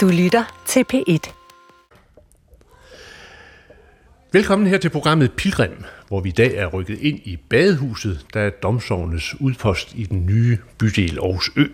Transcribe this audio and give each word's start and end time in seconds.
Du 0.00 0.08
lytter 0.08 0.62
til 0.66 0.84
P1. 0.92 1.32
Velkommen 4.32 4.68
her 4.68 4.78
til 4.78 4.88
programmet 4.88 5.32
Pilgrim, 5.32 5.84
hvor 6.08 6.20
vi 6.20 6.28
i 6.28 6.32
dag 6.32 6.54
er 6.54 6.66
rykket 6.66 6.98
ind 6.98 7.18
i 7.24 7.36
badehuset, 7.36 8.26
der 8.34 8.40
er 8.40 8.50
domsovnes 8.50 9.40
udpost 9.40 9.94
i 9.94 10.04
den 10.04 10.26
nye 10.26 10.58
bydel 10.78 11.18
Aarhus 11.18 11.50
Ø. 11.56 11.64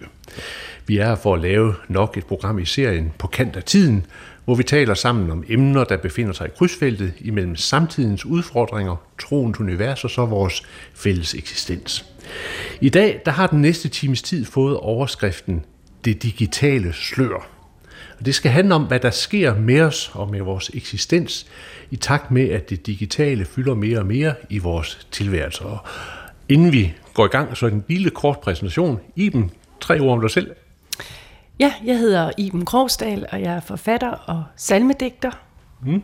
Vi 0.87 0.99
er 0.99 1.07
her 1.07 1.15
for 1.15 1.35
at 1.35 1.41
lave 1.41 1.75
nok 1.89 2.17
et 2.17 2.27
program 2.27 2.59
i 2.59 2.65
serien 2.65 3.13
På 3.19 3.27
kant 3.27 3.57
af 3.57 3.63
tiden, 3.63 4.07
hvor 4.45 4.55
vi 4.55 4.63
taler 4.63 4.95
sammen 4.95 5.31
om 5.31 5.45
emner, 5.49 5.85
der 5.85 5.97
befinder 5.97 6.33
sig 6.33 6.47
i 6.47 6.51
krydsfeltet 6.59 7.13
imellem 7.21 7.57
samtidens 7.57 8.25
udfordringer, 8.25 8.97
troens 9.19 9.61
univers 9.61 10.05
og 10.05 10.11
så 10.11 10.27
vores 10.27 10.63
fælles 10.95 11.35
eksistens. 11.35 12.05
I 12.81 12.89
dag 12.89 13.21
der 13.25 13.33
har 13.33 13.47
den 13.47 13.61
næste 13.61 13.89
times 13.89 14.23
tid 14.23 14.45
fået 14.45 14.77
overskriften 14.77 15.65
Det 16.05 16.23
digitale 16.23 16.93
slør. 16.93 17.56
Og 18.19 18.27
det 18.27 18.35
skal 18.35 18.51
handle 18.51 18.75
om, 18.75 18.83
hvad 18.83 19.01
der 19.01 19.11
sker 19.11 19.55
med 19.55 19.81
os 19.81 20.11
og 20.15 20.31
med 20.31 20.41
vores 20.41 20.71
eksistens, 20.75 21.47
i 21.91 21.97
takt 21.97 22.31
med, 22.31 22.49
at 22.49 22.71
det 22.71 22.87
digitale 22.87 23.45
fylder 23.45 23.75
mere 23.75 23.99
og 23.99 24.07
mere 24.07 24.35
i 24.51 24.59
vores 24.59 25.07
tilværelse. 25.11 25.65
Og 25.65 25.79
inden 26.49 26.73
vi 26.73 26.95
går 27.15 27.25
i 27.25 27.29
gang, 27.29 27.57
så 27.57 27.67
en 27.67 27.85
lille 27.89 28.11
kort 28.11 28.41
præsentation. 28.41 29.01
Iben, 29.17 29.51
tre 29.81 30.01
ord 30.01 30.13
om 30.13 30.21
dig 30.21 30.31
selv. 30.31 30.51
Ja, 31.59 31.73
jeg 31.85 31.99
hedder 31.99 32.31
Iben 32.39 32.65
Krogsdal, 32.65 33.27
og 33.33 33.41
jeg 33.41 33.55
er 33.55 33.61
forfatter 33.61 34.11
og 34.11 34.45
salmedigter. 34.57 35.31
Mm. 35.83 36.03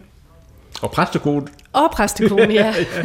Og 0.83 0.91
præstekone. 0.91 1.47
Og 1.73 1.91
præstekone, 1.93 2.55
ja. 2.55 2.75
ja. 2.79 3.03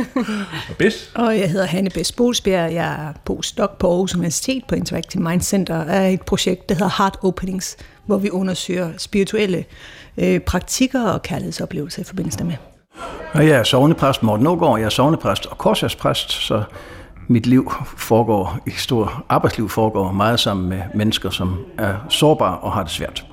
Og 0.70 0.76
Bes. 0.78 1.12
Og 1.16 1.40
jeg 1.40 1.50
hedder 1.52 1.66
Hanne 1.66 1.90
Bes 1.90 2.12
Bolsbjerg. 2.12 2.74
Jeg 2.74 3.08
er 3.08 3.14
postdoc 3.26 3.70
på 3.80 3.88
Aarhus 3.88 4.16
Universitet 4.16 4.64
på 4.68 4.76
Interactive 4.76 5.24
Mind 5.24 5.42
Center 5.42 5.84
af 5.84 6.12
et 6.12 6.22
projekt, 6.22 6.70
der 6.70 6.76
hedder 6.76 6.92
Heart 6.98 7.18
Openings, 7.24 7.78
hvor 8.06 8.18
vi 8.18 8.30
undersøger 8.30 8.90
spirituelle 8.98 9.66
øh, 10.18 10.40
praktikker 10.40 11.04
og 11.04 11.22
kærlighedsoplevelser 11.22 12.02
i 12.02 12.06
forbindelse 12.06 12.44
med. 12.44 12.56
Og 13.34 13.48
jeg 13.48 13.60
er 13.60 13.64
sovnepræst 13.64 14.24
Morten 14.24 14.44
Någaard, 14.44 14.80
jeg 14.80 14.86
er 14.86 14.90
sovnepræst 14.90 15.46
og 15.46 15.58
korsærspræst, 15.58 16.32
så 16.32 16.64
mit 17.28 17.46
liv 17.46 17.72
foregår, 17.98 18.60
i 18.68 18.72
stor 18.72 19.26
arbejdsliv 19.30 19.70
foregår 19.70 20.12
meget 20.12 20.40
sammen 20.40 20.70
med 20.70 20.82
mennesker, 20.96 21.30
som 21.30 21.66
er 21.78 21.94
sårbare 22.10 22.58
og 22.58 22.72
har 22.72 22.84
det 22.84 22.92
svært. 22.92 23.26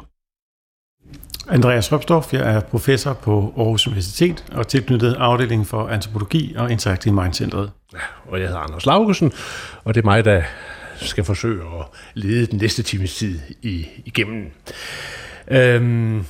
Andreas 1.49 1.93
Ropsdorf, 1.93 2.33
jeg 2.33 2.55
er 2.55 2.61
professor 2.61 3.13
på 3.13 3.55
Aarhus 3.57 3.87
Universitet 3.87 4.45
og 4.53 4.69
tilknyttet 4.69 5.15
afdelingen 5.19 5.67
for 5.67 5.89
antropologi 5.89 6.55
og 6.59 6.71
Interactive 6.71 7.15
Mind 7.15 7.35
Centeret. 7.35 7.71
Ja, 7.93 7.99
og 8.29 8.41
jeg 8.41 8.49
hedder 8.49 8.61
Anders 8.61 8.87
Laugesen, 8.87 9.33
og 9.85 9.95
det 9.95 10.01
er 10.01 10.05
mig, 10.05 10.25
der 10.25 10.43
skal 10.97 11.25
forsøge 11.25 11.63
at 11.63 11.87
lede 12.15 12.47
den 12.47 12.59
næste 12.59 12.83
times 12.83 13.15
tid 13.15 13.39
i, 13.63 13.87
igennem. 14.05 14.51
Øhm, 15.49 16.25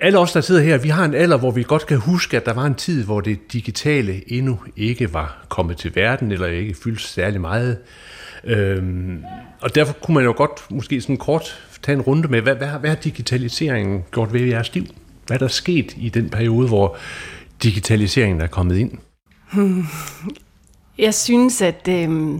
alle 0.00 0.18
os, 0.18 0.32
der 0.32 0.40
sidder 0.40 0.62
her, 0.62 0.78
vi 0.78 0.88
har 0.88 1.04
en 1.04 1.14
alder, 1.14 1.38
hvor 1.38 1.50
vi 1.50 1.62
godt 1.62 1.86
kan 1.86 1.98
huske, 1.98 2.36
at 2.36 2.46
der 2.46 2.52
var 2.52 2.64
en 2.64 2.74
tid, 2.74 3.04
hvor 3.04 3.20
det 3.20 3.52
digitale 3.52 4.32
endnu 4.32 4.58
ikke 4.76 5.14
var 5.14 5.44
kommet 5.48 5.76
til 5.76 5.94
verden, 5.94 6.32
eller 6.32 6.46
ikke 6.46 6.76
fyldte 6.84 7.02
særlig 7.02 7.40
meget. 7.40 7.78
Øhm, 8.44 9.24
og 9.60 9.74
derfor 9.74 9.92
kunne 9.92 10.14
man 10.14 10.24
jo 10.24 10.34
godt 10.36 10.70
måske 10.70 11.00
sådan 11.00 11.16
kort 11.16 11.68
tage 11.82 11.96
en 11.96 12.02
runde 12.02 12.28
med, 12.28 12.40
hvad, 12.40 12.54
hvad, 12.54 12.68
hvad 12.68 12.90
har 12.90 12.96
digitaliseringen 12.96 14.04
gjort 14.12 14.32
ved 14.32 14.40
jeres 14.40 14.74
liv? 14.74 14.84
Hvad 15.26 15.36
er 15.36 15.38
der 15.38 15.48
sket 15.48 15.94
i 15.96 16.08
den 16.08 16.30
periode, 16.30 16.68
hvor 16.68 16.96
digitaliseringen 17.62 18.40
er 18.40 18.46
kommet 18.46 18.76
ind? 18.76 18.92
Hmm. 19.52 19.84
Jeg 20.98 21.14
synes, 21.14 21.62
at 21.62 21.88
øh, 21.88 22.38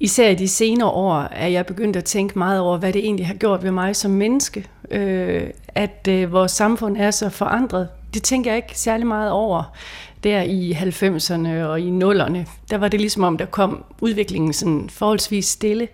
især 0.00 0.28
i 0.28 0.34
de 0.34 0.48
senere 0.48 0.88
år 0.88 1.14
er 1.20 1.46
jeg 1.46 1.66
begyndt 1.66 1.96
at 1.96 2.04
tænke 2.04 2.38
meget 2.38 2.60
over, 2.60 2.78
hvad 2.78 2.92
det 2.92 3.04
egentlig 3.04 3.26
har 3.26 3.34
gjort 3.34 3.62
ved 3.62 3.70
mig 3.70 3.96
som 3.96 4.10
menneske. 4.10 4.66
Øh, 4.90 5.50
at 5.68 6.08
øh, 6.08 6.32
vores 6.32 6.52
samfund 6.52 6.96
er 6.96 7.10
så 7.10 7.28
forandret. 7.28 7.88
Det 8.14 8.22
tænker 8.22 8.50
jeg 8.50 8.56
ikke 8.56 8.78
særlig 8.78 9.06
meget 9.06 9.30
over. 9.30 9.76
Der 10.24 10.42
i 10.42 10.72
90'erne 10.72 11.48
og 11.48 11.80
i 11.80 11.90
0'erne, 11.90 12.38
der 12.70 12.78
var 12.78 12.88
det 12.88 13.00
ligesom 13.00 13.24
om, 13.24 13.38
der 13.38 13.46
kom 13.46 13.84
udviklingen 14.00 14.52
sådan 14.52 14.90
forholdsvis 14.90 15.46
stille. 15.46 15.88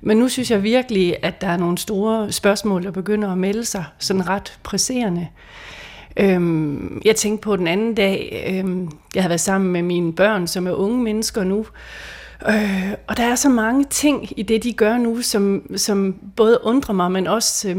Men 0.00 0.16
nu 0.16 0.28
synes 0.28 0.50
jeg 0.50 0.62
virkelig, 0.62 1.16
at 1.22 1.40
der 1.40 1.46
er 1.46 1.56
nogle 1.56 1.78
store 1.78 2.32
spørgsmål, 2.32 2.84
der 2.84 2.90
begynder 2.90 3.32
at 3.32 3.38
melde 3.38 3.64
sig 3.64 3.84
sådan 3.98 4.28
ret 4.28 4.58
presserende. 4.62 5.28
Øhm, 6.16 7.02
jeg 7.04 7.16
tænkte 7.16 7.44
på 7.44 7.56
den 7.56 7.66
anden 7.66 7.94
dag, 7.94 8.44
øhm, 8.48 8.90
jeg 9.14 9.22
havde 9.22 9.30
været 9.30 9.40
sammen 9.40 9.72
med 9.72 9.82
mine 9.82 10.12
børn, 10.12 10.46
som 10.46 10.66
er 10.66 10.72
unge 10.72 11.02
mennesker 11.02 11.44
nu, 11.44 11.66
øh, 12.48 12.92
og 13.06 13.16
der 13.16 13.24
er 13.24 13.34
så 13.34 13.48
mange 13.48 13.84
ting 13.84 14.38
i 14.38 14.42
det, 14.42 14.64
de 14.64 14.72
gør 14.72 14.98
nu, 14.98 15.22
som, 15.22 15.62
som 15.76 16.14
både 16.36 16.58
undrer 16.62 16.94
mig, 16.94 17.12
men 17.12 17.26
også 17.26 17.68
øh, 17.68 17.76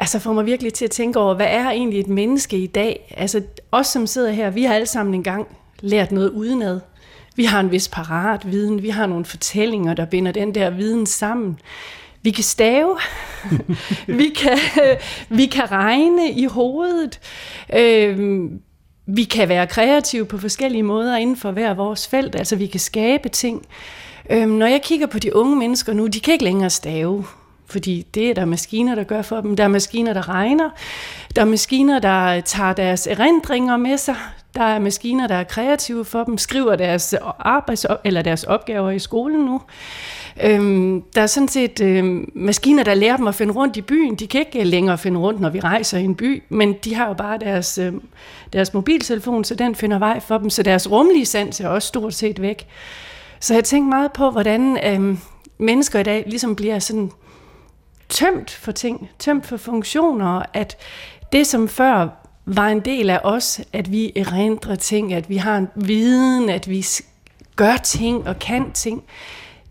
altså 0.00 0.18
får 0.18 0.32
mig 0.32 0.46
virkelig 0.46 0.74
til 0.74 0.84
at 0.84 0.90
tænke 0.90 1.18
over, 1.18 1.34
hvad 1.34 1.46
er 1.48 1.70
egentlig 1.70 2.00
et 2.00 2.08
menneske 2.08 2.58
i 2.58 2.66
dag? 2.66 3.14
Altså 3.16 3.42
os, 3.72 3.86
som 3.86 4.06
sidder 4.06 4.30
her, 4.30 4.50
vi 4.50 4.64
har 4.64 4.74
alle 4.74 4.86
sammen 4.86 5.14
engang 5.14 5.46
lært 5.80 6.12
noget 6.12 6.30
udenad. 6.30 6.80
Vi 7.36 7.44
har 7.44 7.60
en 7.60 7.70
vis 7.70 7.88
parat 7.88 8.50
viden, 8.50 8.82
vi 8.82 8.88
har 8.88 9.06
nogle 9.06 9.24
fortællinger, 9.24 9.94
der 9.94 10.04
binder 10.04 10.32
den 10.32 10.54
der 10.54 10.70
viden 10.70 11.06
sammen. 11.06 11.58
Vi 12.22 12.30
kan 12.30 12.44
stave, 12.44 12.98
vi, 14.20 14.28
kan, 14.28 14.58
vi 15.38 15.46
kan 15.46 15.70
regne 15.70 16.30
i 16.30 16.44
hovedet, 16.44 17.20
øh, 17.74 18.50
vi 19.06 19.24
kan 19.24 19.48
være 19.48 19.66
kreative 19.66 20.24
på 20.24 20.38
forskellige 20.38 20.82
måder 20.82 21.16
inden 21.16 21.36
for 21.36 21.50
hver 21.50 21.74
vores 21.74 22.08
felt, 22.08 22.34
altså 22.34 22.56
vi 22.56 22.66
kan 22.66 22.80
skabe 22.80 23.28
ting. 23.28 23.66
Øh, 24.30 24.48
når 24.48 24.66
jeg 24.66 24.82
kigger 24.82 25.06
på 25.06 25.18
de 25.18 25.36
unge 25.36 25.56
mennesker 25.56 25.92
nu, 25.92 26.06
de 26.06 26.20
kan 26.20 26.32
ikke 26.32 26.44
længere 26.44 26.70
stave, 26.70 27.24
fordi 27.66 28.06
det 28.14 28.30
er 28.30 28.34
der 28.34 28.44
maskiner, 28.44 28.94
der 28.94 29.04
gør 29.04 29.22
for 29.22 29.40
dem. 29.40 29.56
Der 29.56 29.64
er 29.64 29.68
maskiner, 29.68 30.12
der 30.12 30.28
regner. 30.28 30.70
Der 31.36 31.42
er 31.42 31.46
maskiner, 31.46 31.98
der 31.98 32.40
tager 32.40 32.72
deres 32.72 33.06
erindringer 33.06 33.76
med 33.76 33.98
sig. 33.98 34.16
Der 34.54 34.62
er 34.62 34.78
maskiner, 34.78 35.26
der 35.26 35.34
er 35.34 35.44
kreative 35.44 36.04
for 36.04 36.24
dem, 36.24 36.38
skriver 36.38 36.76
deres, 36.76 37.14
arbejds- 37.38 37.84
eller 38.04 38.22
deres 38.22 38.44
opgaver 38.44 38.90
i 38.90 38.98
skolen 38.98 39.40
nu. 39.40 39.60
Øhm, 40.42 41.02
der 41.14 41.22
er 41.22 41.26
sådan 41.26 41.48
set 41.48 41.80
øhm, 41.80 42.30
maskiner, 42.34 42.84
der 42.84 42.94
lærer 42.94 43.16
dem 43.16 43.26
at 43.26 43.34
finde 43.34 43.52
rundt 43.52 43.76
i 43.76 43.80
byen. 43.82 44.14
De 44.14 44.26
kan 44.26 44.40
ikke 44.40 44.64
længere 44.64 44.98
finde 44.98 45.20
rundt, 45.20 45.40
når 45.40 45.50
vi 45.50 45.60
rejser 45.60 45.98
i 45.98 46.04
en 46.04 46.14
by, 46.14 46.42
men 46.48 46.72
de 46.84 46.94
har 46.94 47.08
jo 47.08 47.14
bare 47.14 47.38
deres, 47.38 47.78
øhm, 47.78 48.02
deres 48.52 48.74
mobiltelefon, 48.74 49.44
så 49.44 49.54
den 49.54 49.74
finder 49.74 49.98
vej 49.98 50.20
for 50.20 50.38
dem. 50.38 50.50
Så 50.50 50.62
deres 50.62 50.90
rumlige 50.90 51.26
sans 51.26 51.60
er 51.60 51.68
også 51.68 51.88
stort 51.88 52.14
set 52.14 52.42
væk. 52.42 52.66
Så 53.40 53.54
jeg 53.54 53.64
tænker 53.64 53.88
meget 53.88 54.12
på, 54.12 54.30
hvordan 54.30 54.78
øhm, 54.86 55.18
mennesker 55.58 55.98
i 55.98 56.02
dag 56.02 56.24
ligesom 56.26 56.56
bliver 56.56 56.78
sådan 56.78 57.10
tømt 58.08 58.50
for 58.50 58.72
ting, 58.72 59.10
tømt 59.18 59.46
for 59.46 59.56
funktioner, 59.56 60.42
at 60.52 60.76
det 61.32 61.46
som 61.46 61.68
før 61.68 62.08
var 62.46 62.68
en 62.68 62.80
del 62.80 63.10
af 63.10 63.20
os, 63.24 63.60
at 63.72 63.92
vi 63.92 64.12
erindrer 64.16 64.74
ting, 64.74 65.14
at 65.14 65.28
vi 65.28 65.36
har 65.36 65.56
en 65.56 65.68
viden, 65.74 66.48
at 66.48 66.70
vi 66.70 66.86
gør 67.56 67.76
ting 67.76 68.28
og 68.28 68.38
kan 68.38 68.72
ting, 68.72 69.04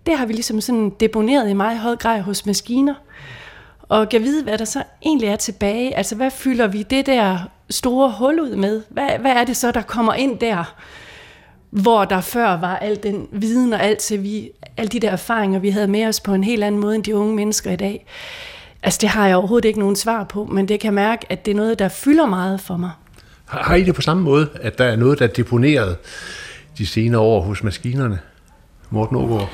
det 0.05 0.17
har 0.17 0.25
vi 0.25 0.33
ligesom 0.33 0.61
sådan 0.61 0.89
deponeret 0.89 1.49
i 1.49 1.53
meget 1.53 1.79
høj 1.79 1.95
grad 1.95 2.21
hos 2.21 2.45
maskiner. 2.45 2.95
Og 3.81 4.09
kan 4.09 4.21
vide, 4.21 4.43
hvad 4.43 4.57
der 4.57 4.65
så 4.65 4.83
egentlig 5.05 5.29
er 5.29 5.35
tilbage. 5.35 5.95
Altså, 5.97 6.15
hvad 6.15 6.31
fylder 6.31 6.67
vi 6.67 6.83
det 6.83 7.05
der 7.05 7.39
store 7.69 8.11
hul 8.11 8.39
ud 8.39 8.55
med? 8.55 8.83
Hvad, 8.89 9.09
hvad 9.19 9.31
er 9.31 9.43
det 9.43 9.57
så, 9.57 9.71
der 9.71 9.81
kommer 9.81 10.13
ind 10.13 10.39
der? 10.39 10.75
Hvor 11.81 12.05
der 12.05 12.21
før 12.21 12.57
var 12.57 12.75
al 12.75 13.03
den 13.03 13.27
viden 13.31 13.73
og 13.73 13.83
alt 13.83 13.99
til 13.99 14.23
vi, 14.23 14.51
alle 14.77 14.89
de 14.89 14.99
der 14.99 15.11
erfaringer, 15.11 15.59
vi 15.59 15.69
havde 15.69 15.87
med 15.87 16.05
os 16.05 16.19
på 16.19 16.33
en 16.33 16.43
helt 16.43 16.63
anden 16.63 16.81
måde 16.81 16.95
end 16.95 17.03
de 17.03 17.15
unge 17.15 17.35
mennesker 17.35 17.71
i 17.71 17.75
dag. 17.75 18.05
Altså, 18.83 18.99
det 19.01 19.09
har 19.09 19.27
jeg 19.27 19.35
overhovedet 19.35 19.67
ikke 19.67 19.79
nogen 19.79 19.95
svar 19.95 20.23
på, 20.23 20.45
men 20.45 20.67
det 20.67 20.79
kan 20.79 20.93
mærke, 20.93 21.25
at 21.29 21.45
det 21.45 21.51
er 21.51 21.55
noget, 21.55 21.79
der 21.79 21.89
fylder 21.89 22.25
meget 22.25 22.61
for 22.61 22.77
mig. 22.77 22.91
Har 23.45 23.75
I 23.75 23.83
det 23.83 23.95
på 23.95 24.01
samme 24.01 24.23
måde, 24.23 24.49
at 24.61 24.77
der 24.77 24.85
er 24.85 24.95
noget, 24.95 25.19
der 25.19 25.25
er 25.27 25.29
deponeret 25.29 25.97
de 26.77 26.85
senere 26.85 27.21
år 27.21 27.41
hos 27.41 27.63
maskinerne? 27.63 28.19
Morten 28.89 29.17
Ågaard? 29.17 29.49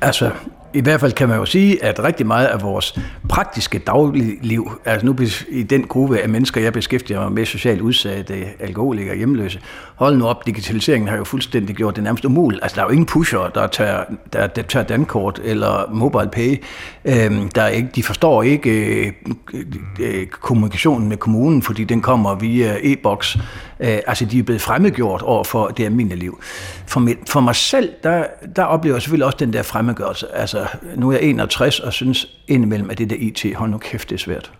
Altså, 0.00 0.30
i 0.74 0.80
hvert 0.80 1.00
fald 1.00 1.12
kan 1.12 1.28
man 1.28 1.38
jo 1.38 1.44
sige, 1.44 1.84
at 1.84 2.04
rigtig 2.04 2.26
meget 2.26 2.46
af 2.46 2.62
vores 2.62 2.98
praktiske 3.28 3.78
dagligliv, 3.78 4.70
altså 4.84 5.06
nu 5.06 5.16
i 5.48 5.62
den 5.62 5.86
gruppe 5.86 6.18
af 6.18 6.28
mennesker, 6.28 6.60
jeg 6.60 6.72
beskæftiger 6.72 7.20
mig 7.20 7.32
med, 7.32 7.46
socialt 7.46 7.80
udsatte, 7.80 8.34
alkoholikere, 8.60 9.16
hjemløse, 9.16 9.60
hold 9.94 10.16
nu 10.16 10.26
op, 10.26 10.46
digitaliseringen 10.46 11.08
har 11.08 11.16
jo 11.16 11.24
fuldstændig 11.24 11.76
gjort 11.76 11.96
det 11.96 12.04
nærmest 12.04 12.24
umuligt. 12.24 12.62
Altså, 12.62 12.76
der 12.76 12.82
er 12.82 12.86
jo 12.86 12.92
ingen 12.92 13.06
pusher, 13.06 13.50
der 13.54 13.66
tager, 13.66 14.04
der, 14.32 14.46
der 14.46 14.62
tager 14.62 14.84
dankort 14.86 15.40
eller 15.44 15.90
mobile 15.92 16.30
pay. 16.32 16.62
Øhm, 17.04 17.48
der 17.48 17.62
er 17.62 17.68
ikke, 17.68 17.88
de 17.94 18.02
forstår 18.02 18.42
ikke 18.42 18.70
øh, 18.70 19.12
øh, 19.54 19.64
øh 20.00 20.26
kommunikationen 20.26 21.08
med 21.08 21.16
kommunen, 21.16 21.62
fordi 21.62 21.84
den 21.84 22.00
kommer 22.00 22.34
via 22.34 22.76
e-boks. 22.82 23.38
Øh, 23.80 23.98
altså, 24.06 24.24
de 24.24 24.38
er 24.38 24.42
blevet 24.42 24.62
fremmedgjort 24.62 25.22
over 25.22 25.44
for 25.44 25.68
det 25.68 25.84
almindelige 25.84 26.18
liv. 26.18 26.40
For, 26.86 27.00
mit, 27.00 27.18
for 27.28 27.40
mig 27.40 27.56
selv, 27.56 27.92
der, 28.02 28.26
der 28.56 28.64
oplever 28.64 28.96
jeg 28.96 29.02
selvfølgelig 29.02 29.26
også 29.26 29.38
den 29.38 29.52
der 29.52 29.62
fremmedgørelse. 29.62 30.34
Altså, 30.34 30.66
nu 30.96 31.08
er 31.08 31.12
jeg 31.12 31.22
61 31.22 31.80
og 31.80 31.92
synes 31.92 32.28
indimellem, 32.48 32.90
at 32.90 32.98
det 32.98 33.10
der 33.10 33.16
IT, 33.18 33.54
hold 33.56 33.70
nu 33.70 33.78
kæft, 33.78 34.10
det 34.10 34.14
er 34.14 34.18
svært. 34.18 34.52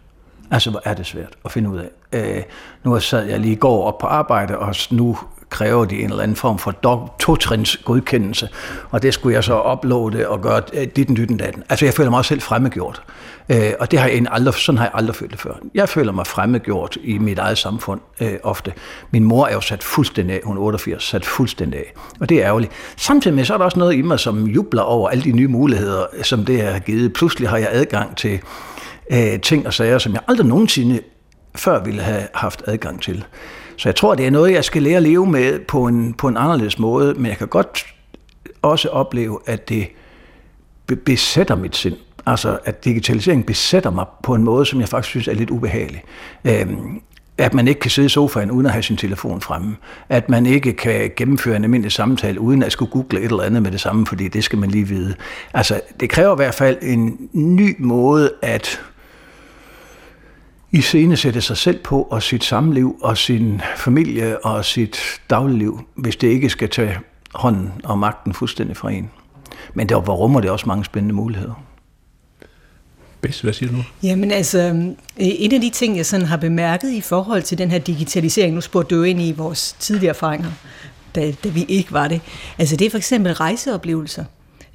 Altså, 0.51 0.71
hvor 0.71 0.83
er 0.85 0.95
det 0.95 1.07
svært 1.07 1.39
at 1.45 1.53
finde 1.53 1.71
ud 1.71 1.79
af. 1.79 1.89
Øh, 2.13 2.43
nu 2.85 3.01
sad 3.01 3.25
jeg 3.25 3.41
lige 3.41 3.53
i 3.53 3.57
går 3.57 3.85
op 3.85 3.99
på 3.99 4.07
arbejde, 4.07 4.59
og 4.59 4.75
nu 4.91 5.19
kræver 5.55 5.85
de 5.85 5.99
en 6.03 6.11
eller 6.11 6.23
anden 6.23 6.37
form 6.37 6.59
for 6.59 6.71
to-trins 7.19 7.77
godkendelse, 7.85 8.49
og 8.91 9.03
det 9.03 9.15
skulle 9.15 9.35
jeg 9.35 9.45
så 9.45 9.73
uploade 9.73 10.29
og 10.29 10.41
gøre 10.41 10.63
øh, 10.73 10.87
dit 10.97 11.09
den 11.09 11.17
dytten 11.17 11.37
datten. 11.37 11.63
Altså 11.69 11.85
jeg 11.85 11.95
føler 11.95 12.11
mig 12.11 12.19
også 12.19 12.29
selv 12.29 12.41
fremmedgjort, 12.41 13.03
øh, 13.49 13.73
og 13.81 13.91
det 13.91 13.99
har 13.99 14.09
jeg 14.09 14.27
aldrig, 14.31 14.55
sådan 14.55 14.79
har 14.79 14.85
jeg 14.85 14.93
aldrig 14.95 15.17
følt 15.17 15.33
det 15.33 15.41
før. 15.41 15.53
Jeg 15.75 15.89
føler 15.89 16.13
mig 16.13 16.27
fremmedgjort 16.27 16.99
i 17.05 17.19
mit 17.19 17.39
eget 17.39 17.59
samfund 17.59 18.01
øh, 18.21 18.33
ofte. 18.43 18.73
Min 19.11 19.25
mor 19.25 19.47
er 19.47 19.53
jo 19.53 19.61
sat 19.61 19.83
fuldstændig 19.83 20.37
af, 20.37 20.41
hun 20.45 20.57
er 20.57 20.61
88, 20.61 21.05
sat 21.05 21.25
fuldstændig 21.25 21.81
af, 21.81 21.93
og 22.21 22.29
det 22.29 22.39
er 22.39 22.47
ærgerligt. 22.47 22.73
Samtidig 22.97 23.35
med 23.35 23.45
så 23.45 23.55
er 23.55 23.59
der 23.59 23.65
også 23.65 23.79
noget 23.79 23.95
i 23.95 24.03
mig, 24.03 24.21
som 24.21 24.47
jubler 24.47 24.83
over 24.83 25.09
alle 25.09 25.25
de 25.25 25.33
nye 25.33 25.49
muligheder, 25.49 26.07
som 26.23 26.45
det 26.45 26.63
har 26.63 26.79
givet. 26.79 27.13
Pludselig 27.13 27.49
har 27.49 27.57
jeg 27.57 27.69
adgang 27.71 28.17
til 28.17 28.41
øh, 29.13 29.41
ting 29.41 29.67
og 29.67 29.75
sager, 29.75 29.99
som 29.99 30.13
jeg 30.13 30.21
aldrig 30.29 30.47
nogensinde 30.47 31.01
før 31.57 31.85
ville 31.85 32.03
have 32.03 32.23
haft 32.35 32.63
adgang 32.67 33.03
til. 33.03 33.25
Så 33.77 33.89
jeg 33.89 33.97
tror, 33.97 34.15
det 34.15 34.27
er 34.27 34.31
noget, 34.31 34.53
jeg 34.53 34.65
skal 34.65 34.83
lære 34.83 34.97
at 34.97 35.03
leve 35.03 35.27
med 35.27 35.59
på 35.59 35.87
en, 35.87 36.15
på 36.15 36.29
en 36.29 36.37
anderledes 36.37 36.79
måde, 36.79 37.15
men 37.15 37.27
jeg 37.27 37.39
kan 37.39 37.49
godt 37.49 37.87
også 38.63 38.89
opleve, 38.89 39.39
at 39.47 39.69
det 39.69 39.89
besætter 41.05 41.55
mit 41.55 41.77
sind. 41.77 41.97
Altså, 42.27 42.59
at 42.65 42.85
digitalisering 42.85 43.47
besætter 43.47 43.91
mig 43.91 44.07
på 44.23 44.35
en 44.35 44.43
måde, 44.43 44.67
som 44.67 44.81
jeg 44.81 44.89
faktisk 44.89 45.11
synes 45.11 45.29
er 45.29 45.35
lidt 45.35 45.51
ubehagelig. 45.51 46.03
Øhm, 46.45 47.01
at 47.39 47.55
man 47.55 47.69
ikke 47.69 47.81
kan 47.81 47.91
sidde 47.91 48.07
i 48.07 48.09
sofaen 48.09 48.51
uden 48.51 48.67
at 48.67 48.73
have 48.73 48.83
sin 48.83 48.97
telefon 48.97 49.41
fremme. 49.41 49.77
At 50.09 50.29
man 50.29 50.47
ikke 50.47 50.73
kan 50.73 51.11
gennemføre 51.17 51.57
en 51.57 51.65
almindelig 51.65 51.93
samtale 51.93 52.41
uden 52.41 52.63
at 52.63 52.73
skulle 52.73 52.91
google 52.91 53.19
et 53.19 53.25
eller 53.25 53.43
andet 53.43 53.63
med 53.63 53.71
det 53.71 53.81
samme, 53.81 54.07
fordi 54.07 54.29
det 54.29 54.45
skal 54.45 54.59
man 54.59 54.71
lige 54.71 54.89
vide. 54.89 55.15
Altså, 55.55 55.81
det 56.01 56.11
kræver 56.11 56.33
i 56.33 56.37
hvert 56.37 56.55
fald 56.55 56.79
en 56.83 57.29
ny 57.33 57.77
måde 57.79 58.33
at 58.43 58.81
i 60.75 60.81
scene 60.81 61.17
sætte 61.17 61.41
sig 61.41 61.57
selv 61.57 61.79
på 61.79 62.03
og 62.03 62.23
sit 62.23 62.45
samliv 62.45 62.97
og 63.03 63.19
sin 63.19 63.61
familie 63.77 64.45
og 64.45 64.65
sit 64.65 64.97
dagligliv, 65.31 65.81
hvis 65.95 66.17
det 66.17 66.29
ikke 66.29 66.51
skal 66.51 66.69
tage 66.69 66.99
hånden 67.35 67.73
og 67.85 67.99
magten 67.99 68.35
fuldstændig 68.35 68.77
fra 68.77 68.91
en. 68.91 69.11
Men 69.75 69.89
der 69.89 69.97
rummer 69.97 70.41
det 70.41 70.51
også 70.51 70.67
mange 70.69 70.85
spændende 70.85 71.15
muligheder. 71.15 71.65
Bedst, 73.21 73.43
hvad 73.43 73.53
siger 73.53 73.71
du 73.71 73.77
nu? 73.77 73.83
Jamen 74.03 74.31
altså, 74.31 74.59
en 75.17 75.53
af 75.53 75.61
de 75.61 75.71
ting, 75.71 75.97
jeg 75.97 76.07
sådan 76.07 76.27
har 76.27 76.37
bemærket 76.37 76.91
i 76.91 77.01
forhold 77.01 77.43
til 77.43 77.59
den 77.59 77.71
her 77.71 77.79
digitalisering, 77.79 78.55
nu 78.55 78.61
spurgte 78.61 78.97
du 78.97 79.03
ind 79.03 79.21
i 79.21 79.33
vores 79.33 79.77
tidligere 79.79 80.15
erfaringer, 80.15 80.51
da, 81.15 81.33
da 81.45 81.49
vi 81.49 81.65
ikke 81.69 81.93
var 81.93 82.09
det, 82.09 82.21
altså 82.59 82.77
det 82.77 82.87
er 82.87 82.91
for 82.91 82.99
eksempel 82.99 83.33
rejseoplevelser. 83.33 84.25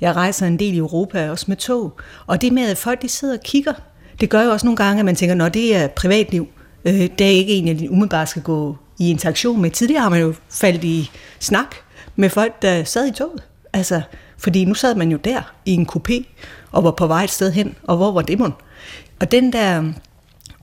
Jeg 0.02 0.16
rejser 0.16 0.48
en 0.48 0.60
del 0.60 0.74
i 0.74 0.78
Europa, 0.78 1.30
også 1.30 1.45
med 1.48 1.57
tog, 1.57 2.00
og 2.25 2.42
det 2.42 2.54
med, 2.54 2.69
at 2.69 2.78
folk 2.78 3.02
de 3.02 3.10
sidder 3.10 3.34
og 3.38 3.44
kigger 3.44 3.74
det 4.21 4.30
gør 4.30 4.42
jo 4.42 4.51
også 4.51 4.66
nogle 4.66 4.77
gange, 4.77 5.00
at 5.00 5.06
man 5.06 5.16
tænker, 5.16 5.36
når 5.36 5.50
det 5.50 5.75
er 5.75 5.88
privatliv, 5.88 6.48
øh, 6.86 6.94
det 6.94 7.21
er 7.21 7.31
ikke 7.31 7.54
en, 7.54 7.68
jeg 7.68 7.92
umiddelbart 7.92 8.30
skal 8.30 8.42
gå 8.42 8.77
i 9.00 9.10
interaktion 9.10 9.62
med. 9.62 9.71
Tidligere 9.71 10.01
har 10.01 10.10
man 10.10 10.21
jo 10.21 10.33
faldt 10.50 10.83
i 10.83 11.12
snak 11.39 11.75
med 12.16 12.30
folk, 12.30 12.62
der 12.62 12.83
sad 12.83 13.07
i 13.07 13.12
toget. 13.12 13.44
Altså, 13.74 14.01
fordi 14.38 14.66
nu 14.66 14.74
sad 14.74 14.95
man 14.95 15.12
jo 15.12 15.18
der 15.18 15.54
i 15.66 15.74
en 15.74 15.89
coupé 15.92 16.24
og 16.71 16.83
var 16.83 16.92
på 16.92 17.07
vej 17.07 17.24
et 17.24 17.30
sted 17.30 17.51
hen, 17.51 17.75
og 17.83 17.98
hvor 17.98 18.12
var 18.12 18.21
det 18.21 18.39
mon? 18.39 18.54
Og 19.19 19.31
den 19.31 19.54
der 19.54 19.80
um, 19.80 19.95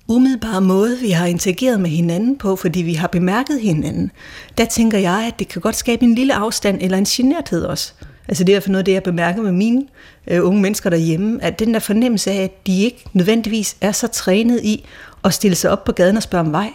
umiddelbare 0.08 0.60
måde, 0.60 0.98
vi 0.98 1.10
har 1.10 1.26
interageret 1.26 1.80
med 1.80 1.90
hinanden 1.90 2.38
på, 2.38 2.56
fordi 2.56 2.82
vi 2.82 2.94
har 2.94 3.06
bemærket 3.08 3.60
hinanden, 3.60 4.10
der 4.58 4.64
tænker 4.64 4.98
jeg, 4.98 5.24
at 5.32 5.38
det 5.38 5.48
kan 5.48 5.62
godt 5.62 5.76
skabe 5.76 6.04
en 6.04 6.14
lille 6.14 6.34
afstand 6.34 6.78
eller 6.80 6.98
en 6.98 7.04
generthed 7.04 7.64
også. 7.64 7.92
Altså 8.28 8.44
det 8.44 8.54
er 8.54 8.60
for 8.60 8.70
noget 8.70 8.78
af 8.78 8.84
det, 8.84 8.92
jeg 8.92 9.02
bemærker 9.02 9.42
med 9.42 9.52
mine 9.52 9.82
øh, 10.26 10.46
unge 10.46 10.62
mennesker 10.62 10.90
derhjemme, 10.90 11.44
at 11.44 11.58
den 11.58 11.74
der 11.74 11.80
fornemmelse 11.80 12.30
af, 12.30 12.42
at 12.42 12.66
de 12.66 12.82
ikke 12.82 13.04
nødvendigvis 13.12 13.76
er 13.80 13.92
så 13.92 14.06
trænet 14.08 14.60
i 14.64 14.86
at 15.24 15.34
stille 15.34 15.54
sig 15.54 15.70
op 15.70 15.84
på 15.84 15.92
gaden 15.92 16.16
og 16.16 16.22
spørge 16.22 16.44
om 16.46 16.52
vej. 16.52 16.70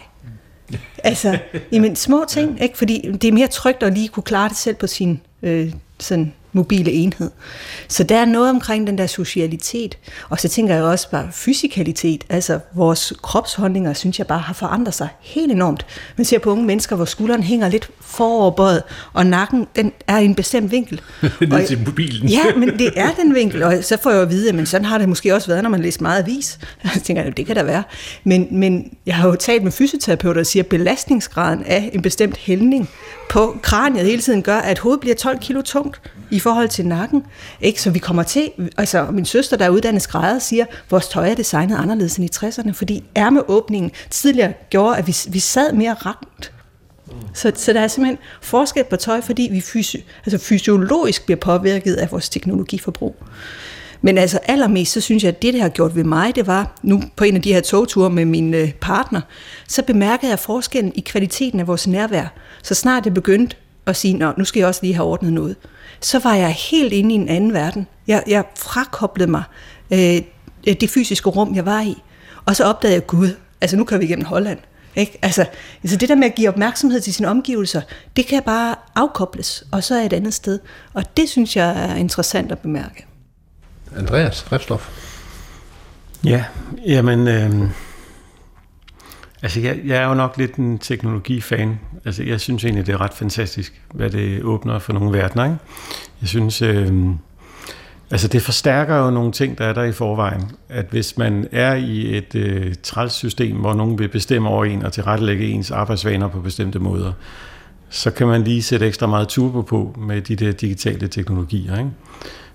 Altså, 1.04 1.38
jamen, 1.72 1.96
små 1.96 2.24
ting, 2.28 2.62
ikke? 2.62 2.78
fordi 2.78 3.10
det 3.12 3.24
er 3.24 3.32
mere 3.32 3.46
trygt 3.46 3.82
at 3.82 3.94
lige 3.94 4.08
kunne 4.08 4.22
klare 4.22 4.48
det 4.48 4.56
selv 4.56 4.76
på 4.76 4.86
sin 4.86 5.20
øh, 5.42 5.72
sådan 5.98 6.32
mobile 6.52 6.92
enhed. 6.92 7.30
Så 7.88 8.04
der 8.04 8.16
er 8.16 8.24
noget 8.24 8.50
omkring 8.50 8.86
den 8.86 8.98
der 8.98 9.06
socialitet, 9.06 9.98
og 10.28 10.40
så 10.40 10.48
tænker 10.48 10.74
jeg 10.74 10.84
også 10.84 11.10
bare 11.10 11.28
fysikalitet, 11.32 12.24
altså 12.28 12.58
vores 12.74 13.12
kropsholdninger, 13.22 13.92
synes 13.92 14.18
jeg 14.18 14.26
bare 14.26 14.38
har 14.38 14.54
forandret 14.54 14.94
sig 14.94 15.08
helt 15.20 15.52
enormt. 15.52 15.86
Man 16.16 16.24
ser 16.24 16.38
på 16.38 16.50
unge 16.50 16.64
mennesker, 16.64 16.96
hvor 16.96 17.04
skulderen 17.04 17.42
hænger 17.42 17.68
lidt 17.68 17.90
foroverbøjet, 18.00 18.82
og 19.12 19.26
nakken 19.26 19.66
den 19.76 19.92
er 20.06 20.18
i 20.18 20.24
en 20.24 20.34
bestemt 20.34 20.70
vinkel. 20.70 21.00
Ned 21.40 21.66
til 21.66 21.78
mobilen. 21.86 22.28
ja, 22.28 22.44
men 22.56 22.78
det 22.78 22.90
er 22.96 23.10
den 23.10 23.34
vinkel, 23.34 23.62
og 23.62 23.74
så 23.82 23.98
får 24.02 24.10
jeg 24.10 24.16
jo 24.16 24.22
at 24.22 24.30
vide, 24.30 24.52
men 24.52 24.66
sådan 24.66 24.84
har 24.84 24.98
det 24.98 25.08
måske 25.08 25.34
også 25.34 25.48
været, 25.48 25.62
når 25.62 25.70
man 25.70 25.80
læser 25.80 26.02
meget 26.02 26.22
avis. 26.22 26.58
Jeg 26.94 27.02
tænker, 27.02 27.30
det 27.30 27.46
kan 27.46 27.56
da 27.56 27.62
være. 27.62 27.82
Men, 28.24 28.48
men 28.50 28.92
jeg 29.06 29.14
har 29.14 29.28
jo 29.28 29.34
talt 29.34 29.62
med 29.62 29.72
fysioterapeuter, 29.72 30.34
der 30.34 30.44
siger, 30.44 30.62
at 30.62 30.66
belastningsgraden 30.66 31.64
af 31.64 31.90
en 31.92 32.02
bestemt 32.02 32.36
hældning 32.36 32.88
på 33.30 33.58
kraniet 33.62 34.06
hele 34.06 34.22
tiden 34.22 34.42
gør, 34.42 34.56
at 34.56 34.78
hovedet 34.78 35.00
bliver 35.00 35.14
12 35.16 35.38
kilo 35.38 35.62
tungt 35.62 36.00
i 36.30 36.40
forhold 36.42 36.68
til 36.68 36.86
nakken. 36.86 37.22
Ikke? 37.60 37.82
Så 37.82 37.90
vi 37.90 37.98
kommer 37.98 38.22
til, 38.22 38.50
altså 38.76 39.06
min 39.10 39.24
søster, 39.24 39.56
der 39.56 39.64
er 39.64 39.70
uddannet 39.70 40.02
skrædder, 40.02 40.38
siger, 40.38 40.64
vores 40.90 41.08
tøj 41.08 41.30
er 41.30 41.34
designet 41.34 41.76
anderledes 41.76 42.16
end 42.16 42.24
i 42.24 42.46
60'erne, 42.46 42.72
fordi 42.72 43.04
ærmeåbningen 43.16 43.90
tidligere 44.10 44.52
gjorde, 44.70 44.96
at 44.96 45.06
vi, 45.06 45.16
vi 45.28 45.38
sad 45.38 45.72
mere 45.72 45.94
ramt. 45.94 46.52
Så, 47.34 47.52
så 47.54 47.72
der 47.72 47.80
er 47.80 47.88
simpelthen 47.88 48.18
forskel 48.40 48.84
på 48.84 48.96
tøj, 48.96 49.20
fordi 49.20 49.48
vi 49.52 49.58
fysi- 49.58 50.04
altså 50.26 50.38
fysiologisk 50.48 51.24
bliver 51.24 51.38
påvirket 51.38 51.94
af 51.94 52.12
vores 52.12 52.28
teknologiforbrug. 52.28 53.16
Men 54.02 54.18
altså 54.18 54.38
allermest, 54.44 54.92
så 54.92 55.00
synes 55.00 55.22
jeg, 55.22 55.28
at 55.28 55.42
det, 55.42 55.54
det 55.54 55.62
har 55.62 55.68
gjort 55.68 55.96
ved 55.96 56.04
mig, 56.04 56.34
det 56.36 56.46
var, 56.46 56.78
nu 56.82 57.02
på 57.16 57.24
en 57.24 57.36
af 57.36 57.42
de 57.42 57.52
her 57.52 57.60
togture 57.60 58.10
med 58.10 58.24
min 58.24 58.54
øh, 58.54 58.72
partner, 58.72 59.20
så 59.68 59.82
bemærkede 59.82 60.30
jeg 60.30 60.38
forskellen 60.38 60.92
i 60.94 61.00
kvaliteten 61.00 61.60
af 61.60 61.66
vores 61.66 61.86
nærvær. 61.86 62.26
Så 62.62 62.74
snart 62.74 63.04
det 63.04 63.14
begyndte 63.14 63.56
at 63.86 63.96
sige, 63.96 64.14
Nå, 64.14 64.32
nu 64.38 64.44
skal 64.44 64.60
jeg 64.60 64.68
også 64.68 64.80
lige 64.82 64.94
have 64.94 65.06
ordnet 65.06 65.32
noget, 65.32 65.56
så 66.02 66.18
var 66.18 66.34
jeg 66.34 66.50
helt 66.52 66.92
inde 66.92 67.14
i 67.14 67.14
en 67.14 67.28
anden 67.28 67.52
verden. 67.52 67.86
Jeg, 68.06 68.22
jeg 68.26 68.44
frakoblede 68.56 69.30
mig 69.30 69.42
øh, 69.90 70.22
det 70.64 70.90
fysiske 70.90 71.30
rum, 71.30 71.54
jeg 71.54 71.66
var 71.66 71.80
i. 71.80 72.02
Og 72.44 72.56
så 72.56 72.64
opdagede 72.64 72.94
jeg, 72.94 73.06
Gud, 73.06 73.36
altså 73.60 73.76
nu 73.76 73.84
kan 73.84 74.00
vi 74.00 74.04
igennem 74.04 74.24
Holland. 74.24 74.58
Ikke? 74.96 75.18
Altså, 75.22 75.46
altså 75.82 75.96
det 75.96 76.08
der 76.08 76.14
med 76.14 76.26
at 76.26 76.34
give 76.34 76.48
opmærksomhed 76.48 77.00
til 77.00 77.14
sine 77.14 77.28
omgivelser, 77.28 77.80
det 78.16 78.26
kan 78.26 78.42
bare 78.42 78.74
afkobles, 78.94 79.64
og 79.70 79.84
så 79.84 79.94
er 79.94 80.02
et 80.02 80.12
andet 80.12 80.34
sted. 80.34 80.58
Og 80.94 81.16
det 81.16 81.28
synes 81.28 81.56
jeg 81.56 81.90
er 81.90 81.94
interessant 81.94 82.52
at 82.52 82.58
bemærke. 82.58 83.06
Andreas 83.96 84.52
Repstof. 84.52 84.88
Ja, 86.24 86.44
jamen... 86.86 87.28
Øh, 87.28 87.70
altså, 89.42 89.60
jeg, 89.60 89.80
jeg 89.86 89.96
er 90.02 90.08
jo 90.08 90.14
nok 90.14 90.38
lidt 90.38 90.54
en 90.54 90.78
teknologifan. 90.78 91.80
Altså, 92.04 92.22
jeg 92.22 92.40
synes 92.40 92.64
egentlig, 92.64 92.86
det 92.86 92.92
er 92.92 93.00
ret 93.00 93.14
fantastisk, 93.14 93.82
hvad 93.94 94.10
det 94.10 94.42
åbner 94.42 94.78
for 94.78 94.92
nogle 94.92 95.18
verdener. 95.18 95.44
Ikke? 95.44 95.56
Jeg 96.20 96.28
synes... 96.28 96.62
Øh, 96.62 96.92
Altså 98.12 98.28
det 98.28 98.42
forstærker 98.42 98.96
jo 98.96 99.10
nogle 99.10 99.32
ting, 99.32 99.58
der 99.58 99.64
er 99.64 99.72
der 99.72 99.82
i 99.82 99.92
forvejen. 99.92 100.50
At 100.68 100.86
hvis 100.90 101.18
man 101.18 101.48
er 101.52 101.74
i 101.74 102.16
et 102.16 102.34
øh, 102.34 102.74
trælssystem, 102.82 103.56
hvor 103.56 103.74
nogen 103.74 103.98
vil 103.98 104.08
bestemme 104.08 104.48
over 104.48 104.64
en 104.64 104.84
og 104.84 104.92
tilrettelægge 104.92 105.46
ens 105.46 105.70
arbejdsvaner 105.70 106.28
på 106.28 106.40
bestemte 106.40 106.78
måder, 106.78 107.12
så 107.90 108.10
kan 108.10 108.26
man 108.26 108.42
lige 108.42 108.62
sætte 108.62 108.86
ekstra 108.86 109.06
meget 109.06 109.28
turbo 109.28 109.60
på 109.60 109.96
med 109.98 110.20
de 110.20 110.36
der 110.36 110.52
digitale 110.52 111.08
teknologier. 111.08 111.78
Ikke? 111.78 111.90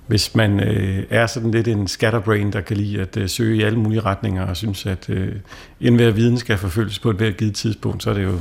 Hvis 0.07 0.35
man 0.35 0.59
øh, 0.59 1.03
er 1.09 1.27
sådan 1.27 1.51
lidt 1.51 1.67
en 1.67 1.87
scatterbrain, 1.87 2.53
der 2.53 2.61
kan 2.61 2.77
lide 2.77 3.01
at 3.01 3.17
øh, 3.17 3.29
søge 3.29 3.57
i 3.57 3.63
alle 3.63 3.79
mulige 3.79 4.01
retninger 4.01 4.45
og 4.45 4.57
synes, 4.57 4.85
at 4.85 5.09
øh, 5.09 5.35
enhver 5.81 6.11
viden 6.11 6.37
skal 6.37 6.57
forfølges 6.57 6.99
på 6.99 7.09
et 7.09 7.15
hvert 7.15 7.37
givet 7.37 7.55
tidspunkt, 7.55 8.03
så 8.03 8.09
er 8.09 8.13
det 8.13 8.23
jo 8.23 8.39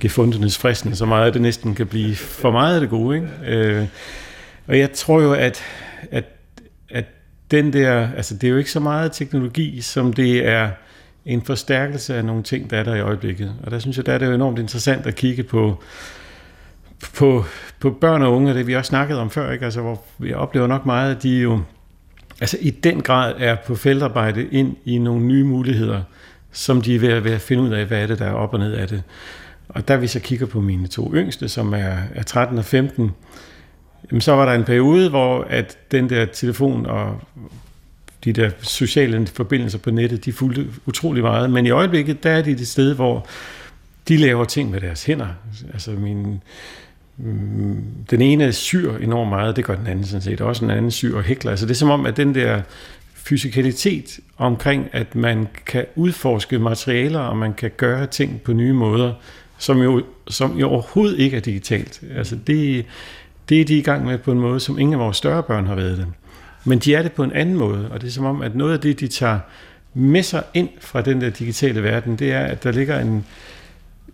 gefundenes 0.00 0.58
fristende, 0.58 0.96
så 0.96 1.06
meget 1.06 1.26
at 1.28 1.34
det 1.34 1.42
næsten 1.42 1.74
kan 1.74 1.86
blive 1.86 2.16
for 2.16 2.50
meget 2.50 2.74
af 2.74 2.80
det 2.80 2.90
gode. 2.90 3.16
Ikke? 3.16 3.28
Øh, 3.46 3.86
og 4.66 4.78
jeg 4.78 4.92
tror 4.92 5.22
jo, 5.22 5.32
at, 5.32 5.62
at 6.10 6.24
at 6.90 7.04
den 7.50 7.72
der, 7.72 8.08
altså 8.16 8.34
det 8.34 8.44
er 8.44 8.50
jo 8.50 8.56
ikke 8.56 8.70
så 8.70 8.80
meget 8.80 9.12
teknologi, 9.12 9.80
som 9.80 10.12
det 10.12 10.46
er 10.46 10.70
en 11.26 11.42
forstærkelse 11.42 12.14
af 12.14 12.24
nogle 12.24 12.42
ting, 12.42 12.70
der 12.70 12.76
er 12.76 12.84
der 12.84 12.94
i 12.94 13.00
øjeblikket. 13.00 13.54
Og 13.62 13.70
der 13.70 13.78
synes 13.78 13.96
jeg, 13.96 14.06
der 14.06 14.12
er 14.12 14.18
det 14.18 14.26
jo 14.26 14.32
enormt 14.32 14.58
interessant 14.58 15.06
at 15.06 15.14
kigge 15.14 15.42
på, 15.42 15.82
på, 17.14 17.44
på 17.80 17.90
børn 17.90 18.22
og 18.22 18.32
unge, 18.32 18.54
det 18.54 18.66
vi 18.66 18.76
også 18.76 18.88
snakket 18.88 19.18
om 19.18 19.30
før, 19.30 19.52
ikke? 19.52 19.64
Altså, 19.64 19.80
hvor 19.80 20.00
jeg 20.20 20.36
oplever 20.36 20.66
nok 20.66 20.86
meget, 20.86 21.16
at 21.16 21.22
de 21.22 21.38
jo 21.38 21.60
altså, 22.40 22.56
i 22.60 22.70
den 22.70 23.00
grad 23.00 23.34
er 23.38 23.56
på 23.66 23.74
feltarbejde 23.74 24.46
ind 24.46 24.76
i 24.84 24.98
nogle 24.98 25.24
nye 25.24 25.44
muligheder, 25.44 26.02
som 26.52 26.82
de 26.82 26.94
er 26.94 26.98
ved 26.98 27.08
at, 27.08 27.24
ved 27.24 27.32
at 27.32 27.40
finde 27.40 27.62
ud 27.62 27.70
af, 27.70 27.86
hvad 27.86 28.02
er 28.02 28.06
det, 28.06 28.18
der 28.18 28.26
er 28.26 28.32
op 28.32 28.52
og 28.52 28.58
ned 28.58 28.72
af 28.72 28.88
det. 28.88 29.02
Og 29.68 29.88
der 29.88 29.96
vi 29.96 30.06
så 30.06 30.20
kigger 30.20 30.46
på 30.46 30.60
mine 30.60 30.86
to 30.86 31.14
yngste, 31.14 31.48
som 31.48 31.74
er, 31.74 31.96
er 32.14 32.22
13 32.22 32.58
og 32.58 32.64
15, 32.64 33.10
Jamen, 34.10 34.20
så 34.20 34.32
var 34.32 34.44
der 34.44 34.52
en 34.52 34.64
periode, 34.64 35.10
hvor 35.10 35.42
at 35.42 35.78
den 35.90 36.10
der 36.10 36.24
telefon 36.24 36.86
og 36.86 37.20
de 38.24 38.32
der 38.32 38.50
sociale 38.62 39.26
forbindelser 39.26 39.78
på 39.78 39.90
nettet, 39.90 40.24
de 40.24 40.32
fulgte 40.32 40.66
utrolig 40.86 41.22
meget. 41.22 41.50
Men 41.50 41.66
i 41.66 41.70
øjeblikket, 41.70 42.22
der 42.22 42.30
er 42.30 42.42
de 42.42 42.54
det 42.54 42.68
sted, 42.68 42.94
hvor 42.94 43.26
de 44.08 44.16
laver 44.16 44.44
ting 44.44 44.70
med 44.70 44.80
deres 44.80 45.04
hænder. 45.04 45.28
Altså 45.72 45.90
min, 45.90 46.42
den 48.10 48.20
ene 48.20 48.52
syr 48.52 48.96
enormt 48.96 49.28
meget, 49.28 49.56
det 49.56 49.64
gør 49.64 49.74
den 49.74 49.86
anden 49.86 50.04
sådan 50.04 50.22
set 50.22 50.40
også. 50.40 50.64
Den 50.64 50.70
anden 50.70 50.90
syr 50.90 51.16
og 51.16 51.22
hækler. 51.22 51.50
Altså 51.50 51.66
det 51.66 51.70
er 51.70 51.76
som 51.76 51.90
om, 51.90 52.06
at 52.06 52.16
den 52.16 52.34
der 52.34 52.60
fysikalitet 53.14 54.20
omkring, 54.36 54.88
at 54.92 55.14
man 55.14 55.48
kan 55.66 55.86
udforske 55.94 56.58
materialer, 56.58 57.20
og 57.20 57.36
man 57.36 57.54
kan 57.54 57.70
gøre 57.76 58.06
ting 58.06 58.40
på 58.42 58.52
nye 58.52 58.72
måder, 58.72 59.12
som 59.58 59.82
jo, 59.82 60.02
som 60.28 60.58
jo 60.58 60.68
overhovedet 60.68 61.18
ikke 61.18 61.36
er 61.36 61.40
digitalt. 61.40 62.00
Altså 62.16 62.36
det, 62.46 62.86
det 63.48 63.60
er 63.60 63.64
de 63.64 63.78
i 63.78 63.82
gang 63.82 64.04
med 64.04 64.18
på 64.18 64.32
en 64.32 64.40
måde, 64.40 64.60
som 64.60 64.78
ingen 64.78 64.94
af 64.94 65.00
vores 65.00 65.16
større 65.16 65.42
børn 65.42 65.66
har 65.66 65.74
været 65.74 65.98
det. 65.98 66.06
Men 66.64 66.78
de 66.78 66.94
er 66.94 67.02
det 67.02 67.12
på 67.12 67.24
en 67.24 67.32
anden 67.32 67.54
måde, 67.54 67.88
og 67.90 68.00
det 68.00 68.06
er 68.06 68.12
som 68.12 68.24
om, 68.24 68.42
at 68.42 68.54
noget 68.54 68.72
af 68.72 68.80
det, 68.80 69.00
de 69.00 69.08
tager 69.08 69.38
med 69.94 70.22
sig 70.22 70.42
ind 70.54 70.68
fra 70.80 71.02
den 71.02 71.20
der 71.20 71.30
digitale 71.30 71.82
verden, 71.82 72.16
det 72.16 72.32
er, 72.32 72.40
at 72.40 72.64
der 72.64 72.72
ligger 72.72 73.00
en, 73.00 73.24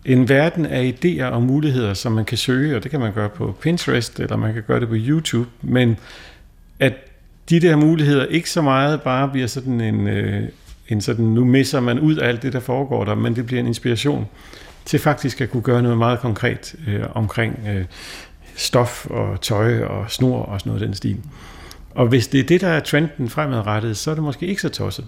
en 0.07 0.29
verden 0.29 0.65
af 0.65 0.95
idéer 0.95 1.23
og 1.23 1.41
muligheder, 1.41 1.93
som 1.93 2.11
man 2.11 2.25
kan 2.25 2.37
søge, 2.37 2.75
og 2.75 2.83
det 2.83 2.91
kan 2.91 2.99
man 2.99 3.13
gøre 3.13 3.29
på 3.29 3.55
Pinterest, 3.61 4.19
eller 4.19 4.37
man 4.37 4.53
kan 4.53 4.63
gøre 4.63 4.79
det 4.79 4.87
på 4.87 4.95
YouTube, 4.97 5.49
men 5.61 5.97
at 6.79 6.93
de 7.49 7.59
der 7.59 7.75
muligheder 7.75 8.25
ikke 8.25 8.49
så 8.49 8.61
meget 8.61 9.01
bare 9.01 9.29
bliver 9.29 9.47
sådan 9.47 9.81
en, 9.81 10.07
øh, 10.07 10.43
en 10.87 11.01
sådan, 11.01 11.25
nu 11.25 11.45
misser 11.45 11.79
man 11.79 11.99
ud 11.99 12.15
af 12.15 12.27
alt 12.27 12.41
det, 12.41 12.53
der 12.53 12.59
foregår 12.59 13.05
der, 13.05 13.15
men 13.15 13.35
det 13.35 13.45
bliver 13.45 13.59
en 13.59 13.67
inspiration 13.67 14.27
til 14.85 14.99
faktisk 14.99 15.41
at 15.41 15.49
kunne 15.49 15.63
gøre 15.63 15.81
noget 15.81 15.97
meget 15.97 16.19
konkret 16.19 16.75
øh, 16.87 17.03
omkring 17.13 17.59
øh, 17.69 17.85
stof 18.55 19.05
og 19.05 19.41
tøj 19.41 19.81
og 19.81 20.11
snor 20.11 20.41
og 20.41 20.59
sådan 20.59 20.69
noget 20.69 20.87
den 20.87 20.93
stil. 20.93 21.17
Og 21.95 22.07
hvis 22.07 22.27
det 22.27 22.39
er 22.39 22.43
det, 22.43 22.61
der 22.61 22.67
er 22.67 22.79
trenden 22.79 23.29
fremadrettet, 23.29 23.97
så 23.97 24.11
er 24.11 24.15
det 24.15 24.23
måske 24.23 24.45
ikke 24.45 24.61
så 24.61 24.69
tosset. 24.69 25.05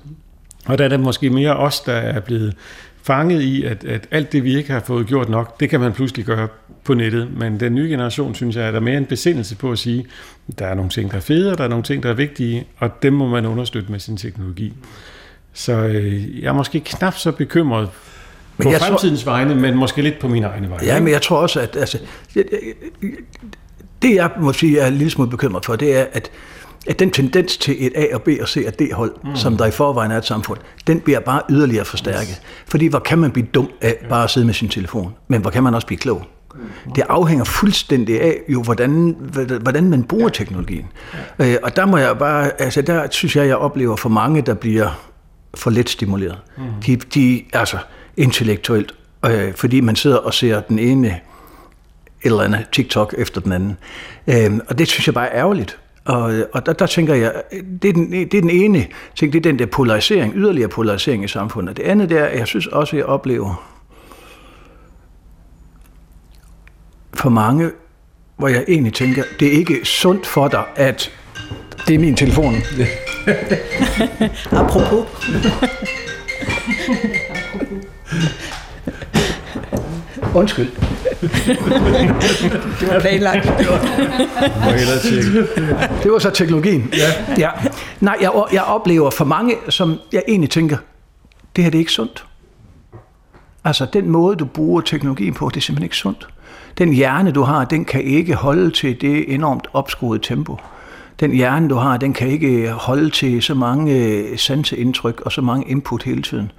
Og 0.65 0.77
der 0.77 0.85
er 0.85 0.89
det 0.89 0.99
måske 0.99 1.29
mere 1.29 1.57
os, 1.57 1.79
der 1.79 1.93
er 1.93 2.19
blevet 2.19 2.55
fanget 3.03 3.41
i, 3.41 3.63
at, 3.63 3.83
at 3.83 4.07
alt 4.11 4.31
det, 4.31 4.43
vi 4.43 4.57
ikke 4.57 4.71
har 4.71 4.79
fået 4.79 5.07
gjort 5.07 5.29
nok, 5.29 5.59
det 5.59 5.69
kan 5.69 5.79
man 5.79 5.93
pludselig 5.93 6.25
gøre 6.25 6.47
på 6.83 6.93
nettet. 6.93 7.29
Men 7.37 7.59
den 7.59 7.75
nye 7.75 7.89
generation, 7.89 8.35
synes 8.35 8.55
jeg, 8.55 8.67
er 8.67 8.71
der 8.71 8.79
mere 8.79 8.97
en 8.97 9.05
besindelse 9.05 9.55
på 9.55 9.71
at 9.71 9.79
sige, 9.79 10.05
der 10.59 10.65
er 10.65 10.73
nogle 10.73 10.89
ting, 10.89 11.11
der 11.11 11.17
er 11.17 11.21
fede, 11.21 11.51
og 11.51 11.57
der 11.57 11.63
er 11.63 11.67
nogle 11.67 11.83
ting, 11.83 12.03
der 12.03 12.09
er 12.09 12.13
vigtige, 12.13 12.67
og 12.77 13.03
dem 13.03 13.13
må 13.13 13.27
man 13.27 13.45
understøtte 13.45 13.91
med 13.91 13.99
sin 13.99 14.17
teknologi. 14.17 14.73
Så 15.53 15.73
øh, 15.73 16.41
jeg 16.41 16.49
er 16.49 16.53
måske 16.53 16.79
knap 16.79 17.17
så 17.17 17.31
bekymret 17.31 17.89
men 18.57 18.63
på 18.73 18.79
fremtidens 18.79 19.23
tror, 19.23 19.31
vegne, 19.31 19.55
men 19.55 19.75
måske 19.75 20.01
lidt 20.01 20.19
på 20.19 20.27
mine 20.27 20.47
egne 20.47 20.69
vegne. 20.69 20.85
Ja, 20.85 20.99
men 20.99 21.13
jeg 21.13 21.21
tror 21.21 21.37
også, 21.37 21.59
at 21.59 21.75
altså, 21.75 21.97
det 24.01 24.15
jeg 24.15 24.29
må 24.39 24.53
sige, 24.53 24.77
jeg 24.77 24.83
er 24.83 24.87
en 24.87 24.93
lille 24.93 25.11
smule 25.11 25.29
bekymret 25.29 25.65
for, 25.65 25.75
det 25.75 25.97
er, 25.97 26.05
at 26.13 26.31
at 26.89 26.99
den 26.99 27.11
tendens 27.11 27.57
til 27.57 27.75
et 27.79 27.93
A 27.95 28.15
og 28.15 28.21
B 28.21 28.27
og 28.41 28.47
C 28.47 28.63
og 28.67 28.79
D 28.79 28.93
hold, 28.93 29.15
mm. 29.23 29.35
som 29.35 29.57
der 29.57 29.65
i 29.65 29.71
forvejen 29.71 30.11
er 30.11 30.17
et 30.17 30.25
samfund, 30.25 30.59
den 30.87 30.99
bliver 30.99 31.19
bare 31.19 31.41
yderligere 31.49 31.85
forstærket. 31.85 32.29
Yes. 32.29 32.41
Fordi 32.67 32.87
hvor 32.87 32.99
kan 32.99 33.17
man 33.17 33.31
blive 33.31 33.47
dum 33.53 33.69
af 33.81 33.95
bare 34.09 34.23
at 34.23 34.29
sidde 34.29 34.45
med 34.45 34.53
sin 34.53 34.69
telefon, 34.69 35.13
men 35.27 35.41
hvor 35.41 35.49
kan 35.49 35.63
man 35.63 35.75
også 35.75 35.87
blive 35.87 35.97
klog? 35.97 36.25
Mm. 36.55 36.91
Det 36.95 37.03
afhænger 37.09 37.43
fuldstændig 37.43 38.21
af, 38.21 38.37
jo, 38.49 38.61
hvordan, 38.61 39.15
hvordan 39.61 39.89
man 39.89 40.03
bruger 40.03 40.29
teknologien. 40.29 40.85
Ja. 41.39 41.53
Øh, 41.53 41.57
og 41.63 41.75
der 41.75 41.85
må 41.85 41.97
jeg 41.97 42.17
bare, 42.17 42.61
altså 42.61 42.81
der 42.81 43.07
synes 43.11 43.35
jeg, 43.35 43.47
jeg 43.47 43.57
oplever 43.57 43.95
for 43.95 44.09
mange, 44.09 44.41
der 44.41 44.53
bliver 44.53 45.09
for 45.53 45.69
let 45.69 45.89
stimuleret. 45.89 46.37
Mm. 46.57 46.63
De, 46.85 46.95
de, 46.95 47.43
altså 47.53 47.77
intellektuelt, 48.17 48.93
øh, 49.25 49.53
fordi 49.53 49.81
man 49.81 49.95
sidder 49.95 50.17
og 50.17 50.33
ser 50.33 50.61
den 50.61 50.79
ene 50.79 51.07
et 51.07 51.15
eller 52.23 52.41
andet 52.41 52.65
TikTok 52.71 53.15
efter 53.17 53.41
den 53.41 53.51
anden. 53.51 53.77
Øh, 54.27 54.59
og 54.67 54.79
det 54.79 54.87
synes 54.87 55.07
jeg 55.07 55.13
bare 55.13 55.27
er 55.27 55.39
ærgerligt. 55.39 55.77
Og, 56.09 56.33
og 56.53 56.65
der, 56.65 56.73
der 56.73 56.85
tænker 56.85 57.13
jeg, 57.13 57.33
det 57.81 57.89
er, 57.89 57.93
den, 57.93 58.11
det 58.11 58.33
er 58.33 58.41
den 58.41 58.49
ene 58.49 58.87
ting, 59.15 59.33
det 59.33 59.39
er 59.39 59.43
den 59.43 59.59
der 59.59 59.65
polarisering, 59.65 60.33
yderligere 60.35 60.69
polarisering 60.69 61.23
i 61.23 61.27
samfundet. 61.27 61.77
Det 61.77 61.83
andet 61.83 62.11
er, 62.11 62.25
jeg 62.25 62.47
synes 62.47 62.67
også, 62.67 62.95
at 62.95 62.97
jeg 62.97 63.05
oplever 63.05 63.69
for 67.13 67.29
mange, 67.29 67.71
hvor 68.37 68.47
jeg 68.47 68.65
egentlig 68.67 68.93
tænker, 68.93 69.23
det 69.39 69.47
er 69.47 69.51
ikke 69.51 69.85
sundt 69.85 70.27
for 70.27 70.47
dig, 70.47 70.63
at 70.75 71.11
det 71.87 71.95
er 71.95 71.99
min 71.99 72.15
telefon. 72.15 72.55
Apropos. 74.51 75.05
Undskyld. 80.35 80.88
Det 82.79 82.87
var 82.93 82.99
planlagt. 82.99 83.43
Det 83.59 83.67
var, 83.69 83.79
det 86.03 86.11
var 86.11 86.19
så 86.19 86.29
teknologien. 86.29 86.93
Ja. 86.93 87.35
ja. 87.37 87.49
Nej, 87.99 88.17
jeg, 88.21 88.31
jeg 88.53 88.63
oplever 88.63 89.09
for 89.09 89.25
mange, 89.25 89.55
som 89.69 89.99
jeg 90.13 90.23
egentlig 90.27 90.49
tænker, 90.49 90.77
det 91.55 91.63
her 91.63 91.71
det 91.71 91.77
er 91.77 91.79
ikke 91.79 91.91
sundt. 91.91 92.25
Altså, 93.63 93.87
den 93.93 94.09
måde, 94.09 94.35
du 94.35 94.45
bruger 94.45 94.81
teknologien 94.81 95.33
på, 95.33 95.49
det 95.49 95.57
er 95.57 95.61
simpelthen 95.61 95.85
ikke 95.85 95.97
sundt. 95.97 96.27
Den 96.77 96.93
hjerne, 96.93 97.31
du 97.31 97.41
har, 97.41 97.65
den 97.65 97.85
kan 97.85 98.01
ikke 98.01 98.35
holde 98.35 98.71
til 98.71 99.01
det 99.01 99.33
enormt 99.33 99.67
opskruede 99.73 100.23
tempo. 100.23 100.57
Den 101.19 101.31
hjerne, 101.31 101.69
du 101.69 101.75
har, 101.75 101.97
den 101.97 102.13
kan 102.13 102.27
ikke 102.27 102.71
holde 102.71 103.09
til 103.09 103.41
så 103.41 103.53
mange 103.53 104.23
sanseindtryk 104.37 105.21
og 105.21 105.31
så 105.31 105.41
mange 105.41 105.69
input 105.69 106.03
hele 106.03 106.21
tiden. 106.21 106.51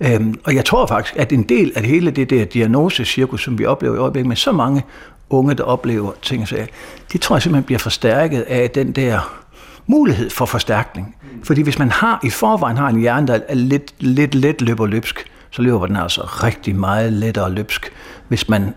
Øhm, 0.00 0.34
og 0.44 0.54
jeg 0.54 0.64
tror 0.64 0.86
faktisk, 0.86 1.16
at 1.16 1.32
en 1.32 1.42
del 1.42 1.72
af 1.76 1.84
hele 1.84 2.10
det 2.10 2.30
der 2.30 2.44
diagnosecirkus, 2.44 3.44
som 3.44 3.58
vi 3.58 3.64
oplever 3.64 3.94
i 3.94 3.98
øjeblikket 3.98 4.28
med 4.28 4.36
så 4.36 4.52
mange 4.52 4.84
unge, 5.30 5.54
der 5.54 5.64
oplever 5.64 6.12
ting 6.22 6.42
og 6.42 6.48
sager, 6.48 6.66
det 7.12 7.20
tror 7.20 7.36
jeg 7.36 7.42
simpelthen 7.42 7.64
bliver 7.64 7.78
forstærket 7.78 8.40
af 8.40 8.70
den 8.70 8.92
der 8.92 9.42
mulighed 9.86 10.30
for 10.30 10.46
forstærkning. 10.46 11.16
Fordi 11.44 11.62
hvis 11.62 11.78
man 11.78 11.90
har 11.90 12.20
i 12.24 12.30
forvejen 12.30 12.76
har 12.76 12.88
en 12.88 13.00
hjerne, 13.00 13.26
der 13.26 13.40
er 13.48 13.54
lidt, 13.54 13.94
lidt 13.98 14.34
let 14.34 14.60
løber 14.60 14.86
løbsk, 14.86 15.30
så 15.50 15.62
løber 15.62 15.86
den 15.86 15.96
altså 15.96 16.20
rigtig 16.22 16.76
meget 16.76 17.12
lettere 17.12 17.52
løbsk, 17.52 17.92
hvis 18.28 18.48
man 18.48 18.74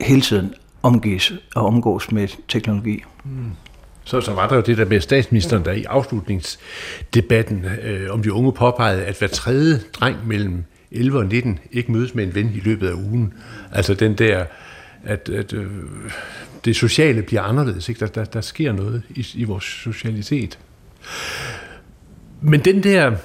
hele 0.00 0.20
tiden 0.20 0.54
omgives 0.82 1.32
og 1.54 1.66
omgås 1.66 2.12
med 2.12 2.28
teknologi. 2.48 3.02
Mm. 3.24 3.50
Så, 4.06 4.20
så 4.20 4.32
var 4.32 4.48
der 4.48 4.56
jo 4.56 4.62
det 4.62 4.78
der 4.78 4.84
med 4.84 5.00
statsministeren, 5.00 5.64
der 5.64 5.72
i 5.72 5.84
afslutningsdebatten 5.84 7.64
øh, 7.82 8.10
om 8.10 8.22
de 8.22 8.32
unge 8.32 8.52
påpegede, 8.52 9.04
at 9.04 9.18
hver 9.18 9.28
tredje 9.28 9.80
dreng 9.92 10.26
mellem 10.26 10.64
11 10.90 11.18
og 11.18 11.26
19 11.26 11.58
ikke 11.72 11.92
mødes 11.92 12.14
med 12.14 12.24
en 12.24 12.34
ven 12.34 12.52
i 12.54 12.60
løbet 12.60 12.88
af 12.88 12.92
ugen. 12.92 13.34
Altså 13.72 13.94
den 13.94 14.14
der, 14.14 14.44
at, 15.04 15.28
at 15.28 15.52
øh, 15.52 15.66
det 16.64 16.76
sociale 16.76 17.22
bliver 17.22 17.42
anderledes. 17.42 17.88
Ikke? 17.88 18.00
Der, 18.00 18.06
der, 18.06 18.24
der 18.24 18.40
sker 18.40 18.72
noget 18.72 19.02
i, 19.10 19.26
i 19.34 19.44
vores 19.44 19.64
socialitet. 19.64 20.58
Men 22.40 22.60
den 22.60 22.82
der 22.82 23.16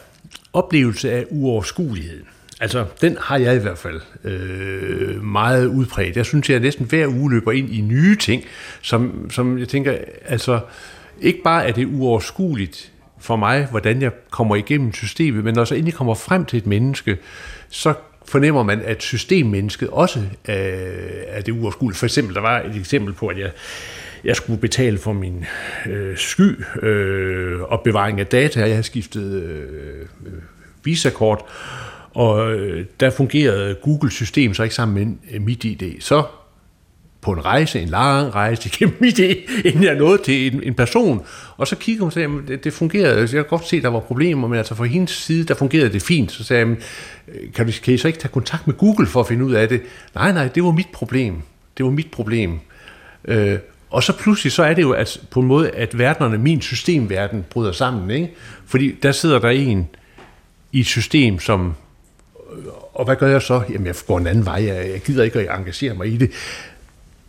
oplevelse 0.54 1.12
af 1.12 1.26
uoverskuelighed, 1.30 2.24
Altså, 2.62 2.86
den 3.02 3.18
har 3.22 3.38
jeg 3.38 3.56
i 3.56 3.60
hvert 3.60 3.78
fald 3.78 4.02
øh, 4.24 5.24
meget 5.24 5.66
udpræget. 5.66 6.16
Jeg 6.18 6.26
synes, 6.26 6.50
jeg 6.50 6.60
næsten 6.60 6.86
hver 6.86 7.08
uge 7.08 7.32
løber 7.32 7.52
ind 7.52 7.70
i 7.70 7.82
nye 7.82 8.16
ting, 8.16 8.44
som, 8.82 9.30
som 9.32 9.60
jeg 9.60 9.68
tænker, 9.68 9.98
altså, 10.26 10.60
ikke 11.22 11.40
bare 11.44 11.68
er 11.68 11.72
det 11.72 11.86
uoverskueligt 11.86 12.92
for 13.20 13.36
mig, 13.36 13.66
hvordan 13.66 14.02
jeg 14.02 14.12
kommer 14.30 14.56
igennem 14.56 14.94
systemet, 14.94 15.44
men 15.44 15.56
når 15.56 15.64
så 15.64 15.76
endelig 15.76 15.94
kommer 15.94 16.14
frem 16.14 16.46
til 16.46 16.58
et 16.58 16.68
menneske, 16.68 17.18
så 17.70 17.94
fornemmer 18.26 18.64
man, 18.64 18.82
at 18.82 19.04
systemmennesket 19.04 19.90
også 19.90 20.20
er, 20.46 20.78
er 21.28 21.42
det 21.42 21.52
uoverskueligt. 21.52 22.00
For 22.00 22.06
eksempel, 22.06 22.36
der 22.36 22.42
var 22.42 22.62
et 22.62 22.76
eksempel 22.76 23.14
på, 23.14 23.28
at 23.28 23.40
jeg, 23.40 23.52
jeg 24.24 24.36
skulle 24.36 24.62
betale 24.62 24.98
for 24.98 25.14
min 25.14 25.46
øh, 25.90 26.18
sky 26.18 26.64
øh, 26.82 27.62
opbevaring 27.62 28.20
af 28.20 28.28
data. 28.28 28.60
Jeg 28.60 28.70
havde 28.70 28.84
skiftet 28.84 29.44
øh, 29.44 30.02
øh 30.26 30.34
Visa-kort, 30.84 31.46
og 32.14 32.54
øh, 32.54 32.86
der 33.00 33.10
fungerede 33.10 33.76
Google-system 33.76 34.54
så 34.54 34.64
ikke 34.64 34.76
sammen 34.76 35.20
med 35.30 35.36
øh, 35.36 35.42
mit 35.42 35.64
ID. 35.64 36.02
Så 36.02 36.24
på 37.22 37.32
en 37.32 37.46
rejse, 37.46 37.82
en 37.82 37.90
lang 37.90 38.36
rejse 38.36 38.68
igennem 38.74 38.98
mit 39.00 39.20
ID, 39.20 39.36
inden 39.66 39.84
jeg 39.84 39.96
nåede 39.96 40.22
til 40.24 40.54
en, 40.54 40.64
en 40.64 40.74
person. 40.74 41.26
Og 41.58 41.68
så 41.68 41.76
kiggede 41.76 42.00
hun 42.00 42.08
og 42.08 42.14
sagde, 42.14 42.30
at 42.50 42.64
det, 42.64 42.74
fungerede. 42.74 43.20
Jeg 43.20 43.30
kan 43.30 43.46
godt 43.46 43.68
se, 43.68 43.78
at 43.78 43.84
der 43.84 43.90
var 43.90 44.00
problemer, 44.00 44.48
men 44.48 44.58
altså 44.58 44.76
fra 44.76 44.86
hendes 44.86 45.12
side, 45.12 45.44
der 45.44 45.54
fungerede 45.54 45.94
det 45.94 46.02
fint. 46.02 46.32
Så 46.32 46.44
sagde 46.44 46.68
jeg, 46.68 46.78
øh, 47.28 47.54
kan, 47.54 47.66
du, 47.66 47.72
kan 47.84 47.94
I 47.94 47.98
så 47.98 48.08
ikke 48.08 48.20
tage 48.20 48.32
kontakt 48.32 48.68
med 48.68 48.76
Google 48.76 49.08
for 49.08 49.20
at 49.20 49.28
finde 49.28 49.46
ud 49.46 49.54
af 49.54 49.70
det? 49.70 49.82
Nej, 50.16 50.32
nej, 50.32 50.48
det 50.48 50.64
var 50.64 50.72
mit 50.72 50.90
problem. 50.94 51.42
Det 51.78 51.86
var 51.86 51.92
mit 51.92 52.12
problem. 52.12 52.60
Øh, 53.26 53.58
og 53.90 54.04
så 54.04 54.18
pludselig, 54.18 54.52
så 54.52 54.64
er 54.64 54.74
det 54.74 54.82
jo 54.82 54.92
at, 54.92 55.22
på 55.30 55.40
en 55.40 55.48
måde, 55.48 55.70
at 55.70 55.98
verdenerne, 55.98 56.38
min 56.38 56.62
systemverden, 56.62 57.46
bryder 57.50 57.72
sammen. 57.72 58.12
Ikke? 58.12 58.34
Fordi 58.66 58.96
der 59.04 59.12
sidder 59.12 59.40
der 59.40 59.50
en 59.50 59.88
i 60.72 60.80
et 60.80 60.86
system, 60.86 61.40
som 61.40 61.74
og 62.94 63.06
hvad 63.06 63.16
gør 63.16 63.28
jeg 63.28 63.42
så? 63.42 63.62
Jamen, 63.70 63.88
jeg 63.88 63.96
går 64.08 64.18
en 64.18 64.28
anden 64.28 64.46
vej. 64.46 64.66
Jeg 64.66 65.02
gider 65.06 65.24
ikke 65.24 65.40
at 65.40 65.60
engagere 65.60 65.94
mig 65.94 66.08
i 66.08 66.18
det. 66.18 66.32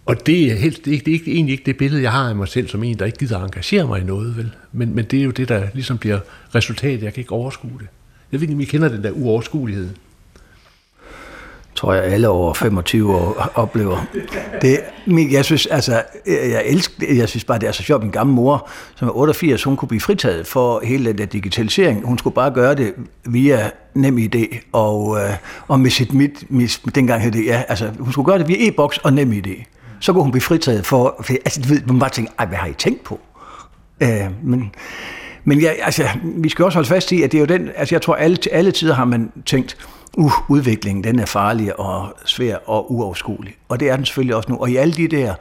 Og 0.07 0.27
det 0.27 0.53
er, 0.53 0.55
helst, 0.55 0.85
det 0.85 0.95
er, 0.95 0.99
det 0.99 1.15
er 1.15 1.21
egentlig 1.27 1.53
ikke 1.53 1.65
det 1.67 1.77
billede, 1.77 2.03
jeg 2.03 2.13
har 2.13 2.29
af 2.29 2.37
mig 2.37 2.49
selv 2.49 2.69
som 2.69 2.85
en, 2.85 2.99
der 2.99 3.07
ikke 3.07 3.19
gider 3.19 3.39
at 3.39 3.45
engagere 3.45 3.87
mig 3.87 4.01
i 4.01 4.05
noget. 4.05 4.37
Vel? 4.37 4.51
Men, 4.73 4.95
men 4.95 5.05
det 5.05 5.21
er 5.21 5.25
jo 5.25 5.31
det, 5.31 5.49
der 5.49 5.67
ligesom 5.75 5.99
bliver 5.99 6.19
resultatet. 6.55 7.03
Jeg 7.03 7.15
kan 7.15 7.21
ikke 7.21 7.33
overskue 7.33 7.79
det. 7.79 7.87
Jeg 8.33 8.41
ved 8.41 8.49
ikke, 8.49 8.55
om 8.55 8.61
I 8.61 8.65
kender 8.65 8.89
den 8.89 9.05
der 9.05 9.11
uoverskuelighed 9.11 9.89
tror 11.83 11.95
jeg 11.95 12.05
alle 12.05 12.29
over 12.29 12.55
25 12.55 13.15
år 13.15 13.51
oplever. 13.55 14.07
Det, 14.63 14.81
jeg 15.31 15.45
synes, 15.45 15.67
altså, 15.67 16.03
jeg, 16.27 16.63
elsker, 16.67 17.15
jeg 17.15 17.29
synes 17.29 17.45
bare, 17.45 17.59
det 17.59 17.69
er 17.69 17.73
så 17.73 17.83
sjovt. 17.83 18.03
Min 18.03 18.13
gamle 18.13 18.33
mor, 18.33 18.69
som 18.95 19.09
er 19.09 19.13
88, 19.17 19.63
hun 19.63 19.77
kunne 19.77 19.89
blive 19.89 20.01
fritaget 20.01 20.47
for 20.47 20.81
hele 20.85 21.05
den 21.05 21.19
der 21.19 21.27
digitalisering. 21.27 22.07
Hun 22.07 22.19
skulle 22.19 22.35
bare 22.35 22.51
gøre 22.51 22.75
det 22.75 22.95
via 23.25 23.71
NemID 23.95 24.35
og, 24.73 25.19
øh, 25.19 25.31
og 25.69 25.81
med 25.81 25.91
sit 25.91 26.15
mit, 26.15 26.45
mit, 26.49 26.81
dengang 26.95 27.23
hed 27.23 27.33
det, 27.33 27.47
ja, 27.47 27.63
altså, 27.69 27.91
hun 27.99 28.13
skulle 28.13 28.27
gøre 28.27 28.39
det 28.39 28.49
via 28.49 28.69
e-boks 28.69 28.99
og 28.99 29.13
NemID. 29.13 29.47
Så 30.01 30.13
kunne 30.13 30.23
hun 30.23 30.33
blive 30.33 30.43
fritaget 30.43 30.87
for, 30.87 31.23
for 31.23 31.33
altså, 31.33 31.61
du 31.61 31.69
ved, 31.69 31.81
man 31.87 31.99
bare 31.99 32.11
tænke, 32.11 32.33
ej, 32.39 32.47
hvad 32.47 32.59
har 32.59 32.67
I 32.67 32.75
tænkt 32.75 33.05
på? 33.05 33.21
Øh, 34.01 34.09
men, 34.43 34.75
men 35.45 35.61
ja, 35.61 35.71
altså, 35.83 36.09
vi 36.23 36.49
skal 36.49 36.65
også 36.65 36.77
holde 36.77 36.89
fast 36.89 37.13
i, 37.13 37.23
at 37.23 37.33
det 37.33 37.39
er 37.39 37.41
jo 37.41 37.59
den, 37.59 37.69
altså 37.77 37.95
jeg 37.95 38.03
tror, 38.03 38.15
alle, 38.15 38.39
alle 38.53 38.73
tider 38.73 38.95
har 38.95 39.05
man 39.05 39.33
tænkt, 39.47 39.77
udviklingen 40.49 41.05
den 41.05 41.19
er 41.19 41.27
farlig 41.27 41.81
og 41.81 42.15
svær 42.25 42.57
og 42.67 42.93
uoverskuelig. 42.93 43.55
Og 43.69 43.81
det 43.81 43.91
er 43.91 43.97
den 43.97 44.05
selvfølgelig 44.05 44.37
også 44.37 44.53
nu. 44.53 44.59
Og 44.59 44.71
i 44.71 44.77
alle 44.77 44.95
de 44.95 45.09
der 45.09 45.35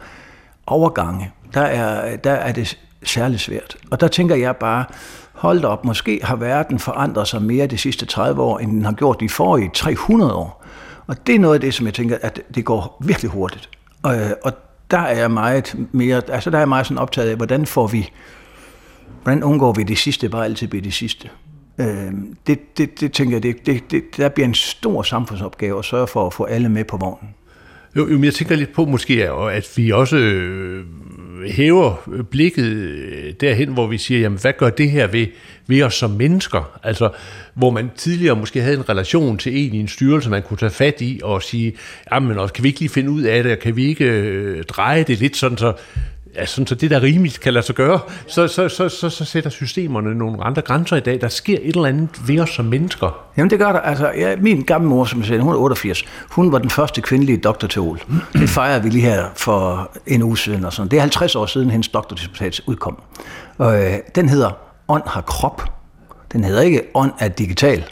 overgange, 0.67 1.31
der 1.53 1.61
er, 1.61 2.15
der 2.15 2.31
er 2.31 2.51
det 2.51 2.79
særligt 3.03 3.41
svært. 3.41 3.77
Og 3.91 3.99
der 3.99 4.07
tænker 4.07 4.35
jeg 4.35 4.55
bare, 4.55 4.85
hold 5.33 5.63
op, 5.63 5.85
måske 5.85 6.19
har 6.23 6.35
verden 6.35 6.79
forandret 6.79 7.27
sig 7.27 7.41
mere 7.41 7.67
de 7.67 7.77
sidste 7.77 8.05
30 8.05 8.41
år, 8.41 8.59
end 8.59 8.71
den 8.71 8.85
har 8.85 8.91
gjort 8.91 9.19
de 9.19 9.29
forrige 9.29 9.71
300 9.73 10.33
år. 10.33 10.65
Og 11.07 11.27
det 11.27 11.35
er 11.35 11.39
noget 11.39 11.55
af 11.55 11.61
det, 11.61 11.73
som 11.73 11.85
jeg 11.85 11.93
tænker, 11.93 12.17
at 12.21 12.41
det 12.55 12.65
går 12.65 12.97
virkelig 13.05 13.31
hurtigt. 13.31 13.69
Og, 14.03 14.15
og 14.43 14.53
der 14.91 14.97
er 14.97 15.19
jeg 15.19 15.31
meget 15.31 15.75
mere, 15.91 16.21
altså 16.27 16.49
der 16.49 16.57
er 16.57 16.61
jeg 16.61 16.69
meget 16.69 16.85
sådan 16.85 16.97
optaget 16.97 17.29
af, 17.29 17.35
hvordan 17.35 17.65
får 17.65 17.87
vi, 17.87 18.09
hvordan 19.23 19.43
undgår 19.43 19.71
vi 19.73 19.83
det 19.83 19.97
sidste, 19.97 20.29
bare 20.29 20.45
altid 20.45 20.67
bliver 20.67 20.83
det 20.83 20.93
sidste. 20.93 21.29
Øh, 21.81 22.11
det, 22.47 22.77
det, 22.77 22.99
det 22.99 23.11
tænker 23.11 23.35
jeg, 23.35 23.43
det, 23.43 23.65
det, 23.65 23.91
det, 23.91 24.03
der 24.17 24.29
bliver 24.29 24.47
en 24.47 24.53
stor 24.53 25.03
samfundsopgave 25.03 25.79
at 25.79 25.85
sørge 25.85 26.07
for 26.07 26.27
at 26.27 26.33
få 26.33 26.43
alle 26.43 26.69
med 26.69 26.83
på 26.83 26.97
vognen. 26.97 27.29
Jo, 27.95 28.07
jo 28.07 28.13
men 28.13 28.23
jeg 28.23 28.33
tænker 28.33 28.55
lidt 28.55 28.73
på 28.73 28.85
måske, 28.85 29.29
at 29.31 29.69
vi 29.75 29.91
også 29.91 30.17
øh, 30.17 30.85
hæver 31.47 32.09
blikket 32.31 32.65
øh, 32.65 33.33
derhen, 33.41 33.73
hvor 33.73 33.87
vi 33.87 33.97
siger, 33.97 34.19
jamen 34.19 34.39
hvad 34.39 34.53
gør 34.57 34.69
det 34.69 34.91
her 34.91 35.07
ved, 35.07 35.27
ved 35.67 35.83
os 35.83 35.95
som 35.95 36.11
mennesker? 36.11 36.79
Altså, 36.83 37.09
hvor 37.53 37.69
man 37.69 37.89
tidligere 37.95 38.35
måske 38.35 38.61
havde 38.61 38.77
en 38.77 38.89
relation 38.89 39.37
til 39.37 39.65
en 39.65 39.73
i 39.73 39.79
en 39.79 39.87
styrelse, 39.87 40.29
man 40.29 40.43
kunne 40.43 40.57
tage 40.57 40.69
fat 40.69 41.01
i 41.01 41.19
og 41.23 41.43
sige, 41.43 41.73
jamen 42.11 42.37
også, 42.37 42.53
kan 42.53 42.63
vi 42.63 42.69
ikke 42.69 42.79
lige 42.79 42.89
finde 42.89 43.11
ud 43.11 43.21
af 43.21 43.43
det, 43.43 43.51
og 43.51 43.59
kan 43.59 43.75
vi 43.75 43.85
ikke 43.85 44.05
øh, 44.05 44.63
dreje 44.63 45.03
det 45.03 45.19
lidt 45.19 45.37
sådan, 45.37 45.57
så 45.57 45.73
ja, 46.35 46.45
sådan, 46.45 46.67
så 46.67 46.75
det 46.75 46.91
der 46.91 47.01
rimeligt 47.01 47.39
kan 47.39 47.53
lade 47.53 47.65
sig 47.65 47.75
gøre, 47.75 47.99
så, 48.27 48.47
så, 48.47 48.69
så, 48.69 48.89
så, 48.89 49.09
så 49.09 49.25
sætter 49.25 49.49
systemerne 49.49 50.15
nogle 50.15 50.43
andre 50.43 50.61
grænser 50.61 50.95
i 50.95 50.99
dag. 50.99 51.21
Der 51.21 51.27
sker 51.27 51.57
et 51.61 51.75
eller 51.75 51.85
andet 51.85 52.09
ved 52.27 52.39
os 52.39 52.49
som 52.49 52.65
mennesker. 52.65 53.25
Jamen 53.37 53.49
det 53.49 53.59
gør 53.59 53.71
der. 53.71 53.79
Altså, 53.79 54.11
ja, 54.17 54.35
min 54.35 54.61
gamle 54.61 54.87
mor, 54.87 55.05
som 55.05 55.19
jeg 55.19 55.27
sagde, 55.27 55.41
hun 55.41 55.53
er 55.53 55.57
88, 55.57 56.05
hun 56.29 56.51
var 56.51 56.57
den 56.57 56.69
første 56.69 57.01
kvindelige 57.01 57.37
doktorteol. 57.37 58.01
Det 58.33 58.49
fejrer 58.49 58.79
vi 58.79 58.89
lige 58.89 59.01
her 59.01 59.25
for 59.35 59.91
en 60.07 60.23
uge 60.23 60.37
siden. 60.37 60.65
Og 60.65 60.73
sådan. 60.73 60.91
Det 60.91 60.97
er 60.97 61.01
50 61.01 61.35
år 61.35 61.45
siden, 61.45 61.69
hendes 61.69 61.87
doktordiputat 61.87 62.61
udkom. 62.67 63.01
Og, 63.57 63.83
øh, 63.83 63.93
den 64.15 64.29
hedder 64.29 64.51
Ånd 64.87 65.03
har 65.05 65.21
krop. 65.21 65.63
Den 66.33 66.43
hedder 66.43 66.61
ikke 66.61 66.81
Ånd 66.95 67.11
er 67.19 67.27
digital. 67.27 67.83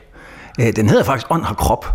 Øh, 0.59 0.75
den 0.75 0.89
hedder 0.89 1.03
faktisk 1.03 1.31
Ånd 1.31 1.43
har 1.43 1.53
krop. 1.53 1.85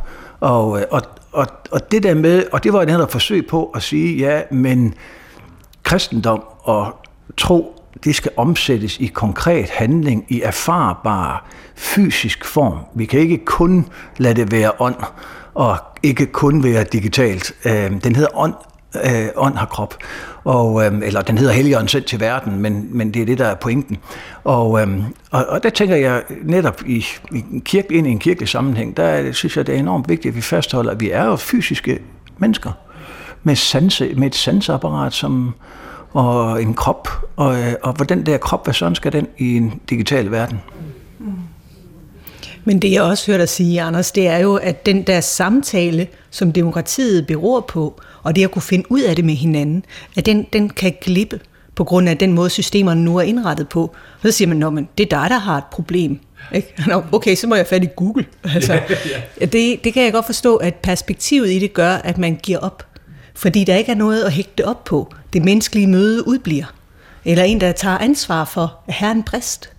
Og, 0.41 0.81
øh, 0.81 0.85
og, 0.91 1.03
og, 1.33 1.47
og 1.71 1.93
det 1.93 2.03
der 2.03 2.15
med, 2.15 2.45
og 2.53 2.65
det 2.65 2.73
var 2.73 2.83
et 2.83 2.91
andet 2.91 3.11
forsøg 3.11 3.47
på 3.47 3.65
at 3.75 3.83
sige, 3.83 4.17
ja, 4.17 4.43
men 4.51 4.95
kristendom 5.85 6.43
og 6.61 6.97
tro, 7.37 7.81
det 8.05 8.15
skal 8.15 8.31
omsættes 8.37 8.99
i 8.99 9.07
konkret 9.07 9.71
handling, 9.71 10.25
i 10.29 10.41
erfarbar 10.41 11.47
fysisk 11.77 12.45
form. 12.45 12.79
Vi 12.95 13.05
kan 13.05 13.21
ikke 13.21 13.45
kun 13.45 13.87
lade 14.19 14.35
det 14.35 14.53
være 14.53 14.73
ånd, 14.79 14.97
og 15.55 15.77
ikke 16.03 16.27
kun 16.27 16.65
være 16.65 16.85
digitalt. 16.85 17.53
Øh, 17.65 18.03
den 18.05 18.17
hedder 18.17 18.39
ånd, 18.39 18.55
øh, 19.05 19.29
ånd 19.37 19.57
har 19.57 19.67
krop, 19.67 19.95
og, 20.45 20.87
øh, 20.87 20.93
eller 21.03 21.23
den 21.23 21.39
hedder 21.39 21.53
Helligånden 21.53 21.89
sendt 21.89 22.07
til 22.07 22.21
verden, 22.21 22.61
men, 22.61 22.89
men 22.91 23.15
det 23.15 23.23
er 23.23 23.27
det, 23.27 23.39
der 23.39 23.47
er 23.47 23.55
pointen. 23.55 23.97
Og, 24.45 24.81
øh, 24.81 25.03
og, 25.31 25.47
og 25.47 25.63
der 25.63 25.71
tænker 25.71 25.97
jeg 25.97 26.23
netop 26.43 26.83
i, 26.87 27.07
i 27.33 27.45
kirke, 27.65 27.95
ind 27.95 28.07
i 28.07 28.11
en 28.11 28.19
kirkelig 28.19 28.49
sammenhæng, 28.49 28.97
der 28.97 29.33
synes 29.33 29.57
jeg, 29.57 29.67
det 29.67 29.75
er 29.75 29.79
enormt 29.79 30.09
vigtigt, 30.09 30.33
at 30.33 30.37
vi 30.37 30.41
fastholder, 30.41 30.91
at 30.91 31.01
vi 31.01 31.11
er 31.11 31.25
jo 31.25 31.37
fysiske 31.37 31.99
mennesker 32.39 32.71
med, 33.45 33.57
sanse, 33.57 34.15
med 34.15 34.27
et 34.27 34.35
sansapparat 34.35 35.15
som, 35.15 35.55
og 36.11 36.63
en 36.63 36.75
krop, 36.75 37.09
og, 37.37 37.57
og 37.83 37.93
hvordan 37.93 38.27
der 38.27 38.39
krop, 38.39 38.67
hvad 38.67 38.75
sådan 38.75 38.95
skal 38.95 39.13
den 39.13 39.27
i 39.39 39.57
en 39.57 39.81
digital 39.91 40.31
verden? 40.31 40.61
Men 42.65 42.83
det 42.83 42.93
jeg 42.93 43.03
også 43.03 43.27
hørte 43.27 43.41
dig 43.41 43.49
sige, 43.49 43.83
Anders, 43.83 44.13
det 44.13 44.29
er 44.29 44.39
jo, 44.39 44.55
at 44.55 44.87
den 44.87 45.03
der 45.03 45.21
samtale, 45.21 46.07
som 46.31 46.53
demokratiet 46.53 47.27
beror 47.27 47.61
på, 47.61 48.01
og 48.23 48.37
det 48.37 48.45
at 48.45 48.51
kunne 48.51 48.63
finde 48.63 48.93
ud 48.93 49.01
af 49.01 49.17
det 49.17 49.25
med 49.25 49.35
hinanden, 49.35 49.85
at 50.17 50.27
den, 50.27 50.47
den 50.53 50.71
kan 50.71 50.95
glippe 51.01 51.41
på 51.75 51.85
grund 51.85 52.09
af 52.09 52.19
den 52.19 52.33
måde, 52.33 52.51
systemerne 52.51 53.05
nu 53.05 53.17
er 53.17 53.23
indrettet 53.23 53.69
på. 53.69 53.83
Og 53.83 54.23
så 54.23 54.31
siger 54.31 54.55
man, 54.55 54.79
at 54.79 54.85
det 54.99 55.05
er 55.13 55.21
dig, 55.21 55.31
der 55.31 55.39
har 55.39 55.59
et 55.59 55.65
problem. 55.65 56.21
Ikke? 56.55 56.75
Okay, 57.13 57.35
så 57.35 57.47
må 57.47 57.55
jeg 57.55 57.67
fat 57.67 57.85
i 57.85 57.89
Google. 57.97 58.27
Altså, 58.55 58.81
det, 59.53 59.85
det 59.85 59.95
kan 59.95 60.03
jeg 60.03 60.13
godt 60.13 60.27
forstå, 60.27 60.57
at 60.57 60.75
perspektivet 60.75 61.51
i 61.51 61.59
det 61.59 61.73
gør, 61.73 61.93
at 61.93 62.19
man 62.19 62.39
giver 62.43 62.59
op. 62.59 62.87
Fordi 63.35 63.65
der 63.65 63.77
ikke 63.77 63.93
er 63.93 63.97
noget 63.97 64.23
at 64.23 64.33
hægte 64.33 64.65
op 64.67 64.85
på. 64.85 65.13
Det 65.33 65.45
menneskelige 65.45 65.87
møde 65.87 66.29
udbliver. 66.29 66.75
Eller 67.25 67.45
en, 67.45 67.61
der 67.61 67.73
tager 67.73 67.99
ansvar 67.99 68.45
for, 68.45 68.79
at 68.89 68.95
herren 68.95 69.23
brist. 69.23 69.71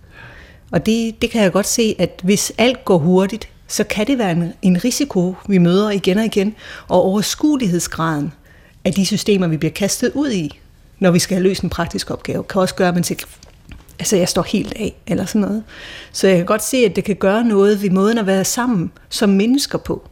Og 0.72 0.86
det, 0.86 1.22
det 1.22 1.30
kan 1.30 1.42
jeg 1.42 1.52
godt 1.52 1.66
se, 1.66 1.96
at 1.98 2.20
hvis 2.24 2.52
alt 2.58 2.84
går 2.84 2.98
hurtigt, 2.98 3.48
så 3.68 3.84
kan 3.84 4.06
det 4.06 4.18
være 4.18 4.30
en, 4.30 4.52
en 4.62 4.84
risiko, 4.84 5.34
vi 5.48 5.58
møder 5.58 5.90
igen 5.90 6.18
og 6.18 6.24
igen. 6.24 6.54
Og 6.88 7.02
overskuelighedsgraden 7.02 8.32
af 8.84 8.92
de 8.92 9.06
systemer, 9.06 9.46
vi 9.46 9.56
bliver 9.56 9.72
kastet 9.72 10.12
ud 10.14 10.30
i, 10.30 10.60
når 10.98 11.10
vi 11.10 11.18
skal 11.18 11.34
have 11.34 11.42
løst 11.42 11.62
en 11.62 11.70
praktisk 11.70 12.10
opgave, 12.10 12.44
kan 12.44 12.60
også 12.60 12.74
gøre, 12.74 12.88
at 12.88 12.94
man 12.94 13.02
tænker, 13.02 13.26
altså 13.98 14.16
jeg 14.16 14.28
står 14.28 14.42
helt 14.42 14.72
af, 14.76 14.96
eller 15.06 15.24
sådan 15.24 15.40
noget. 15.40 15.64
Så 16.12 16.28
jeg 16.28 16.36
kan 16.36 16.46
godt 16.46 16.64
se, 16.64 16.76
at 16.76 16.96
det 16.96 17.04
kan 17.04 17.16
gøre 17.16 17.44
noget 17.44 17.82
ved 17.82 17.90
måden 17.90 18.18
at 18.18 18.26
være 18.26 18.44
sammen 18.44 18.92
som 19.08 19.28
mennesker 19.28 19.78
på. 19.78 20.08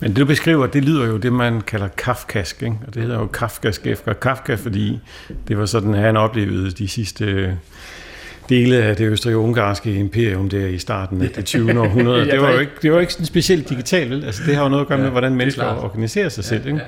Men 0.00 0.10
det 0.10 0.16
du 0.16 0.24
beskriver, 0.24 0.66
det 0.66 0.84
lyder 0.84 1.06
jo 1.06 1.16
det, 1.16 1.32
man 1.32 1.60
kalder 1.60 1.88
kafkask, 1.88 2.62
ikke? 2.62 2.76
og 2.86 2.94
det 2.94 3.02
hedder 3.02 3.18
jo 3.18 3.26
kafkask 3.26 3.86
efter 3.86 4.12
Kafka, 4.12 4.54
fordi 4.54 4.98
det 5.48 5.58
var 5.58 5.66
sådan, 5.66 5.94
han 5.94 6.16
oplevede 6.16 6.70
de 6.70 6.88
sidste 6.88 7.56
dele 8.48 8.76
af 8.76 8.96
det 8.96 9.06
østrig-ungarske 9.06 9.94
imperium 9.94 10.48
der 10.48 10.66
i 10.66 10.78
starten 10.78 11.22
af 11.22 11.30
det 11.30 11.44
20. 11.44 11.80
århundrede. 11.80 12.30
Det 12.30 12.40
var 12.40 12.52
jo 12.52 12.58
ikke, 12.58 12.72
det 12.82 12.92
var 12.92 13.00
ikke 13.00 13.12
sådan 13.12 13.26
specielt 13.26 13.68
digitalt, 13.68 14.10
vel? 14.10 14.24
Altså, 14.24 14.42
det 14.46 14.56
har 14.56 14.62
jo 14.62 14.68
noget 14.68 14.82
at 14.82 14.88
gøre 14.88 14.98
med, 14.98 15.10
hvordan 15.10 15.34
mennesker 15.34 15.84
organiserer 15.84 16.28
sig 16.28 16.44
selv. 16.44 16.66
Ikke? 16.66 16.80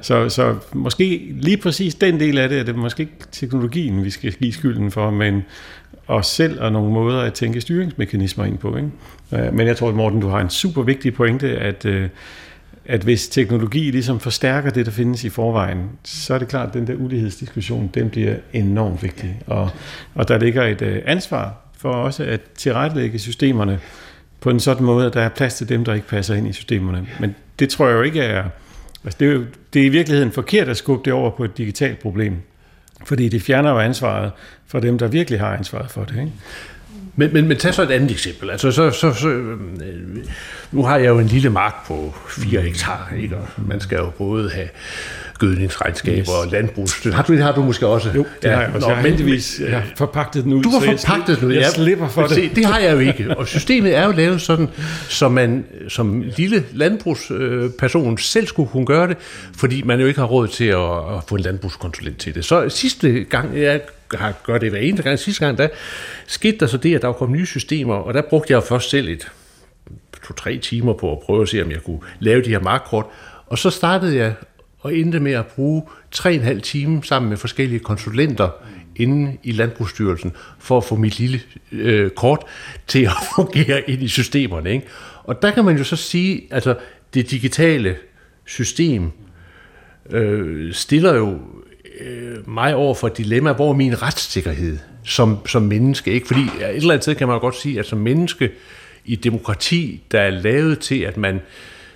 Så, 0.00 0.28
så 0.28 0.56
måske 0.72 1.34
lige 1.40 1.56
præcis 1.56 1.94
den 1.94 2.20
del 2.20 2.38
af 2.38 2.48
det, 2.48 2.58
er 2.58 2.62
det 2.62 2.76
måske 2.76 3.00
ikke 3.00 3.12
teknologien, 3.32 4.04
vi 4.04 4.10
skal 4.10 4.32
give 4.32 4.52
skylden 4.52 4.90
for, 4.90 5.10
men 5.10 5.44
os 6.08 6.26
selv 6.26 6.60
og 6.60 6.72
nogle 6.72 6.92
måder 6.92 7.20
at 7.20 7.32
tænke 7.34 7.60
styringsmekanismer 7.60 8.44
ind 8.44 8.58
på. 8.58 8.76
Ikke? 8.76 8.90
Men 9.52 9.66
jeg 9.66 9.76
tror, 9.76 9.92
Morten, 9.92 10.20
du 10.20 10.28
har 10.28 10.40
en 10.40 10.50
super 10.50 10.82
vigtig 10.82 11.14
pointe, 11.14 11.48
at 11.48 11.84
øh, 11.84 12.08
at 12.88 13.02
hvis 13.02 13.28
teknologi 13.28 13.90
ligesom 13.90 14.20
forstærker 14.20 14.70
det, 14.70 14.86
der 14.86 14.92
findes 14.92 15.24
i 15.24 15.28
forvejen, 15.28 15.90
så 16.04 16.34
er 16.34 16.38
det 16.38 16.48
klart, 16.48 16.68
at 16.68 16.74
den 16.74 16.86
der 16.86 16.94
ulighedsdiskussion, 16.94 17.90
den 17.94 18.10
bliver 18.10 18.34
enormt 18.52 19.02
vigtig. 19.02 19.40
Og, 19.46 19.70
og 20.14 20.28
der 20.28 20.38
ligger 20.38 20.62
et 20.62 20.82
øh, 20.82 21.02
ansvar 21.06 21.54
for 21.78 21.92
også 21.92 22.24
at 22.24 22.40
tilrettelægge 22.56 23.18
systemerne 23.18 23.80
på 24.40 24.50
en 24.50 24.60
sådan 24.60 24.86
måde, 24.86 25.06
at 25.06 25.14
der 25.14 25.20
er 25.20 25.28
plads 25.28 25.54
til 25.54 25.68
dem, 25.68 25.84
der 25.84 25.94
ikke 25.94 26.08
passer 26.08 26.34
ind 26.34 26.48
i 26.48 26.52
systemerne. 26.52 27.06
Men 27.20 27.34
det 27.58 27.68
tror 27.68 27.88
jeg 27.88 27.94
jo 27.96 28.02
ikke 28.02 28.20
er... 28.20 28.44
Altså 29.04 29.16
det, 29.20 29.28
er 29.28 29.32
jo, 29.32 29.44
det 29.72 29.82
er 29.82 29.86
i 29.86 29.88
virkeligheden 29.88 30.32
forkert 30.32 30.68
at 30.68 30.76
skubbe 30.76 31.04
det 31.04 31.12
over 31.12 31.30
på 31.30 31.44
et 31.44 31.58
digitalt 31.58 31.98
problem. 31.98 32.36
Fordi 33.04 33.28
det 33.28 33.42
fjerner 33.42 33.70
jo 33.70 33.78
ansvaret 33.78 34.32
for 34.66 34.80
dem, 34.80 34.98
der 34.98 35.08
virkelig 35.08 35.40
har 35.40 35.56
ansvaret 35.56 35.90
for 35.90 36.04
det. 36.04 36.16
Ikke? 36.16 36.32
Men, 37.18 37.32
men, 37.32 37.48
men 37.48 37.56
tag 37.56 37.74
så 37.74 37.82
et 37.82 37.90
andet 37.90 38.10
eksempel. 38.10 38.50
Altså, 38.50 38.70
så, 38.70 38.90
så, 38.90 39.12
så, 39.12 39.28
øh, 39.28 39.58
nu 40.72 40.84
har 40.84 40.96
jeg 40.96 41.08
jo 41.08 41.18
en 41.18 41.26
lille 41.26 41.50
mark 41.50 41.86
på 41.86 42.14
4 42.28 42.60
hektar, 42.60 43.12
ikke? 43.16 43.36
og 43.36 43.48
man 43.56 43.80
skal 43.80 43.98
jo 43.98 44.10
både 44.18 44.50
have 44.50 44.68
gødningsregnskaber 45.38 46.18
yes. 46.20 46.28
og 46.28 46.46
landbrugsstøtte. 46.52 47.16
Har 47.16 47.22
du 47.22 47.32
det 47.32 47.42
har 47.42 47.52
du 47.52 47.62
måske 47.62 47.86
også? 47.86 48.10
Jo, 48.14 48.26
det 48.42 48.48
ja. 48.48 48.54
har 48.54 48.62
jeg 48.62 48.70
også. 48.74 48.86
Nå, 48.86 48.88
jeg 48.88 48.96
har 48.96 49.08
heldigvis 49.08 49.60
jeg 49.60 49.70
har 49.70 49.82
forpagtet 49.96 50.44
den 50.44 50.52
ud. 50.52 50.62
Du 50.62 50.70
har 50.70 50.80
forpagtet 50.80 51.40
den 51.40 51.48
ud, 51.48 51.52
jeg, 51.52 51.62
jeg 51.62 51.70
slipper 51.70 52.08
for 52.08 52.22
det. 52.22 52.30
Se, 52.30 52.50
det 52.54 52.66
har 52.66 52.78
jeg 52.78 52.92
jo 52.92 52.98
ikke. 52.98 53.36
Og 53.38 53.48
systemet 53.48 53.96
er 53.96 54.06
jo 54.06 54.12
lavet 54.12 54.40
sådan, 54.40 54.68
så 55.08 55.28
man 55.28 55.64
som 55.88 56.24
lille 56.36 56.64
landbrugsperson 56.72 58.18
selv 58.18 58.46
skulle 58.46 58.70
kunne 58.70 58.86
gøre 58.86 59.08
det, 59.08 59.16
fordi 59.56 59.82
man 59.82 60.00
jo 60.00 60.06
ikke 60.06 60.20
har 60.20 60.26
råd 60.26 60.48
til 60.48 60.64
at, 60.64 61.16
at 61.16 61.24
få 61.28 61.34
en 61.34 61.40
landbrugskonsulent 61.40 62.18
til 62.18 62.34
det. 62.34 62.44
Så 62.44 62.68
sidste 62.68 63.24
gang, 63.24 63.60
jeg 63.60 63.80
har 64.14 64.34
gør 64.44 64.58
det 64.58 64.70
hver 64.70 64.80
eneste 64.80 65.02
gang, 65.02 65.18
sidste 65.18 65.46
gang, 65.46 65.58
der 65.58 65.68
skete 66.26 66.58
der 66.58 66.66
så 66.66 66.76
det, 66.76 66.94
at 66.94 67.02
der 67.02 67.12
kom 67.12 67.32
nye 67.32 67.46
systemer, 67.46 67.94
og 67.94 68.14
der 68.14 68.22
brugte 68.22 68.52
jeg 68.52 68.62
først 68.62 68.90
selv 68.90 69.08
et 69.08 69.28
to-tre 70.26 70.58
timer 70.58 70.92
på 70.92 71.12
at 71.12 71.18
prøve 71.18 71.42
at 71.42 71.48
se, 71.48 71.62
om 71.62 71.70
jeg 71.70 71.82
kunne 71.82 72.00
lave 72.20 72.42
de 72.42 72.50
her 72.50 72.60
markkort. 72.60 73.06
Og 73.46 73.58
så 73.58 73.70
startede 73.70 74.16
jeg 74.16 74.34
og 74.80 74.96
endte 74.96 75.20
med 75.20 75.32
at 75.32 75.46
bruge 75.46 75.82
3,5 76.16 76.60
timer 76.60 77.02
sammen 77.02 77.28
med 77.28 77.36
forskellige 77.36 77.80
konsulenter 77.80 78.48
inde 78.96 79.36
i 79.42 79.52
Landbrugsstyrelsen 79.52 80.32
for 80.58 80.76
at 80.76 80.84
få 80.84 80.96
mit 80.96 81.18
lille 81.18 81.40
øh, 81.72 82.10
kort 82.10 82.44
til 82.86 83.04
at 83.04 83.12
fungere 83.36 83.90
ind 83.90 84.02
i 84.02 84.08
systemerne. 84.08 84.72
Ikke? 84.72 84.86
Og 85.24 85.42
der 85.42 85.50
kan 85.50 85.64
man 85.64 85.76
jo 85.76 85.84
så 85.84 85.96
sige, 85.96 86.48
altså 86.50 86.74
det 87.14 87.30
digitale 87.30 87.96
system 88.46 89.10
øh, 90.10 90.74
stiller 90.74 91.14
jo 91.14 91.38
øh, 92.00 92.48
mig 92.48 92.74
over 92.74 92.94
for 92.94 93.06
et 93.06 93.18
dilemma, 93.18 93.52
hvor 93.52 93.70
er 93.70 93.74
min 93.74 94.02
retssikkerhed 94.02 94.78
som, 95.04 95.46
som 95.46 95.62
menneske? 95.62 96.12
Ikke? 96.12 96.26
Fordi 96.26 96.40
et 96.40 96.76
eller 96.76 96.90
andet 96.90 97.02
sted 97.02 97.14
kan 97.14 97.26
man 97.26 97.34
jo 97.34 97.40
godt 97.40 97.56
sige, 97.56 97.78
at 97.78 97.86
som 97.86 97.98
menneske 97.98 98.50
i 99.04 99.16
demokrati, 99.16 100.02
der 100.12 100.20
er 100.20 100.30
lavet 100.30 100.78
til, 100.78 101.00
at 101.00 101.16
man 101.16 101.40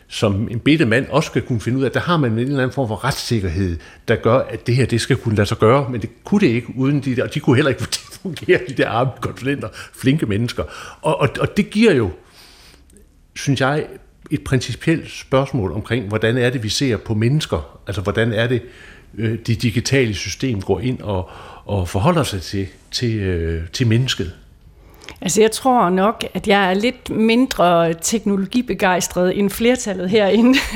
som 0.09 0.49
en 0.51 0.61
bedte 0.61 0.85
mand 0.85 1.07
også 1.09 1.27
skal 1.27 1.43
kunne 1.43 1.61
finde 1.61 1.79
ud 1.79 1.83
af, 1.83 1.89
at 1.89 1.95
der 1.95 2.01
har 2.01 2.17
man 2.17 2.33
en 2.33 2.39
eller 2.39 2.59
anden 2.63 2.75
form 2.75 2.89
for 2.89 3.05
retssikkerhed, 3.05 3.77
der 4.09 4.17
gør, 4.17 4.39
at 4.39 4.67
det 4.67 4.77
her, 4.77 4.87
det 4.87 5.01
skal 5.01 5.17
kunne 5.17 5.35
lade 5.35 5.47
sig 5.47 5.59
gøre, 5.59 5.91
men 5.91 6.01
det 6.01 6.11
kunne 6.25 6.41
det 6.41 6.47
ikke 6.47 6.69
uden 6.77 7.01
de 7.01 7.17
der, 7.17 7.23
og 7.23 7.35
de 7.35 7.41
kunne 7.41 7.57
heller 7.57 7.71
ikke 7.71 7.83
fungere, 8.23 8.61
de 8.69 8.75
der 8.75 8.89
arme 8.89 9.11
konsulenter, 9.21 9.69
flinke 9.95 10.27
mennesker. 10.27 10.65
Og, 11.03 11.21
og, 11.21 11.29
og 11.41 11.57
det 11.57 11.71
giver 11.71 11.95
jo 11.95 12.11
synes 13.35 13.61
jeg, 13.61 13.87
et 14.31 14.45
principielt 14.45 15.11
spørgsmål 15.11 15.73
omkring, 15.73 16.09
hvordan 16.09 16.37
er 16.37 16.51
det, 16.51 16.63
vi 16.63 16.69
ser 16.69 16.97
på 16.97 17.15
mennesker? 17.15 17.81
Altså, 17.87 18.03
hvordan 18.03 18.33
er 18.33 18.47
det, 18.47 18.63
øh, 18.63 18.69
øh, 19.19 19.39
det 19.47 19.63
digitale 19.63 20.15
system 20.15 20.63
går 20.63 20.81
ind 20.81 21.01
og, 21.01 21.31
og 21.65 21.89
forholder 21.89 22.23
sig 22.23 22.43
til, 22.43 22.67
til, 22.91 23.15
øh, 23.15 23.69
til 23.73 23.87
mennesket? 23.87 24.33
Altså 25.21 25.41
jeg 25.41 25.51
tror 25.51 25.91
nok, 25.91 26.25
at 26.35 26.49
jeg 26.49 26.71
er 26.71 26.75
lidt 26.75 27.11
mindre 27.11 27.95
teknologibegejstret 27.95 29.39
end 29.39 29.51
flertallet 29.51 30.11
herinde. 30.11 30.59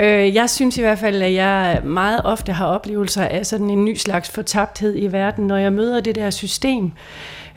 Øh, 0.00 0.34
jeg 0.34 0.50
synes 0.50 0.78
i 0.78 0.80
hvert 0.80 0.98
fald, 0.98 1.22
at 1.22 1.34
jeg 1.34 1.80
meget 1.84 2.20
ofte 2.24 2.52
har 2.52 2.66
oplevelser 2.66 3.24
af 3.24 3.46
sådan 3.46 3.70
en 3.70 3.84
ny 3.84 3.94
slags 3.94 4.30
fortabthed 4.30 4.94
i 4.98 5.06
verden, 5.06 5.46
når 5.46 5.56
jeg 5.56 5.72
møder 5.72 6.00
det 6.00 6.14
der 6.14 6.30
system. 6.30 6.92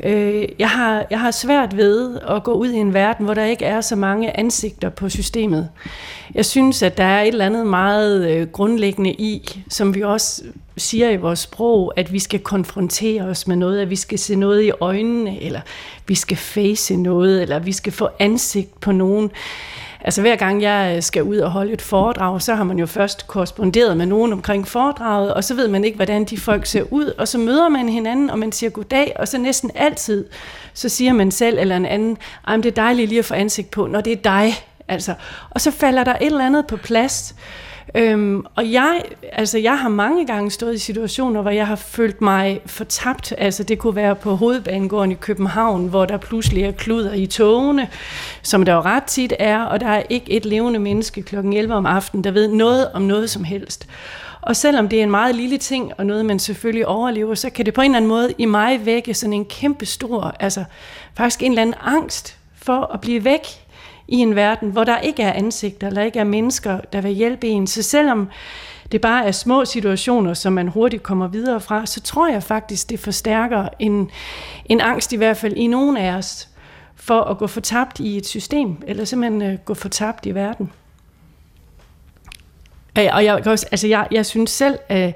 Øh, 0.04 0.46
jeg, 0.60 0.70
har, 0.70 1.06
jeg 1.10 1.20
har 1.20 1.32
svært 1.32 1.78
ved 1.78 2.20
at 2.30 2.44
gå 2.44 2.54
ud 2.54 2.70
i 2.70 2.78
en 2.78 2.94
verden, 2.94 3.26
hvor 3.26 3.34
der 3.34 3.44
ikke 3.44 3.66
er 3.66 3.82
så 3.82 3.96
mange 3.96 4.40
ansigter 4.40 4.90
på 4.90 5.10
systemet. 5.10 5.70
Jeg 6.36 6.46
synes, 6.46 6.84
at 6.84 6.98
der 6.98 7.04
er 7.04 7.22
et 7.22 7.28
eller 7.28 7.46
andet 7.46 7.68
meget 7.68 8.30
øh, 8.30 8.48
grundlæggende 8.48 9.12
i, 9.12 9.62
som 9.70 9.96
vi 9.96 10.02
også 10.02 10.44
siger 10.78 11.10
i 11.10 11.16
vores 11.16 11.40
sprog, 11.40 11.94
at 11.96 12.14
vi 12.14 12.20
skal 12.20 12.40
konfrontere 12.40 13.22
os 13.22 13.48
med 13.48 13.56
noget, 13.56 13.80
at 13.82 13.90
vi 13.90 13.96
skal 13.96 14.20
se 14.20 14.36
noget 14.36 14.64
i 14.64 14.72
øjnene, 14.80 15.42
eller 15.42 15.62
vi 16.08 16.16
skal 16.16 16.38
face 16.38 16.96
noget, 16.96 17.42
eller 17.42 17.60
vi 17.60 17.72
skal 17.72 17.94
få 17.94 18.10
ansigt 18.20 18.80
på 18.80 18.92
nogen. 18.92 19.32
Altså 20.04 20.22
hver 20.22 20.36
gang 20.36 20.62
jeg 20.62 20.94
øh, 20.96 21.04
skal 21.04 21.24
ud 21.24 21.38
og 21.38 21.52
holde 21.52 21.74
et 21.74 21.82
foredrag, 21.82 22.42
så 22.42 22.56
har 22.56 22.64
man 22.64 22.80
jo 22.80 22.86
først 22.86 23.28
korresponderet 23.28 23.98
med 23.98 24.06
nogen 24.06 24.34
omkring 24.34 24.68
foredraget, 24.68 25.34
og 25.34 25.44
så 25.44 25.56
ved 25.56 25.68
man 25.68 25.84
ikke, 25.84 25.96
hvordan 25.96 26.26
de 26.26 26.38
folk 26.38 26.66
ser 26.66 26.84
ud, 26.92 27.14
og 27.18 27.28
så 27.28 27.38
møder 27.38 27.70
man 27.70 27.90
hinanden, 27.90 28.30
og 28.30 28.40
man 28.40 28.52
siger 28.52 28.70
goddag, 28.70 29.16
og 29.20 29.28
så 29.28 29.38
næsten 29.38 29.72
altid, 29.76 30.26
så 30.74 30.90
siger 30.90 31.14
man 31.14 31.32
selv 31.32 31.60
eller 31.60 31.78
en 31.78 31.86
anden, 31.86 32.18
det 32.48 32.66
er 32.66 32.72
dejligt 32.72 33.10
lige 33.10 33.20
at 33.20 33.26
få 33.26 33.34
ansigt 33.34 33.72
på, 33.72 33.88
når 33.88 34.02
det 34.02 34.14
er 34.14 34.22
dig. 34.24 34.54
Altså, 34.88 35.14
og 35.50 35.62
så 35.62 35.72
falder 35.72 36.04
der 36.04 36.16
et 36.16 36.26
eller 36.26 36.46
andet 36.46 36.68
på 36.68 36.78
plads. 36.78 37.36
Øhm, 37.96 38.46
og 38.56 38.72
jeg, 38.72 39.02
altså 39.32 39.58
jeg 39.58 39.80
har 39.80 39.90
mange 39.90 40.26
gange 40.26 40.52
stået 40.52 40.76
i 40.76 40.78
situationer, 40.78 41.42
hvor 41.42 41.52
jeg 41.52 41.68
har 41.68 41.76
følt 41.76 42.22
mig 42.22 42.62
fortabt. 42.66 43.34
Altså 43.38 43.64
det 43.64 43.80
kunne 43.80 43.96
være 43.96 44.16
på 44.16 44.36
hovedbanegården 44.36 45.12
i 45.12 45.16
København, 45.16 45.88
hvor 45.88 46.06
der 46.06 46.18
pludselig 46.18 46.64
er 46.64 46.72
kluder 46.72 47.14
i 47.14 47.26
togene, 47.26 47.88
som 48.42 48.66
der 48.66 48.74
jo 48.74 48.82
ret 48.82 49.04
tit 49.04 49.34
er, 49.40 49.64
og 49.64 49.80
der 49.80 49.88
er 49.88 50.04
ikke 50.10 50.32
et 50.32 50.46
levende 50.46 50.80
menneske 50.80 51.22
kl. 51.22 51.36
11 51.36 51.74
om 51.74 51.86
aftenen, 51.86 52.24
der 52.24 52.32
ved 52.32 52.48
noget 52.48 52.92
om 52.92 53.02
noget 53.02 53.30
som 53.30 53.44
helst. 53.44 53.88
Og 54.42 54.56
selvom 54.56 54.90
det 54.90 55.00
er 55.00 55.04
en 55.04 55.12
meget 55.12 55.36
lille 55.36 55.58
ting, 55.58 55.92
og 55.98 56.06
noget 56.06 56.26
man 56.26 56.40
selvfølgelig 56.40 56.88
overlever, 56.88 57.36
så 57.36 57.50
kan 57.50 57.66
det 57.66 57.74
på 57.74 57.82
en 57.82 57.86
eller 57.86 57.98
anden 57.98 58.10
måde 58.10 58.34
i 58.38 58.46
mig 58.46 58.86
vække 58.86 59.14
sådan 59.14 59.34
en 59.34 59.46
kæmpe 59.46 59.86
stor, 59.86 60.36
altså 60.40 60.64
faktisk 61.14 61.44
en 61.44 61.52
eller 61.52 61.62
anden 61.62 61.76
angst 61.82 62.38
for 62.56 62.92
at 62.94 63.02
blive 63.02 63.24
væk 63.24 63.42
i 64.12 64.18
en 64.18 64.36
verden, 64.36 64.70
hvor 64.70 64.84
der 64.84 65.00
ikke 65.00 65.24
er 65.24 65.34
ansigter, 65.34 65.88
eller 65.88 66.02
ikke 66.02 66.20
er 66.20 66.24
mennesker, 66.24 66.80
der 66.94 67.02
vil 67.02 67.12
hjælpe 67.12 67.48
en. 67.48 67.68
Så 67.68 67.84
selvom 67.84 68.30
det 68.92 69.02
bare 69.02 69.26
er 69.26 69.32
små 69.32 69.66
situationer, 69.66 70.34
som 70.34 70.54
man 70.54 70.68
hurtigt 70.68 71.04
kommer 71.04 71.28
videre 71.28 71.62
fra, 71.62 71.86
så 71.86 72.02
tror 72.02 72.28
jeg 72.28 72.44
faktisk, 72.44 72.90
det 72.90 73.00
forstærker 73.00 73.68
en, 73.80 74.12
en 74.66 74.82
angst 74.82 75.14
i 75.14 75.16
hvert 75.16 75.38
fald 75.38 75.54
i 75.54 75.68
nogen 75.68 75.98
af 75.98 76.14
os, 76.14 76.50
for 76.96 77.22
at 77.22 77.38
gå 77.38 77.48
fortabt 77.48 78.00
i 78.00 78.18
et 78.18 78.26
system, 78.26 78.78
eller 78.88 79.06
simpelthen 79.06 79.54
uh, 79.54 79.60
gå 79.66 79.74
fortabt 79.74 80.26
i 80.26 80.36
verden. 80.36 80.72
Og 82.96 83.26
jeg, 83.26 83.48
også, 83.48 83.68
altså 83.72 83.88
jeg, 83.88 84.08
jeg 84.12 84.26
synes 84.26 84.50
selv, 84.50 84.80
uh, 84.90 84.96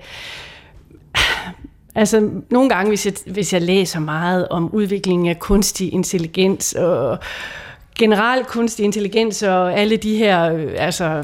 altså 2.01 2.29
nogle 2.49 2.69
gange, 2.69 2.89
hvis 2.89 3.05
jeg, 3.05 3.13
hvis 3.25 3.53
jeg 3.53 3.61
læser 3.61 3.99
meget 3.99 4.47
om 4.47 4.69
udviklingen 4.73 5.27
af 5.27 5.39
kunstig 5.39 5.93
intelligens 5.93 6.73
og 6.73 7.19
generelt 7.99 8.47
kunstig 8.47 8.83
intelligens 8.83 9.43
og 9.43 9.73
alle 9.73 9.97
de 9.97 10.15
her 10.17 10.53
øh, 10.53 10.71
altså, 10.77 11.23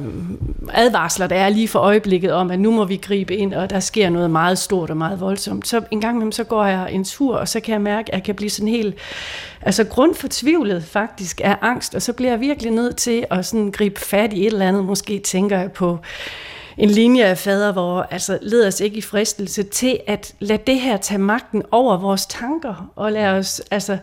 advarsler, 0.74 1.28
der 1.28 1.36
er 1.36 1.50
lige 1.50 1.68
for 1.68 1.80
øjeblikket 1.80 2.32
om, 2.32 2.52
at 2.52 2.60
nu 2.60 2.72
må 2.72 2.86
vi 2.86 2.96
gribe 2.96 3.36
ind, 3.36 3.54
og 3.54 3.70
der 3.70 3.80
sker 3.80 4.10
noget 4.10 4.32
meget 4.32 4.60
stort 4.60 4.90
og 4.90 4.98
meget 4.98 5.20
voldsomt. 5.20 5.68
Så 5.68 5.82
en 5.92 6.02
gang 6.02 6.16
imellem, 6.16 6.32
så 6.32 6.44
går 6.44 6.66
jeg 6.66 6.92
en 6.92 7.04
tur, 7.04 7.36
og 7.36 7.48
så 7.48 7.60
kan 7.60 7.74
jeg 7.74 7.82
mærke, 7.82 8.12
at 8.12 8.16
jeg 8.16 8.24
kan 8.24 8.36
blive 8.36 8.50
sådan 8.50 8.68
helt 8.68 8.96
altså 9.62 9.84
grundfortvivlet 9.84 10.84
faktisk 10.84 11.42
af 11.44 11.58
angst, 11.62 11.96
og 11.96 12.02
så 12.02 12.14
bliver 12.14 12.32
jeg 12.32 12.40
virkelig 12.40 12.72
nødt 12.72 12.96
til 12.96 13.26
at 13.30 13.46
sådan 13.46 13.72
gribe 13.72 14.00
fat 14.00 14.34
i 14.34 14.42
et 14.42 14.54
eller 14.54 14.68
andet. 14.68 14.86
Måske 14.86 15.20
tænker 15.20 15.60
jeg 15.60 15.72
på 15.72 16.00
en 16.78 16.90
linje 16.90 17.24
af 17.24 17.38
fader, 17.38 17.72
hvor 17.72 18.02
altså 18.02 18.40
leder 18.42 18.68
os 18.68 18.80
ikke 18.80 18.98
i 18.98 19.02
fristelse 19.02 19.64
til 19.64 20.00
at 20.08 20.34
lade 20.40 20.62
det 20.68 20.80
her 20.80 20.98
tage 20.98 21.18
magten 21.18 21.64
over 21.72 21.98
vores 21.98 22.26
tanker, 22.26 22.92
og 22.96 23.12
lade 23.12 23.30
os 23.30 23.62
altså 23.72 23.98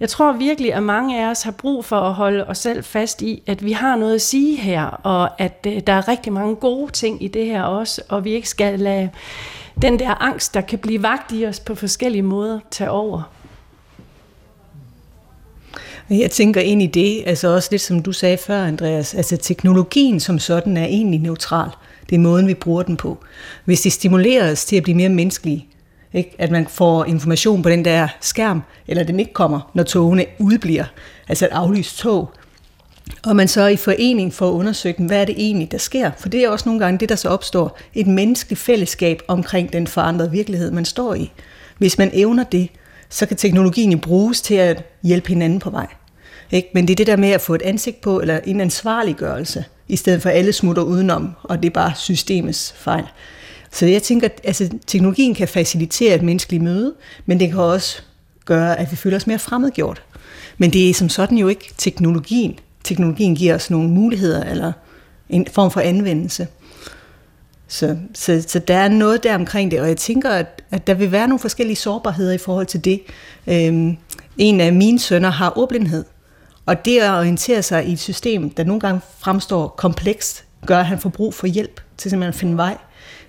jeg 0.00 0.08
tror 0.08 0.32
virkelig, 0.32 0.74
at 0.74 0.82
mange 0.82 1.24
af 1.24 1.30
os 1.30 1.42
har 1.42 1.50
brug 1.50 1.84
for 1.84 1.96
at 1.96 2.14
holde 2.14 2.44
os 2.44 2.58
selv 2.58 2.84
fast 2.84 3.22
i, 3.22 3.42
at 3.46 3.64
vi 3.64 3.72
har 3.72 3.96
noget 3.96 4.14
at 4.14 4.22
sige 4.22 4.56
her, 4.56 4.84
og 4.84 5.40
at 5.40 5.66
øh, 5.66 5.80
der 5.86 5.92
er 5.92 6.08
rigtig 6.08 6.32
mange 6.32 6.56
gode 6.56 6.92
ting 6.92 7.24
i 7.24 7.28
det 7.28 7.46
her 7.46 7.62
også, 7.62 8.02
og 8.08 8.24
vi 8.24 8.32
ikke 8.32 8.48
skal 8.48 8.80
lade 8.80 9.10
den 9.82 9.98
der 9.98 10.22
angst, 10.22 10.54
der 10.54 10.60
kan 10.60 10.78
blive 10.78 11.02
vagt 11.02 11.32
i 11.32 11.46
os 11.46 11.60
på 11.60 11.74
forskellige 11.74 12.22
måder, 12.22 12.60
tage 12.70 12.90
over. 12.90 13.22
Jeg 16.10 16.30
tænker 16.30 16.60
ind 16.60 16.82
i 16.82 16.86
det, 16.86 17.22
altså 17.26 17.48
også 17.48 17.68
lidt 17.70 17.82
som 17.82 18.02
du 18.02 18.12
sagde 18.12 18.36
før, 18.36 18.64
Andreas, 18.64 19.14
altså 19.14 19.36
teknologien 19.36 20.20
som 20.20 20.38
sådan 20.38 20.76
er 20.76 20.84
egentlig 20.84 21.20
neutral. 21.20 21.70
Det 22.10 22.14
er 22.14 22.20
måden, 22.20 22.46
vi 22.46 22.54
bruger 22.54 22.82
den 22.82 22.96
på. 22.96 23.18
Hvis 23.64 23.80
det 23.80 23.92
stimulerer 23.92 24.52
os 24.52 24.64
til 24.64 24.76
at 24.76 24.82
blive 24.82 24.96
mere 24.96 25.08
menneskelige, 25.08 25.66
ikke? 26.14 26.34
At 26.38 26.50
man 26.50 26.66
får 26.66 27.04
information 27.04 27.62
på 27.62 27.68
den 27.68 27.84
der 27.84 28.08
skærm, 28.20 28.62
eller 28.88 29.04
den 29.04 29.20
ikke 29.20 29.32
kommer, 29.32 29.70
når 29.74 29.82
togene 29.82 30.26
udbliver. 30.38 30.84
Altså 31.28 31.44
et 31.44 31.50
aflyst 31.52 31.98
tog. 31.98 32.30
Og 33.24 33.36
man 33.36 33.48
så 33.48 33.66
i 33.66 33.76
forening 33.76 34.34
får 34.34 34.50
undersøgt, 34.50 35.00
hvad 35.00 35.20
er 35.20 35.24
det 35.24 35.34
egentlig, 35.38 35.72
der 35.72 35.78
sker? 35.78 36.10
For 36.18 36.28
det 36.28 36.44
er 36.44 36.48
også 36.48 36.68
nogle 36.68 36.84
gange 36.84 36.98
det, 36.98 37.08
der 37.08 37.16
så 37.16 37.28
opstår. 37.28 37.78
Et 37.94 38.06
menneskeligt 38.06 38.60
fællesskab 38.60 39.22
omkring 39.28 39.72
den 39.72 39.86
forandrede 39.86 40.30
virkelighed, 40.30 40.70
man 40.70 40.84
står 40.84 41.14
i. 41.14 41.32
Hvis 41.78 41.98
man 41.98 42.10
evner 42.12 42.44
det, 42.44 42.68
så 43.08 43.26
kan 43.26 43.36
teknologien 43.36 43.92
jo 43.92 43.98
bruges 43.98 44.40
til 44.40 44.54
at 44.54 44.84
hjælpe 45.02 45.28
hinanden 45.28 45.58
på 45.58 45.70
vej. 45.70 45.86
Ikke? 46.50 46.68
Men 46.74 46.88
det 46.88 46.94
er 46.94 46.96
det 46.96 47.06
der 47.06 47.16
med 47.16 47.30
at 47.30 47.40
få 47.40 47.54
et 47.54 47.62
ansigt 47.62 48.00
på, 48.00 48.20
eller 48.20 48.40
en 48.44 48.60
ansvarliggørelse, 48.60 49.64
i 49.88 49.96
stedet 49.96 50.22
for 50.22 50.28
at 50.28 50.36
alle 50.36 50.52
smutter 50.52 50.82
udenom, 50.82 51.30
og 51.42 51.62
det 51.62 51.68
er 51.68 51.74
bare 51.74 51.92
systemets 51.96 52.74
fejl. 52.76 53.04
Så 53.74 53.86
jeg 53.86 54.02
tænker, 54.02 54.28
at 54.28 54.40
altså, 54.44 54.70
teknologien 54.86 55.34
kan 55.34 55.48
facilitere 55.48 56.14
et 56.14 56.22
menneskeligt 56.22 56.62
møde, 56.62 56.94
men 57.26 57.40
det 57.40 57.48
kan 57.48 57.60
også 57.60 58.02
gøre, 58.44 58.78
at 58.78 58.90
vi 58.90 58.96
føler 58.96 59.16
os 59.16 59.26
mere 59.26 59.38
fremmedgjort. 59.38 60.02
Men 60.58 60.72
det 60.72 60.90
er 60.90 60.94
som 60.94 61.08
sådan 61.08 61.38
jo 61.38 61.48
ikke 61.48 61.72
teknologien. 61.78 62.58
Teknologien 62.84 63.34
giver 63.34 63.54
os 63.54 63.70
nogle 63.70 63.88
muligheder 63.88 64.44
eller 64.44 64.72
en 65.28 65.46
form 65.52 65.70
for 65.70 65.80
anvendelse. 65.80 66.46
Så, 67.68 67.96
så, 68.14 68.44
så 68.48 68.58
der 68.58 68.76
er 68.76 68.88
noget 68.88 69.22
der 69.22 69.34
omkring 69.34 69.70
det, 69.70 69.80
og 69.80 69.88
jeg 69.88 69.96
tænker, 69.96 70.30
at, 70.30 70.62
at 70.70 70.86
der 70.86 70.94
vil 70.94 71.12
være 71.12 71.28
nogle 71.28 71.38
forskellige 71.38 71.76
sårbarheder 71.76 72.32
i 72.32 72.38
forhold 72.38 72.66
til 72.66 72.84
det. 72.84 73.00
Øhm, 73.46 73.96
en 74.38 74.60
af 74.60 74.72
mine 74.72 74.98
sønner 74.98 75.30
har 75.30 75.58
ordblindhed, 75.58 76.04
og 76.66 76.84
det 76.84 76.98
at 77.00 77.10
orientere 77.10 77.62
sig 77.62 77.86
i 77.86 77.92
et 77.92 77.98
system, 77.98 78.50
der 78.50 78.64
nogle 78.64 78.80
gange 78.80 79.00
fremstår 79.18 79.68
komplekst, 79.68 80.44
gør, 80.66 80.78
at 80.78 80.86
han 80.86 80.98
får 80.98 81.10
brug 81.10 81.34
for 81.34 81.46
hjælp 81.46 81.80
til 81.96 82.10
simpelthen 82.10 82.28
at 82.28 82.40
finde 82.40 82.56
vej 82.56 82.76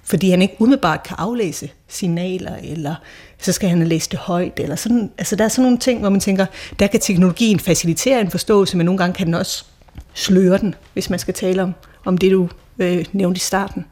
fordi 0.06 0.30
han 0.30 0.42
ikke 0.42 0.56
umiddelbart 0.60 1.04
kan 1.04 1.16
aflæse 1.20 1.72
signaler, 1.88 2.56
eller 2.64 2.96
så 3.38 3.52
skal 3.52 3.70
han 3.70 3.88
læse 3.88 4.10
det 4.10 4.20
højt, 4.20 4.60
eller 4.60 4.76
sådan. 4.76 5.12
Altså 5.18 5.36
der 5.36 5.44
er 5.44 5.48
sådan 5.48 5.64
nogle 5.64 5.78
ting, 5.78 6.00
hvor 6.00 6.10
man 6.10 6.20
tænker, 6.20 6.46
der 6.80 6.88
kan 6.88 7.00
teknologien 7.00 7.60
facilitere 7.60 8.22
en 8.22 8.32
forståelse, 8.32 8.78
men 8.78 8.86
nogle 8.86 8.98
gange 8.98 9.14
kan 9.14 9.26
den 9.26 9.34
også 9.34 9.66
sløre 10.14 10.58
den, 10.58 10.76
hvis 10.94 11.10
man 11.10 11.20
skal 11.20 11.34
tale 11.34 11.64
om, 11.64 11.74
om 12.06 12.18
det, 12.18 12.32
du 12.32 12.50
øh, 12.80 13.06
nævnte 13.14 13.38
i 13.38 13.40
starten. 13.40 13.86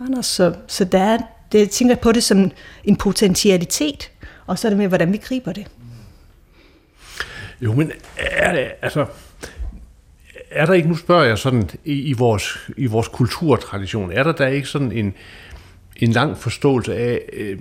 Anders, 0.00 0.26
så, 0.26 0.54
så 0.66 0.84
der 0.84 1.02
er, 1.02 1.18
det, 1.52 1.58
jeg 1.58 1.70
tænker 1.70 1.94
på 1.94 2.12
det 2.12 2.22
som 2.22 2.50
en 2.84 2.96
potentialitet, 2.96 4.10
og 4.46 4.58
så 4.58 4.68
er 4.68 4.70
det 4.70 4.78
med, 4.78 4.88
hvordan 4.88 5.12
vi 5.12 5.16
griber 5.16 5.52
det. 5.52 5.66
Jo, 7.60 7.72
men 7.72 7.92
er 8.16 8.52
det, 8.52 8.70
altså, 8.82 9.06
er 10.50 10.66
der 10.66 10.72
ikke, 10.72 10.88
nu 10.88 10.96
spørger 10.96 11.24
jeg 11.24 11.38
sådan, 11.38 11.70
i, 11.84 11.92
i, 11.92 12.12
vores, 12.12 12.58
i 12.76 12.86
vores 12.86 13.08
kulturtradition, 13.08 14.12
er 14.12 14.22
der 14.22 14.32
der 14.32 14.46
ikke 14.46 14.68
sådan 14.68 14.92
en, 14.92 15.14
en 15.96 16.12
lang 16.12 16.38
forståelse 16.38 16.96
af 16.96 17.20
øh, 17.32 17.58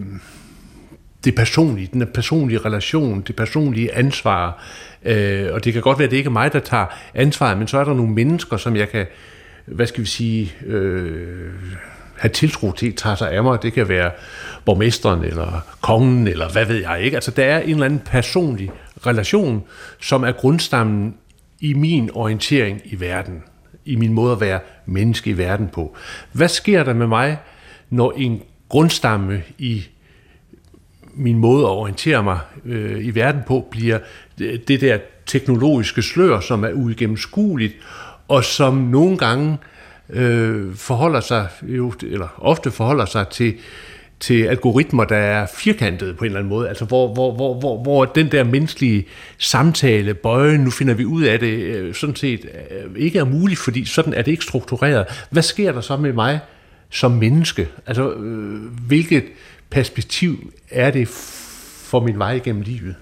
det 1.24 1.36
personlige, 1.36 1.90
den 1.94 2.08
personlige 2.14 2.60
relation, 2.60 3.22
det 3.22 3.36
personlige 3.36 3.96
ansvar. 3.96 4.64
Øh, 5.06 5.54
og 5.54 5.64
det 5.64 5.74
kan 5.74 5.82
godt 5.82 6.00
være, 6.00 6.06
at 6.06 6.12
det 6.12 6.18
ikke 6.18 6.28
er 6.28 6.32
mig, 6.32 6.54
der 6.54 6.60
tager 6.60 6.86
ansvaret, 7.14 7.58
men 7.58 7.68
så 7.68 7.78
er 7.78 7.84
der 7.84 7.94
nogle 7.94 8.12
mennesker, 8.14 8.58
som 8.58 8.76
jeg 8.76 8.90
kan, 8.90 9.06
hvad 9.66 9.88
skal 9.88 10.02
vi 10.02 10.08
sige, 10.08 10.54
øh, 10.66 11.52
have 12.18 12.32
tiltro 12.32 12.72
til, 12.72 12.96
tager 12.96 13.16
sig 13.16 13.32
af 13.32 13.44
mig. 13.44 13.62
Det 13.62 13.74
kan 13.74 13.90
være 13.90 14.12
borgmesteren, 14.66 15.24
eller 15.24 15.62
kongen, 15.82 16.28
eller 16.28 16.52
hvad 16.52 16.66
ved 16.66 16.76
jeg 16.76 17.02
ikke. 17.02 17.18
Altså, 17.18 17.32
der 17.32 17.46
er 17.46 17.60
en 17.60 17.70
eller 17.70 17.86
anden 17.86 18.02
personlig 18.06 18.72
relation, 19.08 19.64
som 20.02 20.24
er 20.24 20.32
grundstammen 20.32 21.16
i 21.60 21.74
min 21.74 22.10
orientering 22.14 22.82
i 22.86 23.00
verden, 23.00 23.44
i 23.86 23.96
min 23.96 24.14
måde 24.14 24.32
at 24.32 24.42
være 24.42 24.60
menneske 24.86 25.30
i 25.30 25.38
verden 25.38 25.70
på. 25.74 25.96
Hvad 26.32 26.48
sker 26.48 26.84
der 26.84 26.94
med 26.94 27.08
mig, 27.08 27.38
når 27.94 28.14
en 28.18 28.42
grundstamme 28.70 29.44
i 29.58 29.84
min 31.14 31.38
måde 31.38 31.64
at 31.64 31.70
orientere 31.70 32.24
mig 32.24 32.40
øh, 32.66 33.06
i 33.06 33.16
verden 33.16 33.42
på, 33.48 33.68
bliver 33.72 34.00
det 34.68 34.82
der 34.82 34.98
teknologiske 35.26 36.02
slør, 36.02 36.40
som 36.40 36.64
er 36.64 36.72
uigennemskueligt, 36.72 37.74
og 38.28 38.44
som 38.44 38.74
nogle 38.74 39.18
gange 39.18 39.58
øh, 40.10 40.76
forholder 40.76 41.20
sig, 41.20 41.48
jo, 41.62 41.94
eller 42.04 42.28
ofte 42.38 42.72
forholder 42.72 43.06
sig 43.06 43.28
til, 43.28 43.54
til 44.20 44.44
algoritmer, 44.44 45.04
der 45.04 45.18
er 45.18 45.48
firkantede 45.56 46.14
på 46.14 46.24
en 46.24 46.26
eller 46.26 46.40
anden 46.40 46.50
måde, 46.50 46.70
altså 46.70 46.86
hvor, 46.86 47.14
hvor, 47.14 47.36
hvor, 47.36 47.60
hvor, 47.60 47.84
hvor 47.84 48.06
den 48.06 48.32
der 48.32 48.44
menneskelige 48.44 49.06
samtale, 49.38 50.14
bøje, 50.14 50.58
nu 50.58 50.70
finder 50.70 50.94
vi 50.94 51.06
ud 51.06 51.24
af 51.24 51.40
det, 51.40 51.54
øh, 51.54 51.94
sådan 51.94 52.16
set 52.16 52.46
øh, 52.46 52.92
ikke 52.96 53.20
er 53.20 53.26
muligt, 53.26 53.60
fordi 53.60 53.86
sådan 53.86 54.14
er 54.14 54.22
det 54.22 54.32
ikke 54.32 54.44
struktureret. 54.44 55.06
Hvad 55.30 55.44
sker 55.44 55.72
der 55.72 55.82
så 55.82 55.98
med 55.98 56.14
mig 56.14 56.40
som 56.94 57.12
menneske? 57.12 57.68
Altså, 57.88 58.12
øh, 58.14 58.62
hvilket 58.88 59.24
perspektiv 59.70 60.54
er 60.70 60.92
det 60.92 61.08
for 61.88 62.00
min 62.00 62.20
vej 62.20 62.40
gennem 62.44 62.62
livet? 62.62 62.96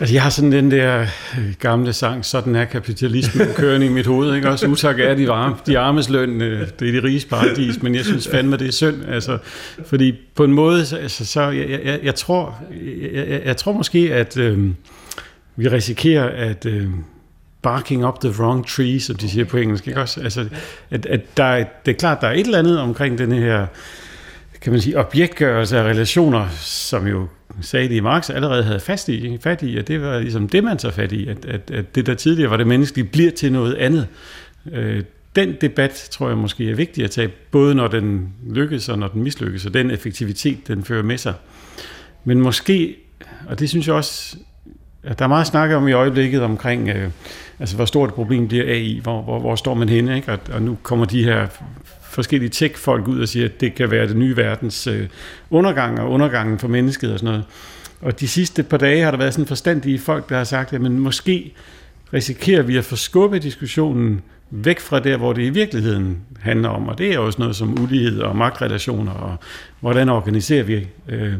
Altså, 0.00 0.14
jeg 0.14 0.22
har 0.22 0.30
sådan 0.30 0.52
den 0.52 0.70
der 0.70 1.00
øh, 1.38 1.54
gamle 1.58 1.92
sang, 1.92 2.24
sådan 2.24 2.54
er 2.54 2.64
kapitalismen 2.64 3.46
kørende 3.56 3.86
i 3.86 3.88
mit 3.88 4.06
hoved, 4.06 4.34
ikke? 4.34 4.48
Også 4.48 4.66
utak 4.66 5.00
er 5.00 5.14
de, 5.14 5.28
varme, 5.28 5.56
de 5.66 5.78
armes 5.78 6.10
løn, 6.10 6.40
øh, 6.40 6.68
det 6.80 6.88
er 6.88 7.00
de 7.00 7.06
riges 7.06 7.24
paradis, 7.24 7.82
men 7.82 7.94
jeg 7.94 8.04
synes 8.04 8.28
fandme, 8.28 8.56
det 8.56 8.68
er 8.68 8.72
synd, 8.72 9.04
altså, 9.08 9.38
fordi 9.86 10.14
på 10.34 10.44
en 10.44 10.52
måde, 10.52 10.78
altså, 10.78 11.26
så 11.26 11.42
jeg, 11.42 11.80
jeg, 11.84 12.00
jeg, 12.02 12.14
tror, 12.14 12.62
jeg, 13.02 13.28
jeg, 13.28 13.40
jeg 13.44 13.56
tror 13.56 13.72
måske, 13.72 14.14
at 14.14 14.36
øh, 14.36 14.68
vi 15.56 15.68
risikerer, 15.68 16.48
at 16.48 16.66
øh, 16.66 16.88
barking 17.62 18.06
up 18.06 18.20
the 18.20 18.30
wrong 18.30 18.66
tree, 18.66 19.00
som 19.00 19.16
de 19.16 19.30
siger 19.30 19.44
på 19.44 19.56
engelsk, 19.56 19.88
ikke 19.88 20.00
også? 20.00 20.20
Altså, 20.20 20.48
at, 20.90 21.06
at 21.06 21.36
der, 21.36 21.44
er, 21.44 21.64
det 21.84 21.90
er 21.92 21.98
klart, 21.98 22.20
der 22.20 22.26
er 22.26 22.32
et 22.32 22.40
eller 22.40 22.58
andet 22.58 22.80
omkring 22.80 23.18
den 23.18 23.32
her, 23.32 23.66
kan 24.60 24.72
man 24.72 24.80
sige, 24.80 24.98
objektgørelse 24.98 25.78
af 25.78 25.82
relationer, 25.82 26.48
som 26.60 27.06
jo 27.06 27.26
sagde 27.60 27.88
de 27.88 28.00
Marx 28.00 28.30
allerede 28.30 28.62
havde 28.62 28.80
fast 28.80 29.08
i, 29.08 29.38
fat 29.40 29.62
i, 29.62 29.78
at 29.78 29.88
det 29.88 30.02
var 30.02 30.18
ligesom 30.18 30.48
det, 30.48 30.64
man 30.64 30.78
så 30.78 30.90
fat 30.90 31.12
i, 31.12 31.28
at, 31.28 31.44
at, 31.44 31.70
at 31.70 31.94
det, 31.94 32.06
der 32.06 32.14
tidligere 32.14 32.50
var 32.50 32.56
det 32.56 32.66
menneskelige, 32.66 33.08
bliver 33.08 33.30
til 33.30 33.52
noget 33.52 33.74
andet. 33.74 34.06
Øh, 34.72 35.04
den 35.36 35.56
debat, 35.60 36.08
tror 36.10 36.28
jeg 36.28 36.38
måske 36.38 36.70
er 36.70 36.74
vigtig 36.74 37.04
at 37.04 37.10
tage, 37.10 37.28
både 37.28 37.74
når 37.74 37.88
den 37.88 38.32
lykkes 38.46 38.88
og 38.88 38.98
når 38.98 39.08
den 39.08 39.22
mislykkes, 39.22 39.66
og 39.66 39.74
den 39.74 39.90
effektivitet, 39.90 40.68
den 40.68 40.84
fører 40.84 41.02
med 41.02 41.18
sig. 41.18 41.34
Men 42.24 42.40
måske, 42.40 42.96
og 43.46 43.58
det 43.58 43.68
synes 43.68 43.86
jeg 43.86 43.94
også, 43.94 44.36
der 45.02 45.24
er 45.24 45.28
meget 45.28 45.46
snak 45.46 45.70
om 45.70 45.88
i 45.88 45.92
øjeblikket 45.92 46.42
omkring, 46.42 46.88
øh, 46.88 47.10
altså 47.58 47.76
hvor 47.76 47.84
stort 47.84 48.08
et 48.08 48.14
problem 48.14 48.48
bliver 48.48 48.64
AI, 48.64 49.00
hvor, 49.02 49.22
hvor, 49.22 49.40
hvor 49.40 49.56
står 49.56 49.74
man 49.74 49.88
henne, 49.88 50.16
ikke? 50.16 50.32
Og, 50.32 50.38
og 50.52 50.62
nu 50.62 50.78
kommer 50.82 51.04
de 51.04 51.24
her 51.24 51.46
forskellige 52.02 52.50
tech-folk 52.50 53.08
ud 53.08 53.20
og 53.20 53.28
siger, 53.28 53.44
at 53.44 53.60
det 53.60 53.74
kan 53.74 53.90
være 53.90 54.08
det 54.08 54.16
nye 54.16 54.36
verdens 54.36 54.86
øh, 54.86 55.08
undergang 55.50 56.00
og 56.00 56.10
undergangen 56.10 56.58
for 56.58 56.68
mennesket 56.68 57.12
og 57.12 57.18
sådan 57.18 57.32
noget. 57.32 57.44
Og 58.00 58.20
de 58.20 58.28
sidste 58.28 58.62
par 58.62 58.76
dage 58.76 59.02
har 59.02 59.10
der 59.10 59.18
været 59.18 59.34
sådan 59.34 59.46
forstandige 59.46 59.98
folk, 59.98 60.28
der 60.28 60.36
har 60.36 60.44
sagt, 60.44 60.72
at 60.72 60.80
måske 60.80 61.54
risikerer 62.12 62.62
vi 62.62 62.76
at 62.76 62.84
forskubbe 62.84 63.38
diskussionen 63.38 64.20
væk 64.50 64.80
fra 64.80 65.00
der, 65.00 65.16
hvor 65.16 65.32
det 65.32 65.42
i 65.42 65.50
virkeligheden 65.50 66.18
handler 66.40 66.68
om. 66.68 66.88
Og 66.88 66.98
det 66.98 67.14
er 67.14 67.18
også 67.18 67.38
noget 67.38 67.56
som 67.56 67.82
ulighed 67.82 68.20
og 68.20 68.36
magtrelationer, 68.36 69.12
og 69.12 69.36
hvordan 69.80 70.08
organiserer 70.08 70.62
vi, 70.62 70.88
øh, 71.08 71.34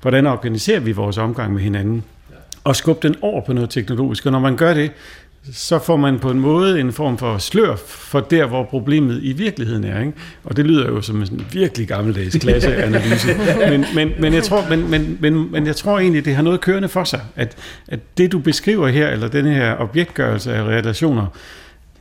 hvordan 0.00 0.26
organiserer 0.26 0.80
vi 0.80 0.92
vores 0.92 1.18
omgang 1.18 1.52
med 1.52 1.62
hinanden. 1.62 2.04
Og 2.64 2.76
skubbe 2.76 3.08
den 3.08 3.16
over 3.22 3.44
på 3.44 3.52
noget 3.52 3.70
teknologisk. 3.70 4.26
Og 4.26 4.32
når 4.32 4.38
man 4.38 4.56
gør 4.56 4.74
det, 4.74 4.90
så 5.52 5.78
får 5.78 5.96
man 5.96 6.18
på 6.18 6.30
en 6.30 6.40
måde 6.40 6.80
en 6.80 6.92
form 6.92 7.18
for 7.18 7.38
slør 7.38 7.76
for 7.86 8.20
der, 8.20 8.46
hvor 8.46 8.64
problemet 8.64 9.20
i 9.22 9.32
virkeligheden 9.32 9.84
er. 9.84 10.00
Ikke? 10.00 10.12
Og 10.44 10.56
det 10.56 10.66
lyder 10.66 10.88
jo 10.88 11.00
som 11.00 11.22
en 11.22 11.46
virkelig 11.52 11.88
gammeldags 11.88 12.36
klasseanalyse. 12.42 13.28
men, 13.70 13.84
men, 13.94 14.12
men, 14.18 14.34
jeg 14.34 14.42
tror, 14.42 14.68
men, 14.68 14.90
men, 14.90 15.18
men, 15.20 15.52
men 15.52 15.66
jeg 15.66 15.76
tror 15.76 15.98
egentlig, 15.98 16.24
det 16.24 16.34
har 16.34 16.42
noget 16.42 16.60
kørende 16.60 16.88
for 16.88 17.04
sig, 17.04 17.20
at, 17.36 17.56
at 17.88 18.00
det, 18.18 18.32
du 18.32 18.38
beskriver 18.38 18.88
her, 18.88 19.08
eller 19.08 19.28
den 19.28 19.46
her 19.46 19.76
objektgørelse 19.76 20.54
af 20.54 20.62
relationer, 20.62 21.26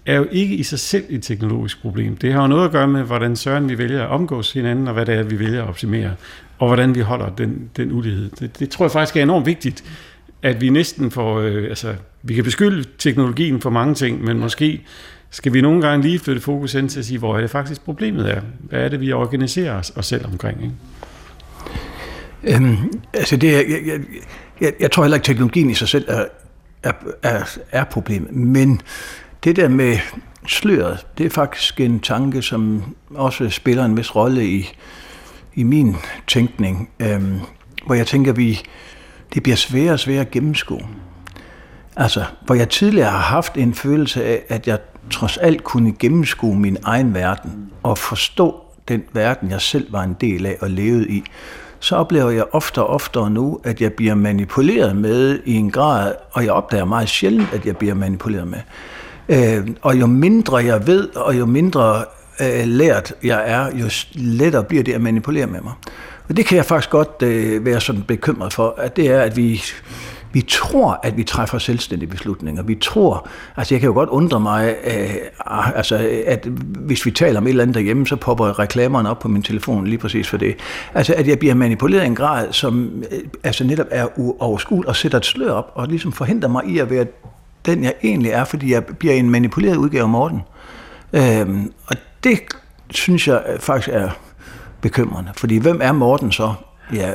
er 0.05 0.15
jo 0.15 0.27
ikke 0.31 0.55
i 0.55 0.63
sig 0.63 0.79
selv 0.79 1.03
et 1.09 1.23
teknologisk 1.23 1.81
problem. 1.81 2.17
Det 2.17 2.33
har 2.33 2.41
jo 2.41 2.47
noget 2.47 2.65
at 2.65 2.71
gøre 2.71 2.87
med, 2.87 3.03
hvordan 3.03 3.35
søren 3.35 3.69
vi 3.69 3.77
vælger 3.77 4.03
at 4.03 4.09
omgås 4.09 4.53
hinanden, 4.53 4.87
og 4.87 4.93
hvad 4.93 5.05
det 5.05 5.15
er, 5.15 5.23
vi 5.23 5.39
vælger 5.39 5.63
at 5.63 5.69
optimere, 5.69 6.11
og 6.59 6.67
hvordan 6.67 6.95
vi 6.95 6.99
holder 6.99 7.29
den, 7.29 7.69
den 7.77 7.91
ulighed. 7.91 8.29
Det, 8.39 8.59
det 8.59 8.69
tror 8.69 8.85
jeg 8.85 8.91
faktisk 8.91 9.17
er 9.17 9.23
enormt 9.23 9.45
vigtigt, 9.45 9.83
at 10.41 10.61
vi 10.61 10.69
næsten 10.69 11.11
får, 11.11 11.39
øh, 11.39 11.63
altså, 11.63 11.95
vi 12.23 12.33
kan 12.33 12.43
beskylde 12.43 12.89
teknologien 12.97 13.61
for 13.61 13.69
mange 13.69 13.95
ting, 13.95 14.23
men 14.23 14.39
måske 14.39 14.81
skal 15.29 15.53
vi 15.53 15.61
nogle 15.61 15.81
gange 15.81 16.07
lige 16.07 16.19
flytte 16.19 16.41
fokus 16.41 16.73
ind 16.73 16.89
til 16.89 16.99
at 16.99 17.05
sige, 17.05 17.19
hvor 17.19 17.37
er 17.37 17.41
det 17.41 17.49
faktisk 17.49 17.81
problemet 17.81 18.31
er? 18.31 18.41
Hvad 18.59 18.79
er 18.79 18.89
det, 18.89 19.01
vi 19.01 19.11
organiserer 19.11 19.73
os, 19.73 19.93
os 19.95 20.05
selv 20.05 20.25
omkring? 20.25 20.63
Ikke? 20.63 20.75
Øhm, 22.43 22.77
altså 23.13 23.37
det, 23.37 23.51
jeg, 23.51 23.65
jeg, 23.85 23.99
jeg, 24.61 24.73
jeg 24.79 24.91
tror 24.91 25.03
heller 25.03 25.15
ikke, 25.15 25.23
at 25.23 25.25
teknologien 25.25 25.69
i 25.69 25.73
sig 25.73 25.87
selv 25.87 26.05
er, 26.07 26.25
er, 26.83 26.91
er, 27.23 27.57
er 27.71 27.83
problemet, 27.83 28.31
men 28.31 28.81
det 29.43 29.55
der 29.55 29.69
med 29.69 29.97
sløret, 30.47 31.05
det 31.17 31.25
er 31.25 31.29
faktisk 31.29 31.79
en 31.79 31.99
tanke, 31.99 32.41
som 32.41 32.83
også 33.09 33.49
spiller 33.49 33.85
en 33.85 33.97
vis 33.97 34.15
rolle 34.15 34.47
i, 34.47 34.69
i 35.55 35.63
min 35.63 35.95
tænkning, 36.27 36.89
øhm, 36.99 37.39
hvor 37.85 37.95
jeg 37.95 38.07
tænker, 38.07 38.33
vi 38.33 38.61
det 39.33 39.43
bliver 39.43 39.55
sværere 39.55 39.93
og 39.93 39.99
sværere 39.99 40.21
at 40.21 40.31
gennemskue. 40.31 40.87
Altså, 41.95 42.23
hvor 42.45 42.55
jeg 42.55 42.69
tidligere 42.69 43.09
har 43.09 43.17
haft 43.17 43.57
en 43.57 43.73
følelse 43.73 44.25
af, 44.25 44.43
at 44.49 44.67
jeg 44.67 44.79
trods 45.11 45.37
alt 45.37 45.63
kunne 45.63 45.93
gennemskue 45.99 46.59
min 46.59 46.77
egen 46.83 47.13
verden 47.13 47.71
og 47.83 47.97
forstå 47.97 48.55
den 48.87 49.03
verden, 49.13 49.51
jeg 49.51 49.61
selv 49.61 49.93
var 49.93 50.03
en 50.03 50.15
del 50.21 50.45
af 50.45 50.57
og 50.61 50.69
levede 50.69 51.09
i, 51.09 51.23
så 51.79 51.95
oplever 51.95 52.29
jeg 52.29 52.45
oftere 52.51 52.85
og 52.85 52.93
oftere 52.93 53.29
nu, 53.29 53.59
at 53.63 53.81
jeg 53.81 53.93
bliver 53.93 54.15
manipuleret 54.15 54.95
med 54.95 55.39
i 55.45 55.53
en 55.53 55.71
grad, 55.71 56.13
og 56.31 56.43
jeg 56.43 56.51
opdager 56.51 56.85
meget 56.85 57.09
sjældent, 57.09 57.53
at 57.53 57.65
jeg 57.65 57.77
bliver 57.77 57.93
manipuleret 57.93 58.47
med. 58.47 58.59
Øh, 59.29 59.67
og 59.81 59.99
jo 59.99 60.05
mindre 60.05 60.57
jeg 60.57 60.87
ved, 60.87 61.15
og 61.15 61.39
jo 61.39 61.45
mindre 61.45 62.03
øh, 62.41 62.65
lært 62.65 63.13
jeg 63.23 63.43
er, 63.45 63.77
jo 63.77 63.89
lettere 64.13 64.63
bliver 64.63 64.83
det 64.83 64.93
at 64.93 65.01
manipulere 65.01 65.47
med 65.47 65.61
mig. 65.61 65.73
Og 66.29 66.37
det 66.37 66.45
kan 66.45 66.57
jeg 66.57 66.65
faktisk 66.65 66.89
godt 66.89 67.21
øh, 67.23 67.65
være 67.65 67.81
sådan 67.81 68.03
bekymret 68.03 68.53
for, 68.53 68.75
at 68.77 68.95
det 68.95 69.07
er, 69.07 69.21
at 69.21 69.37
vi, 69.37 69.61
vi 70.33 70.41
tror, 70.41 70.99
at 71.03 71.17
vi 71.17 71.23
træffer 71.23 71.57
selvstændige 71.57 72.09
beslutninger. 72.09 72.63
Vi 72.63 72.75
tror, 72.75 73.27
altså 73.57 73.73
jeg 73.73 73.79
kan 73.79 73.87
jo 73.87 73.93
godt 73.93 74.09
undre 74.09 74.39
mig, 74.39 74.75
øh, 74.83 75.15
altså, 75.75 76.09
at 76.25 76.45
hvis 76.59 77.05
vi 77.05 77.11
taler 77.11 77.39
om 77.39 77.45
et 77.45 77.49
eller 77.49 77.63
andet 77.63 77.75
derhjemme, 77.75 78.07
så 78.07 78.15
popper 78.15 78.59
reklamerne 78.59 79.09
op 79.09 79.19
på 79.19 79.27
min 79.27 79.43
telefon 79.43 79.87
lige 79.87 79.97
præcis 79.97 80.27
for 80.27 80.37
det. 80.37 80.55
Altså 80.93 81.13
at 81.17 81.27
jeg 81.27 81.39
bliver 81.39 81.53
manipuleret 81.53 82.03
i 82.03 82.07
en 82.07 82.15
grad, 82.15 82.53
som 82.53 83.03
øh, 83.11 83.19
altså 83.43 83.63
netop 83.63 83.87
er 83.91 84.07
uoverskuelig 84.19 84.89
og 84.89 84.95
sætter 84.95 85.17
et 85.17 85.25
slør 85.25 85.51
op 85.51 85.71
og 85.75 85.87
ligesom 85.87 86.11
forhindrer 86.11 86.49
mig 86.49 86.65
i 86.65 86.79
at 86.79 86.89
være 86.89 87.05
den, 87.65 87.83
jeg 87.83 87.93
egentlig 88.03 88.31
er, 88.31 88.43
fordi 88.43 88.71
jeg 88.71 88.85
bliver 88.85 89.13
en 89.13 89.29
manipuleret 89.29 89.75
udgave 89.75 90.03
af 90.03 90.09
Morten. 90.09 90.41
Øh, 91.13 91.47
og 91.87 91.95
det 92.23 92.39
synes 92.89 93.27
jeg 93.27 93.43
øh, 93.53 93.59
faktisk 93.59 93.89
er 93.91 94.09
bekymrende. 94.87 95.31
Fordi 95.35 95.57
hvem 95.57 95.79
er 95.83 95.91
Morten 95.91 96.31
så? 96.31 96.53
Ja, 96.93 97.11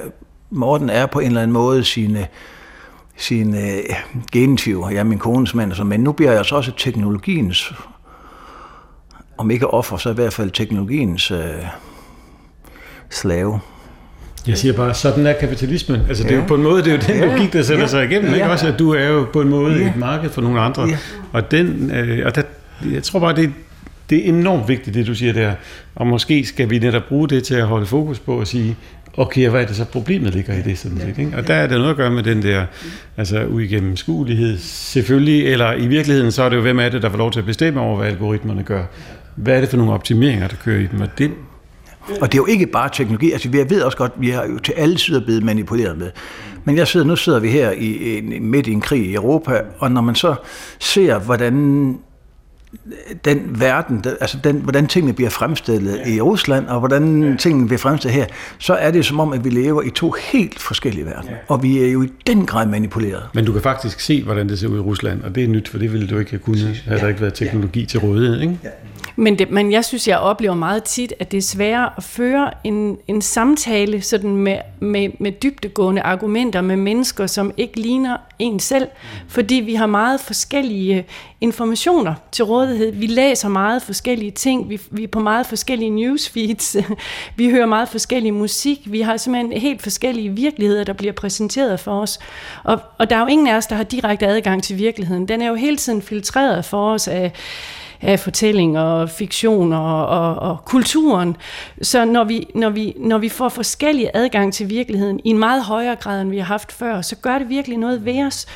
Morten 0.50 0.90
er 0.90 1.06
på 1.06 1.18
en 1.18 1.26
eller 1.26 1.40
anden 1.40 1.52
måde 1.52 1.85
sine, 1.85 2.26
sine 3.16 3.58
uh, 3.58 4.22
genitiv. 4.32 4.87
Jeg 4.90 4.98
er 4.98 5.04
min 5.04 5.18
kones 5.18 5.54
mand, 5.54 5.72
så, 5.72 5.85
men 5.85 6.00
nu 6.00 6.12
bliver 6.12 6.32
jeg 6.32 6.44
så 6.44 6.56
også 6.56 6.72
teknologiens, 6.76 7.72
om 9.38 9.50
ikke 9.50 9.66
offer, 9.66 9.96
så 9.96 10.11
i 10.11 10.14
hvert 10.14 10.32
fald 10.32 10.50
teknologiens 10.50 11.30
uh, 11.30 11.38
slave. 13.11 13.61
Jeg 14.46 14.58
siger 14.58 14.74
bare, 14.74 14.94
sådan 14.94 15.26
er 15.26 15.32
kapitalismen. 15.32 16.00
Altså, 16.08 16.22
ja. 16.22 16.28
det 16.28 16.37
er 16.37 16.40
jo 16.40 16.46
på 16.46 16.54
en 16.54 16.62
måde, 16.62 16.82
det 16.82 16.92
er 16.92 16.92
jo 16.92 17.00
den 17.14 17.28
ja. 17.28 17.35
logik, 17.35 17.52
der 17.52 17.62
sætter 17.62 17.85
ja. 17.85 17.88
sig 17.88 18.04
igennem. 18.04 18.30
Ja. 18.30 18.35
Ikke? 18.35 18.50
Også, 18.50 18.66
at 18.66 18.78
du 18.78 18.90
er 18.90 19.08
jo 19.08 19.26
på 19.32 19.40
en 19.40 19.48
måde 19.48 19.78
ja. 19.78 19.88
et 19.88 19.96
marked 19.96 20.30
for 20.30 20.40
nogle 20.40 20.61
andre. 20.61 20.82
Ja. 20.82 20.98
Og, 21.32 21.50
den, 21.50 21.90
øh, 21.90 22.26
og 22.26 22.35
der, 22.35 22.42
jeg 22.92 23.02
tror 23.02 23.20
bare, 23.20 23.37
det, 23.37 23.52
det 24.12 24.25
er 24.25 24.29
enormt 24.29 24.68
vigtigt, 24.68 24.94
det 24.94 25.07
du 25.07 25.14
siger 25.14 25.33
der. 25.33 25.55
Og 25.94 26.07
måske 26.07 26.44
skal 26.44 26.70
vi 26.70 26.79
netop 26.79 27.03
bruge 27.09 27.29
det 27.29 27.44
til 27.44 27.55
at 27.55 27.66
holde 27.66 27.87
fokus 27.87 28.18
på 28.18 28.40
at 28.40 28.48
sige, 28.48 28.77
okay, 29.16 29.48
hvad 29.48 29.62
er 29.62 29.66
det 29.66 29.77
så 29.77 29.85
problemet 29.85 30.35
ligger 30.35 30.55
i 30.55 30.62
det 30.62 30.79
sådan 30.79 30.98
set, 30.98 31.18
ikke? 31.18 31.37
Og 31.37 31.48
der 31.48 31.55
er 31.55 31.66
det 31.66 31.79
noget 31.79 31.90
at 31.90 31.96
gøre 31.96 32.11
med 32.11 32.22
den 32.22 32.42
der 32.42 32.66
altså 33.16 33.46
uigennemskuelighed 33.46 34.59
selvfølgelig, 34.59 35.46
eller 35.46 35.72
i 35.72 35.87
virkeligheden 35.87 36.33
så 36.33 36.42
er 36.42 36.48
det 36.48 36.57
jo, 36.57 36.62
hvem 36.62 36.79
er 36.79 36.88
det, 36.88 37.03
der 37.03 37.11
får 37.11 37.18
lov 37.18 37.31
til 37.33 37.40
at 37.40 37.46
bestemme 37.46 37.81
over, 37.81 37.96
hvad 37.96 38.09
algoritmerne 38.09 38.62
gør. 38.62 38.85
Hvad 39.37 39.57
er 39.57 39.61
det 39.61 39.68
for 39.68 39.77
nogle 39.77 39.92
optimeringer, 39.92 40.48
der 40.48 40.57
kører 40.57 40.81
i 40.81 40.87
dem? 40.92 41.01
Og 41.01 41.18
det, 41.18 41.31
og 42.20 42.33
det 42.33 42.38
er 42.38 42.42
jo 42.42 42.46
ikke 42.46 42.66
bare 42.66 42.88
teknologi, 42.92 43.33
altså 43.33 43.48
vi 43.48 43.59
ved 43.59 43.83
også 43.83 43.98
godt, 43.98 44.12
vi 44.16 44.31
har 44.31 44.46
jo 44.46 44.59
til 44.59 44.72
alle 44.77 44.98
sider 44.98 45.20
blevet 45.20 45.42
manipuleret 45.42 45.98
med. 45.98 46.11
Men 46.64 46.77
jeg 46.77 46.88
sidder, 46.88 47.07
nu 47.07 47.16
sidder 47.16 47.40
vi 47.40 47.48
her 47.48 47.70
i, 47.70 48.20
midt 48.40 48.66
i 48.66 48.72
en 48.72 48.81
krig 48.81 49.11
i 49.11 49.14
Europa, 49.14 49.61
og 49.79 49.92
når 49.92 50.01
man 50.01 50.14
så 50.14 50.35
ser, 50.79 51.18
hvordan 51.18 51.98
den 53.24 53.61
verden, 53.61 54.04
altså 54.20 54.38
den, 54.44 54.56
hvordan 54.56 54.87
tingene 54.87 55.12
bliver 55.12 55.30
fremstillet 55.30 56.00
ja. 56.06 56.14
i 56.14 56.20
Rusland, 56.20 56.66
og 56.66 56.78
hvordan 56.78 57.22
ja. 57.22 57.37
tingene 57.37 57.66
bliver 57.66 57.78
fremstillet 57.78 58.14
her, 58.14 58.26
så 58.58 58.74
er 58.74 58.90
det 58.90 59.04
som 59.04 59.20
om, 59.20 59.32
at 59.32 59.44
vi 59.44 59.50
lever 59.50 59.82
i 59.82 59.90
to 59.90 60.14
helt 60.32 60.61
forskellige 60.61 61.06
verdener. 61.06 61.32
Ja. 61.32 61.38
Og 61.48 61.62
vi 61.62 61.85
er 61.85 61.92
jo 61.92 62.02
i 62.02 62.08
den 62.26 62.46
grad 62.46 62.66
manipuleret. 62.66 63.22
Men 63.35 63.44
du 63.44 63.52
kan 63.52 63.62
faktisk 63.62 64.00
se, 64.00 64.22
hvordan 64.22 64.48
det 64.48 64.58
ser 64.58 64.68
ud 64.68 64.76
i 64.76 64.80
Rusland, 64.80 65.22
og 65.22 65.35
det 65.35 65.44
er 65.44 65.48
nyt, 65.48 65.68
for 65.68 65.78
det 65.78 65.92
ville 65.92 66.06
du 66.06 66.18
ikke 66.18 66.30
have 66.30 66.40
kunnet, 66.40 66.82
havde 66.85 66.98
ja. 66.98 67.02
der 67.02 67.08
ikke 67.08 67.20
været 67.20 67.35
teknologi 67.35 67.80
ja. 67.80 67.87
til 67.87 68.00
rådighed, 68.00 68.40
ikke? 68.40 68.58
Ja. 68.64 68.68
Men, 69.16 69.38
det, 69.38 69.51
men 69.51 69.72
jeg 69.72 69.85
synes, 69.85 70.09
jeg 70.09 70.18
oplever 70.18 70.55
meget 70.55 70.85
tit, 70.85 71.12
at 71.18 71.33
det 71.33 71.38
er 71.38 71.42
sværere 71.42 71.90
at 71.96 72.03
føre 72.03 72.51
en, 72.64 72.98
en 73.09 73.22
samtale 73.22 74.03
sådan 74.03 74.37
med, 74.37 74.59
med, 74.81 75.09
med 75.20 75.33
dybtegående 75.33 76.03
argumenter 76.03 76.61
med 76.61 76.77
mennesker, 76.77 77.27
som 77.27 77.53
ikke 77.57 77.81
ligner 77.81 78.16
en 78.38 78.61
selv, 78.61 78.88
fordi 79.29 79.55
vi 79.55 79.75
har 79.75 79.87
meget 79.87 80.20
forskellige 80.20 81.07
informationer 81.40 82.14
til 82.33 82.44
rådighed. 82.44 82.92
Vi 82.92 83.07
læser 83.07 83.48
meget 83.48 83.83
forskellige 83.83 84.31
ting, 84.31 84.70
vi, 84.70 84.81
vi 84.90 85.05
er 85.05 85.09
på 85.09 85.20
meget 85.20 85.46
forskellige 85.46 85.90
newsfeeds, 85.90 86.77
vi 87.37 87.51
hører 87.51 87.66
meget 87.66 87.88
forskellig 87.88 88.35
musik, 88.35 88.79
vi 88.85 89.01
har 89.01 89.16
simpelthen 89.16 89.53
helt 89.53 89.83
forskellige 89.83 90.29
virkeligheder, 90.29 90.85
der 90.85 90.92
bliver 90.92 91.12
præsenteret 91.12 91.81
for 91.81 92.01
os. 92.01 92.18
Og, 92.64 92.81
og 92.98 93.11
der 93.11 93.16
er 93.16 93.20
jo 93.20 93.27
ingen 93.27 93.46
af 93.46 93.57
os, 93.57 93.66
der 93.66 93.77
har 93.77 93.85
direkte 93.85 94.27
adgang 94.27 94.62
til 94.62 94.79
virkeligheden. 94.79 95.29
Den 95.29 95.42
er 95.42 95.48
jo 95.48 95.55
hele 95.55 95.77
tiden 95.77 96.03
filtreret 96.03 96.64
for 96.64 96.92
os 96.92 97.09
af 97.09 97.33
af 98.02 98.20
fortælling 98.20 98.78
og 98.78 99.10
fiktion 99.10 99.72
og, 99.72 100.06
og, 100.06 100.34
og 100.36 100.64
kulturen. 100.64 101.36
Så 101.82 102.04
når 102.04 102.24
vi, 102.24 102.46
når, 102.54 102.70
vi, 102.70 102.94
når 102.96 103.18
vi 103.18 103.28
får 103.28 103.48
forskellige 103.48 104.16
adgang 104.16 104.54
til 104.54 104.70
virkeligheden 104.70 105.20
i 105.24 105.28
en 105.28 105.38
meget 105.38 105.64
højere 105.64 105.96
grad, 105.96 106.22
end 106.22 106.30
vi 106.30 106.38
har 106.38 106.44
haft 106.44 106.72
før, 106.72 107.00
så 107.00 107.16
gør 107.16 107.38
det 107.38 107.48
virkelig 107.48 107.78
noget 107.78 108.04
ved 108.04 108.26
os. 108.26 108.46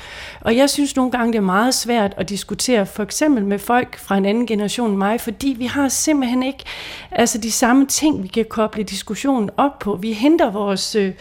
Og 0.40 0.56
jeg 0.56 0.70
synes 0.70 0.96
nogle 0.96 1.10
gange, 1.10 1.32
det 1.32 1.38
er 1.38 1.42
meget 1.42 1.74
svært 1.74 2.14
at 2.16 2.28
diskutere 2.28 2.86
for 2.86 3.02
eksempel 3.02 3.44
med 3.44 3.58
folk 3.58 3.98
fra 3.98 4.16
en 4.16 4.24
anden 4.24 4.46
generation 4.46 4.90
end 4.90 4.98
mig, 4.98 5.20
fordi 5.20 5.54
vi 5.58 5.64
har 5.66 5.88
simpelthen 5.88 6.42
ikke 6.42 6.64
altså 7.10 7.38
de 7.38 7.52
samme 7.52 7.86
ting, 7.86 8.22
vi 8.22 8.28
kan 8.28 8.44
koble 8.50 8.82
diskussionen 8.82 9.50
op 9.56 9.78
på. 9.78 9.98
Vi 10.02 10.12
henter 10.12 10.50
vores, 10.50 10.94
øh, 10.94 11.12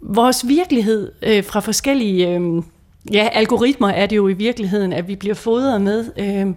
vores 0.00 0.48
virkelighed 0.48 1.12
øh, 1.22 1.44
fra 1.44 1.60
forskellige... 1.60 2.28
Øh, 2.28 2.62
Ja, 3.12 3.28
algoritmer 3.32 3.88
er 3.88 4.06
det 4.06 4.16
jo 4.16 4.28
i 4.28 4.32
virkeligheden, 4.32 4.92
at 4.92 5.08
vi 5.08 5.16
bliver 5.16 5.34
fodret 5.34 5.80
med. 5.80 6.04
Øh, 6.16 6.54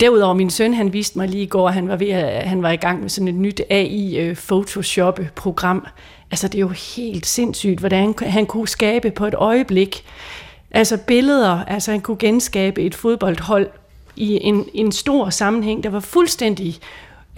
Derudover 0.00 0.34
min 0.34 0.50
søn, 0.50 0.74
han 0.74 0.92
viste 0.92 1.18
mig 1.18 1.28
lige 1.28 1.42
i 1.42 1.46
går, 1.46 1.68
at 1.68 1.74
han 1.74 1.88
var, 1.88 1.96
ved 1.96 2.08
at, 2.08 2.48
han 2.48 2.62
var 2.62 2.70
i 2.70 2.76
gang 2.76 3.00
med 3.00 3.08
sådan 3.08 3.28
et 3.28 3.34
nyt 3.34 3.60
AI-Photoshop-program. 3.70 5.82
Øh, 5.86 5.92
altså 6.30 6.48
det 6.48 6.54
er 6.54 6.60
jo 6.60 6.72
helt 6.96 7.26
sindssygt, 7.26 7.80
hvordan 7.80 8.14
han 8.22 8.46
kunne 8.46 8.68
skabe 8.68 9.10
på 9.10 9.26
et 9.26 9.34
øjeblik. 9.34 10.04
Altså 10.70 10.96
billeder, 10.96 11.64
altså 11.64 11.90
han 11.90 12.00
kunne 12.00 12.18
genskabe 12.18 12.82
et 12.82 12.94
fodboldhold 12.94 13.68
i 14.16 14.38
en, 14.42 14.64
en 14.74 14.92
stor 14.92 15.30
sammenhæng, 15.30 15.84
der 15.84 15.90
var 15.90 16.00
fuldstændig 16.00 16.80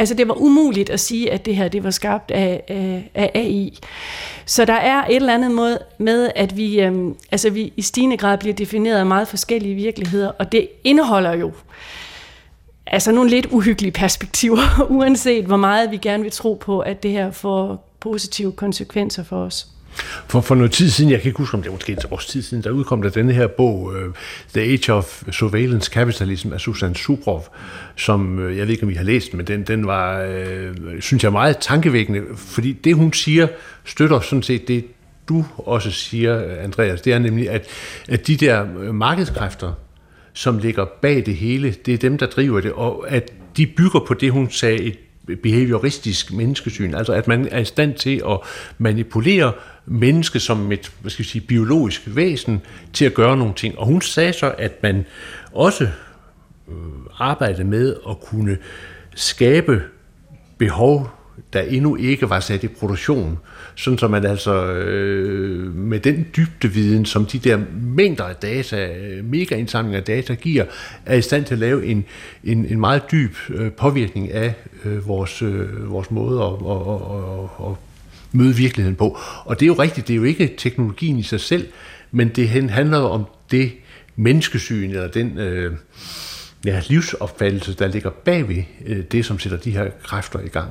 Altså 0.00 0.14
det 0.14 0.28
var 0.28 0.34
umuligt 0.34 0.90
at 0.90 1.00
sige, 1.00 1.32
at 1.32 1.46
det 1.46 1.56
her 1.56 1.68
det 1.68 1.84
var 1.84 1.90
skabt 1.90 2.30
af, 2.30 2.62
af, 2.68 3.10
af 3.14 3.30
AI. 3.34 3.78
Så 4.46 4.64
der 4.64 4.72
er 4.72 5.06
et 5.06 5.16
eller 5.16 5.34
andet 5.34 5.50
måde 5.50 5.78
med, 5.98 6.30
at 6.36 6.56
vi, 6.56 6.80
øhm, 6.80 7.16
altså 7.30 7.50
vi 7.50 7.72
i 7.76 7.82
stigende 7.82 8.16
grad 8.16 8.38
bliver 8.38 8.54
defineret 8.54 8.98
af 8.98 9.06
meget 9.06 9.28
forskellige 9.28 9.74
virkeligheder, 9.74 10.32
og 10.38 10.52
det 10.52 10.68
indeholder 10.84 11.32
jo 11.32 11.52
altså 12.90 13.12
nogle 13.12 13.30
lidt 13.30 13.46
uhyggelige 13.46 13.92
perspektiver, 13.92 14.86
uanset 14.98 15.44
hvor 15.44 15.56
meget 15.56 15.90
vi 15.90 15.96
gerne 15.96 16.22
vil 16.22 16.32
tro 16.32 16.54
på, 16.54 16.80
at 16.80 17.02
det 17.02 17.10
her 17.10 17.30
får 17.30 17.90
positive 18.00 18.52
konsekvenser 18.52 19.24
for 19.24 19.44
os. 19.44 19.66
For, 20.26 20.40
for 20.40 20.54
noget 20.54 20.72
tid 20.72 20.90
siden, 20.90 21.10
jeg 21.10 21.20
kan 21.20 21.28
ikke 21.28 21.38
huske, 21.38 21.54
om 21.54 21.62
det 21.62 21.68
er 21.68 21.72
måske 21.72 21.92
et 21.92 22.04
års 22.10 22.26
tid 22.26 22.42
siden, 22.42 22.64
der 22.64 22.70
udkom 22.70 23.02
der 23.02 23.10
denne 23.10 23.32
her 23.32 23.46
bog, 23.46 23.82
uh, 23.82 24.14
The 24.54 24.62
Age 24.62 24.92
of 24.92 25.22
Surveillance 25.32 25.90
Capitalism 25.92 26.52
af 26.52 26.60
Susan 26.60 26.94
Subrov, 26.94 27.54
som 27.96 28.38
uh, 28.38 28.56
jeg 28.56 28.66
ved 28.66 28.72
ikke, 28.72 28.82
om 28.82 28.90
I 28.90 28.94
har 28.94 29.04
læst, 29.04 29.34
men 29.34 29.46
den, 29.46 29.62
den 29.62 29.86
var, 29.86 30.26
uh, 30.26 31.00
synes 31.00 31.24
jeg, 31.24 31.32
meget 31.32 31.58
tankevækkende, 31.58 32.22
fordi 32.36 32.72
det, 32.72 32.94
hun 32.94 33.12
siger, 33.12 33.48
støtter 33.84 34.20
sådan 34.20 34.42
set 34.42 34.68
det, 34.68 34.84
du 35.28 35.44
også 35.56 35.90
siger, 35.90 36.62
Andreas, 36.62 37.00
det 37.00 37.12
er 37.12 37.18
nemlig, 37.18 37.50
at, 37.50 37.66
at 38.08 38.26
de 38.26 38.36
der 38.36 38.64
markedskræfter, 38.92 39.72
som 40.40 40.58
ligger 40.58 40.84
bag 41.02 41.26
det 41.26 41.36
hele, 41.36 41.74
det 41.86 41.94
er 41.94 41.98
dem, 41.98 42.18
der 42.18 42.26
driver 42.26 42.60
det, 42.60 42.72
og 42.72 43.10
at 43.10 43.32
de 43.56 43.66
bygger 43.66 44.00
på 44.00 44.14
det, 44.14 44.32
hun 44.32 44.50
sagde, 44.50 44.82
et 44.82 44.98
behavioristisk 45.42 46.32
menneskesyn, 46.32 46.94
altså 46.94 47.12
at 47.12 47.28
man 47.28 47.48
er 47.50 47.58
i 47.58 47.64
stand 47.64 47.94
til 47.94 48.22
at 48.28 48.38
manipulere 48.78 49.52
menneske 49.86 50.40
som 50.40 50.72
et 50.72 50.92
hvad 51.00 51.10
skal 51.10 51.22
jeg 51.22 51.26
sige, 51.26 51.42
biologisk 51.42 52.02
væsen 52.06 52.60
til 52.92 53.04
at 53.04 53.14
gøre 53.14 53.36
nogle 53.36 53.54
ting. 53.54 53.78
Og 53.78 53.86
hun 53.86 54.00
sagde 54.00 54.32
så, 54.32 54.54
at 54.58 54.82
man 54.82 55.06
også 55.52 55.84
øh, 56.68 56.74
arbejdede 57.18 57.64
med 57.64 57.96
at 58.08 58.20
kunne 58.20 58.58
skabe 59.14 59.82
behov, 60.58 61.10
der 61.52 61.60
endnu 61.60 61.96
ikke 61.96 62.30
var 62.30 62.40
sat 62.40 62.64
i 62.64 62.68
produktion, 62.68 63.38
sådan 63.74 63.98
så 63.98 64.08
man 64.08 64.24
altså 64.24 64.72
øh, 64.72 65.76
med 65.76 66.00
den 66.00 66.26
dybde 66.36 66.68
viden, 66.68 67.04
som 67.04 67.26
de 67.26 67.38
der 67.38 67.58
mængder 67.82 68.24
af 68.24 68.36
data, 68.36 68.96
øh, 68.96 69.24
mega 69.24 69.54
indsamling 69.54 69.96
af 69.96 70.02
data 70.02 70.34
giver, 70.34 70.64
er 71.06 71.16
i 71.16 71.22
stand 71.22 71.44
til 71.44 71.54
at 71.54 71.60
lave 71.60 71.86
en, 71.86 72.04
en, 72.44 72.66
en 72.66 72.80
meget 72.80 73.02
dyb 73.12 73.34
øh, 73.48 73.72
påvirkning 73.72 74.32
af 74.32 74.54
øh, 74.84 75.08
vores, 75.08 75.42
øh, 75.42 75.90
vores 75.90 76.10
måde 76.10 76.42
at, 76.42 76.52
at, 76.52 76.76
at, 76.76 77.66
at, 77.66 77.70
at 77.70 77.76
møde 78.32 78.56
virkeligheden 78.56 78.96
på. 78.96 79.18
Og 79.44 79.60
det 79.60 79.66
er 79.66 79.66
jo 79.66 79.74
rigtigt, 79.74 80.08
det 80.08 80.14
er 80.14 80.18
jo 80.18 80.24
ikke 80.24 80.54
teknologien 80.58 81.18
i 81.18 81.22
sig 81.22 81.40
selv, 81.40 81.66
men 82.10 82.28
det 82.28 82.48
handler 82.48 82.98
om 82.98 83.24
det 83.50 83.72
menneskesyn, 84.16 84.90
eller 84.90 85.08
den 85.08 85.38
øh, 85.38 85.72
ja, 86.64 86.82
livsopfattelse, 86.88 87.74
der 87.74 87.88
ligger 87.88 88.10
bagved 88.10 88.62
øh, 88.86 89.04
det, 89.12 89.24
som 89.24 89.38
sætter 89.38 89.58
de 89.58 89.70
her 89.70 89.90
kræfter 90.02 90.40
i 90.40 90.48
gang. 90.48 90.70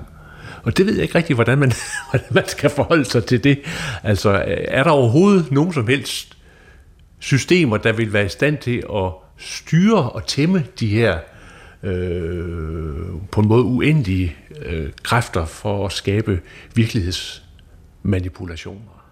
Og 0.63 0.77
det 0.77 0.85
ved 0.85 0.93
jeg 0.93 1.03
ikke 1.03 1.15
rigtig, 1.15 1.35
hvordan 1.35 1.57
man, 1.57 1.71
hvordan 2.09 2.27
man 2.31 2.47
skal 2.47 2.69
forholde 2.69 3.05
sig 3.05 3.25
til 3.25 3.43
det. 3.43 3.59
Altså, 4.03 4.31
øh, 4.31 4.43
er 4.47 4.83
der 4.83 4.91
overhovedet 4.91 5.51
nogen 5.51 5.73
som 5.73 5.87
helst 5.87 6.37
systemer, 7.19 7.77
der 7.77 7.93
vil 7.93 8.13
være 8.13 8.25
i 8.25 8.29
stand 8.29 8.57
til 8.57 8.83
at 8.95 9.11
styre 9.37 10.09
og 10.09 10.27
tæmme 10.27 10.65
de 10.79 10.87
her 10.87 11.17
øh, 11.83 12.95
på 13.31 13.41
en 13.41 13.47
måde 13.47 13.63
uendelige 13.63 14.35
øh, 14.65 14.89
kræfter 15.03 15.45
for 15.45 15.85
at 15.85 15.91
skabe 15.91 16.41
virkelighedsmanipulationer? 16.75 19.05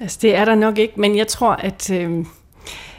Altså, 0.00 0.18
det 0.22 0.36
er 0.36 0.44
der 0.44 0.54
nok 0.54 0.78
ikke, 0.78 1.00
men 1.00 1.16
jeg 1.16 1.26
tror, 1.26 1.52
at... 1.52 1.90
Øh 1.90 2.24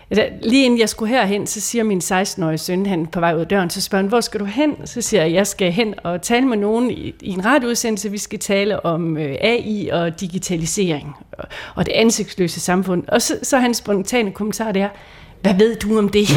Altså, 0.10 0.30
lige 0.42 0.66
inden 0.66 0.80
jeg 0.80 0.90
skulle 0.90 1.10
herhen, 1.10 1.48
så 1.48 1.62
siger 1.62 1.84
min 1.84 1.98
16-årige 1.98 2.58
søn, 2.58 2.86
han 2.86 3.06
på 3.06 3.20
vej 3.20 3.36
ud 3.36 3.40
af 3.40 3.48
døren, 3.48 3.70
så 3.70 3.82
spørger 3.82 4.04
han, 4.04 4.10
hvor 4.10 4.22
skal 4.22 4.40
du 4.40 4.46
hen? 4.46 4.88
Så 4.88 5.02
siger 5.02 5.24
jeg, 5.24 5.34
jeg 5.34 5.48
skal 5.48 5.72
hen 5.72 5.94
og 6.04 6.22
tale 6.22 6.46
med 6.46 6.58
nogen 6.58 6.92
i, 6.92 7.14
i 7.22 7.30
en 7.30 7.46
radioudsendelse. 7.46 8.12
Vi 8.12 8.18
skal 8.18 8.40
tale 8.40 8.86
om 8.86 9.18
øh, 9.18 9.36
AI 9.42 9.90
og 9.90 10.20
digitalisering 10.20 11.16
og, 11.32 11.46
og 11.76 11.86
det 11.86 11.92
ansigtsløse 11.92 12.60
samfund. 12.60 13.04
Og 13.08 13.22
så, 13.22 13.40
så 13.44 13.58
hans 13.58 13.78
spontane 13.78 14.32
kommentar, 14.32 14.72
det 14.72 14.82
er, 14.82 14.90
hvad 15.46 15.56
ved 15.56 15.76
du 15.76 15.98
om 15.98 16.10
det? 16.10 16.28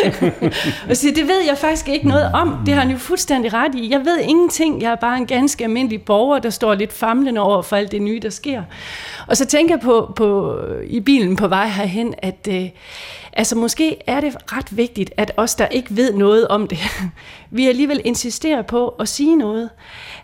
og 0.90 0.96
siger, 0.96 1.14
det 1.14 1.28
ved 1.28 1.40
jeg 1.46 1.58
faktisk 1.58 1.88
ikke 1.88 2.08
noget 2.08 2.30
om. 2.34 2.58
Det 2.66 2.74
har 2.74 2.80
han 2.80 2.90
jo 2.90 2.98
fuldstændig 2.98 3.52
ret 3.52 3.74
i. 3.74 3.90
Jeg 3.90 4.00
ved 4.04 4.18
ingenting. 4.18 4.82
Jeg 4.82 4.92
er 4.92 4.96
bare 4.96 5.16
en 5.16 5.26
ganske 5.26 5.64
almindelig 5.64 6.02
borger, 6.02 6.38
der 6.38 6.50
står 6.50 6.74
lidt 6.74 6.92
famlende 6.92 7.40
over 7.40 7.62
for 7.62 7.76
alt 7.76 7.92
det 7.92 8.02
nye, 8.02 8.20
der 8.22 8.30
sker. 8.30 8.62
Og 9.26 9.36
så 9.36 9.46
tænker 9.46 9.74
jeg 9.74 9.80
på, 9.80 10.12
på 10.16 10.58
i 10.86 11.00
bilen 11.00 11.36
på 11.36 11.48
vej 11.48 11.68
herhen, 11.68 12.14
at 12.18 12.48
øh, 12.50 12.68
altså 13.36 13.56
måske 13.56 13.96
er 14.06 14.20
det 14.20 14.36
ret 14.52 14.76
vigtigt, 14.76 15.10
at 15.16 15.32
os, 15.36 15.54
der 15.54 15.66
ikke 15.66 15.96
ved 15.96 16.12
noget 16.12 16.48
om 16.48 16.68
det, 16.68 16.78
vi 17.50 17.68
alligevel 17.68 18.00
insisterer 18.04 18.62
på 18.62 18.88
at 18.88 19.08
sige 19.08 19.36
noget. 19.36 19.70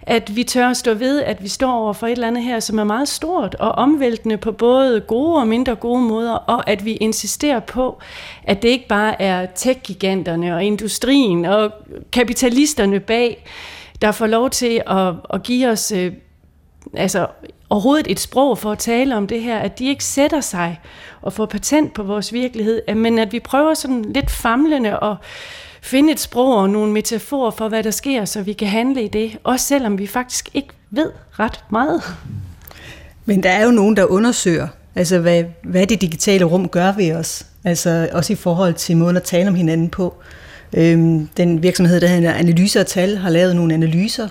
At 0.02 0.36
vi 0.36 0.44
tør 0.44 0.68
at 0.68 0.76
stå 0.76 0.94
ved, 0.94 1.22
at 1.22 1.42
vi 1.42 1.48
står 1.48 1.72
over 1.72 1.92
for 1.92 2.06
et 2.06 2.12
eller 2.12 2.26
andet 2.26 2.42
her, 2.42 2.60
som 2.60 2.78
er 2.78 2.84
meget 2.84 3.08
stort 3.08 3.54
og 3.54 3.72
omvæltende 3.72 4.36
på 4.36 4.52
både 4.52 5.00
gode 5.00 5.36
og 5.36 5.48
mindre 5.48 5.74
gode 5.74 6.02
måder, 6.02 6.32
og 6.32 6.70
at 6.70 6.84
vi 6.84 6.92
insisterer 6.92 7.60
på, 7.60 7.98
at 8.44 8.62
det 8.62 8.68
ikke 8.68 8.88
bare 8.88 9.22
er 9.22 9.46
tech-giganterne 9.54 10.54
og 10.54 10.64
industrien 10.64 11.44
og 11.44 11.72
kapitalisterne 12.12 13.00
bag, 13.00 13.44
der 14.02 14.12
får 14.12 14.26
lov 14.26 14.50
til 14.50 14.82
at, 14.86 15.14
at 15.30 15.42
give 15.42 15.68
os 15.68 15.92
øh, 15.92 16.12
altså 16.96 17.26
overhovedet 17.70 18.10
et 18.10 18.20
sprog 18.20 18.58
for 18.58 18.72
at 18.72 18.78
tale 18.78 19.16
om 19.16 19.26
det 19.26 19.42
her, 19.42 19.58
at 19.58 19.78
de 19.78 19.88
ikke 19.88 20.04
sætter 20.04 20.40
sig 20.40 20.80
og 21.22 21.32
får 21.32 21.46
patent 21.46 21.94
på 21.94 22.02
vores 22.02 22.32
virkelighed, 22.32 22.94
men 22.94 23.18
at 23.18 23.32
vi 23.32 23.40
prøver 23.40 23.74
sådan 23.74 24.02
lidt 24.02 24.30
famlende 24.30 25.00
og 25.00 25.16
finde 25.82 26.12
et 26.12 26.20
sprog 26.20 26.56
og 26.56 26.70
nogle 26.70 26.92
metaforer 26.92 27.50
for, 27.50 27.68
hvad 27.68 27.82
der 27.82 27.90
sker, 27.90 28.24
så 28.24 28.42
vi 28.42 28.52
kan 28.52 28.68
handle 28.68 29.04
i 29.04 29.08
det, 29.08 29.38
også 29.44 29.66
selvom 29.66 29.98
vi 29.98 30.06
faktisk 30.06 30.48
ikke 30.54 30.68
ved 30.90 31.10
ret 31.30 31.64
meget. 31.70 32.02
Men 33.24 33.42
der 33.42 33.50
er 33.50 33.64
jo 33.64 33.70
nogen, 33.70 33.96
der 33.96 34.04
undersøger, 34.04 34.68
altså 34.94 35.18
hvad, 35.18 35.44
hvad 35.64 35.86
det 35.86 36.00
digitale 36.00 36.44
rum 36.44 36.68
gør 36.68 36.92
ved 36.92 37.12
os, 37.12 37.46
altså 37.64 38.08
også 38.12 38.32
i 38.32 38.36
forhold 38.36 38.74
til 38.74 38.96
måden 38.96 39.16
at 39.16 39.22
tale 39.22 39.48
om 39.48 39.54
hinanden 39.54 39.88
på. 39.88 40.14
Øhm, 40.72 41.28
den 41.36 41.62
virksomhed, 41.62 42.00
der 42.00 42.06
hedder 42.06 42.32
Analyser 42.32 42.80
og 42.80 42.86
Tal, 42.86 43.16
har 43.16 43.30
lavet 43.30 43.56
nogle 43.56 43.74
analyser 43.74 44.28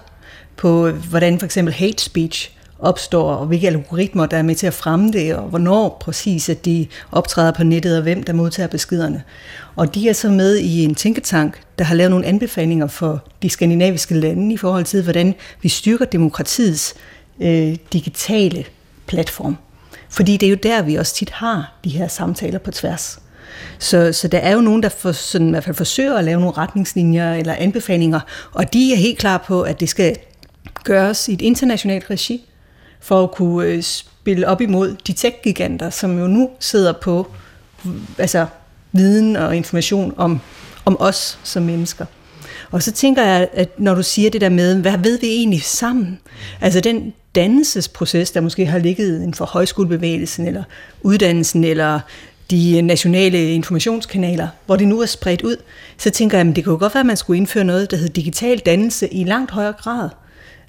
på, 0.57 0.89
hvordan 0.89 1.39
for 1.39 1.45
eksempel 1.45 1.73
hate 1.73 2.03
speech 2.03 2.51
opstår, 2.81 3.33
og 3.33 3.45
hvilke 3.45 3.67
algoritmer, 3.67 4.25
der 4.25 4.37
er 4.37 4.41
med 4.41 4.55
til 4.55 4.67
at 4.67 4.73
fremme 4.73 5.11
det, 5.11 5.35
og 5.35 5.49
hvornår 5.49 5.97
præcis, 6.01 6.49
at 6.49 6.65
de 6.65 6.87
optræder 7.11 7.51
på 7.51 7.63
nettet, 7.63 7.97
og 7.97 8.03
hvem 8.03 8.23
der 8.23 8.33
modtager 8.33 8.67
beskederne. 8.67 9.23
Og 9.75 9.95
de 9.95 10.09
er 10.09 10.13
så 10.13 10.29
med 10.29 10.57
i 10.57 10.83
en 10.83 10.95
tænketank, 10.95 11.61
der 11.79 11.85
har 11.85 11.95
lavet 11.95 12.11
nogle 12.11 12.25
anbefalinger 12.25 12.87
for 12.87 13.23
de 13.41 13.49
skandinaviske 13.49 14.15
lande 14.15 14.53
i 14.53 14.57
forhold 14.57 14.85
til, 14.85 15.03
hvordan 15.03 15.35
vi 15.61 15.69
styrker 15.69 16.05
demokratiets 16.05 16.93
øh, 17.39 17.75
digitale 17.93 18.65
platform. 19.07 19.57
Fordi 20.09 20.37
det 20.37 20.45
er 20.45 20.49
jo 20.49 20.57
der, 20.63 20.81
vi 20.81 20.95
også 20.95 21.15
tit 21.15 21.29
har 21.29 21.73
de 21.83 21.89
her 21.89 22.07
samtaler 22.07 22.59
på 22.59 22.71
tværs. 22.71 23.19
Så, 23.79 24.13
så 24.13 24.27
der 24.27 24.37
er 24.37 24.53
jo 24.53 24.61
nogen, 24.61 24.83
der 24.83 24.89
for, 24.89 25.11
sådan, 25.11 25.47
i 25.47 25.51
hvert 25.51 25.63
fald 25.63 25.75
forsøger 25.75 26.17
at 26.17 26.23
lave 26.23 26.39
nogle 26.39 26.57
retningslinjer 26.57 27.33
eller 27.33 27.55
anbefalinger, 27.57 28.19
og 28.51 28.73
de 28.73 28.93
er 28.93 28.97
helt 28.97 29.17
klar 29.17 29.37
på, 29.47 29.61
at 29.61 29.79
det 29.79 29.89
skal 29.89 30.17
gøres 30.83 31.27
i 31.27 31.33
et 31.33 31.41
internationalt 31.41 32.09
regi, 32.09 32.49
for 32.99 33.23
at 33.23 33.31
kunne 33.31 33.67
øh, 33.67 33.83
spille 33.83 34.47
op 34.47 34.61
imod 34.61 34.95
de 35.07 35.13
tech-giganter, 35.13 35.89
som 35.89 36.19
jo 36.19 36.27
nu 36.27 36.49
sidder 36.59 36.93
på 36.93 37.31
mm, 37.83 38.01
altså, 38.17 38.45
viden 38.91 39.35
og 39.35 39.55
information 39.55 40.13
om, 40.17 40.39
om 40.85 40.97
os 40.99 41.39
som 41.43 41.63
mennesker. 41.63 42.05
Og 42.71 42.83
så 42.83 42.91
tænker 42.91 43.23
jeg, 43.23 43.47
at 43.53 43.79
når 43.79 43.95
du 43.95 44.03
siger 44.03 44.29
det 44.29 44.41
der 44.41 44.49
med, 44.49 44.81
hvad 44.81 44.97
ved 44.97 45.19
vi 45.19 45.27
egentlig 45.27 45.63
sammen? 45.63 46.19
Altså 46.61 46.79
den 46.79 47.13
dannelsesproces, 47.35 48.31
der 48.31 48.41
måske 48.41 48.65
har 48.65 48.79
ligget 48.79 49.15
inden 49.15 49.33
for 49.33 49.45
højskolebevægelsen, 49.45 50.47
eller 50.47 50.63
uddannelsen, 51.01 51.63
eller 51.63 51.99
de 52.51 52.81
nationale 52.81 53.53
informationskanaler, 53.53 54.47
hvor 54.65 54.75
det 54.75 54.87
nu 54.87 55.01
er 55.01 55.05
spredt 55.05 55.41
ud, 55.41 55.55
så 55.97 56.09
tænker 56.09 56.37
jeg, 56.37 56.47
at 56.47 56.55
det 56.55 56.65
kunne 56.65 56.77
godt 56.77 56.93
være, 56.93 56.99
at 56.99 57.05
man 57.05 57.17
skulle 57.17 57.37
indføre 57.37 57.63
noget, 57.63 57.91
der 57.91 57.97
hedder 57.97 58.13
digital 58.13 58.59
dannelse 58.59 59.13
i 59.13 59.23
langt 59.23 59.51
højere 59.51 59.73
grad. 59.73 60.09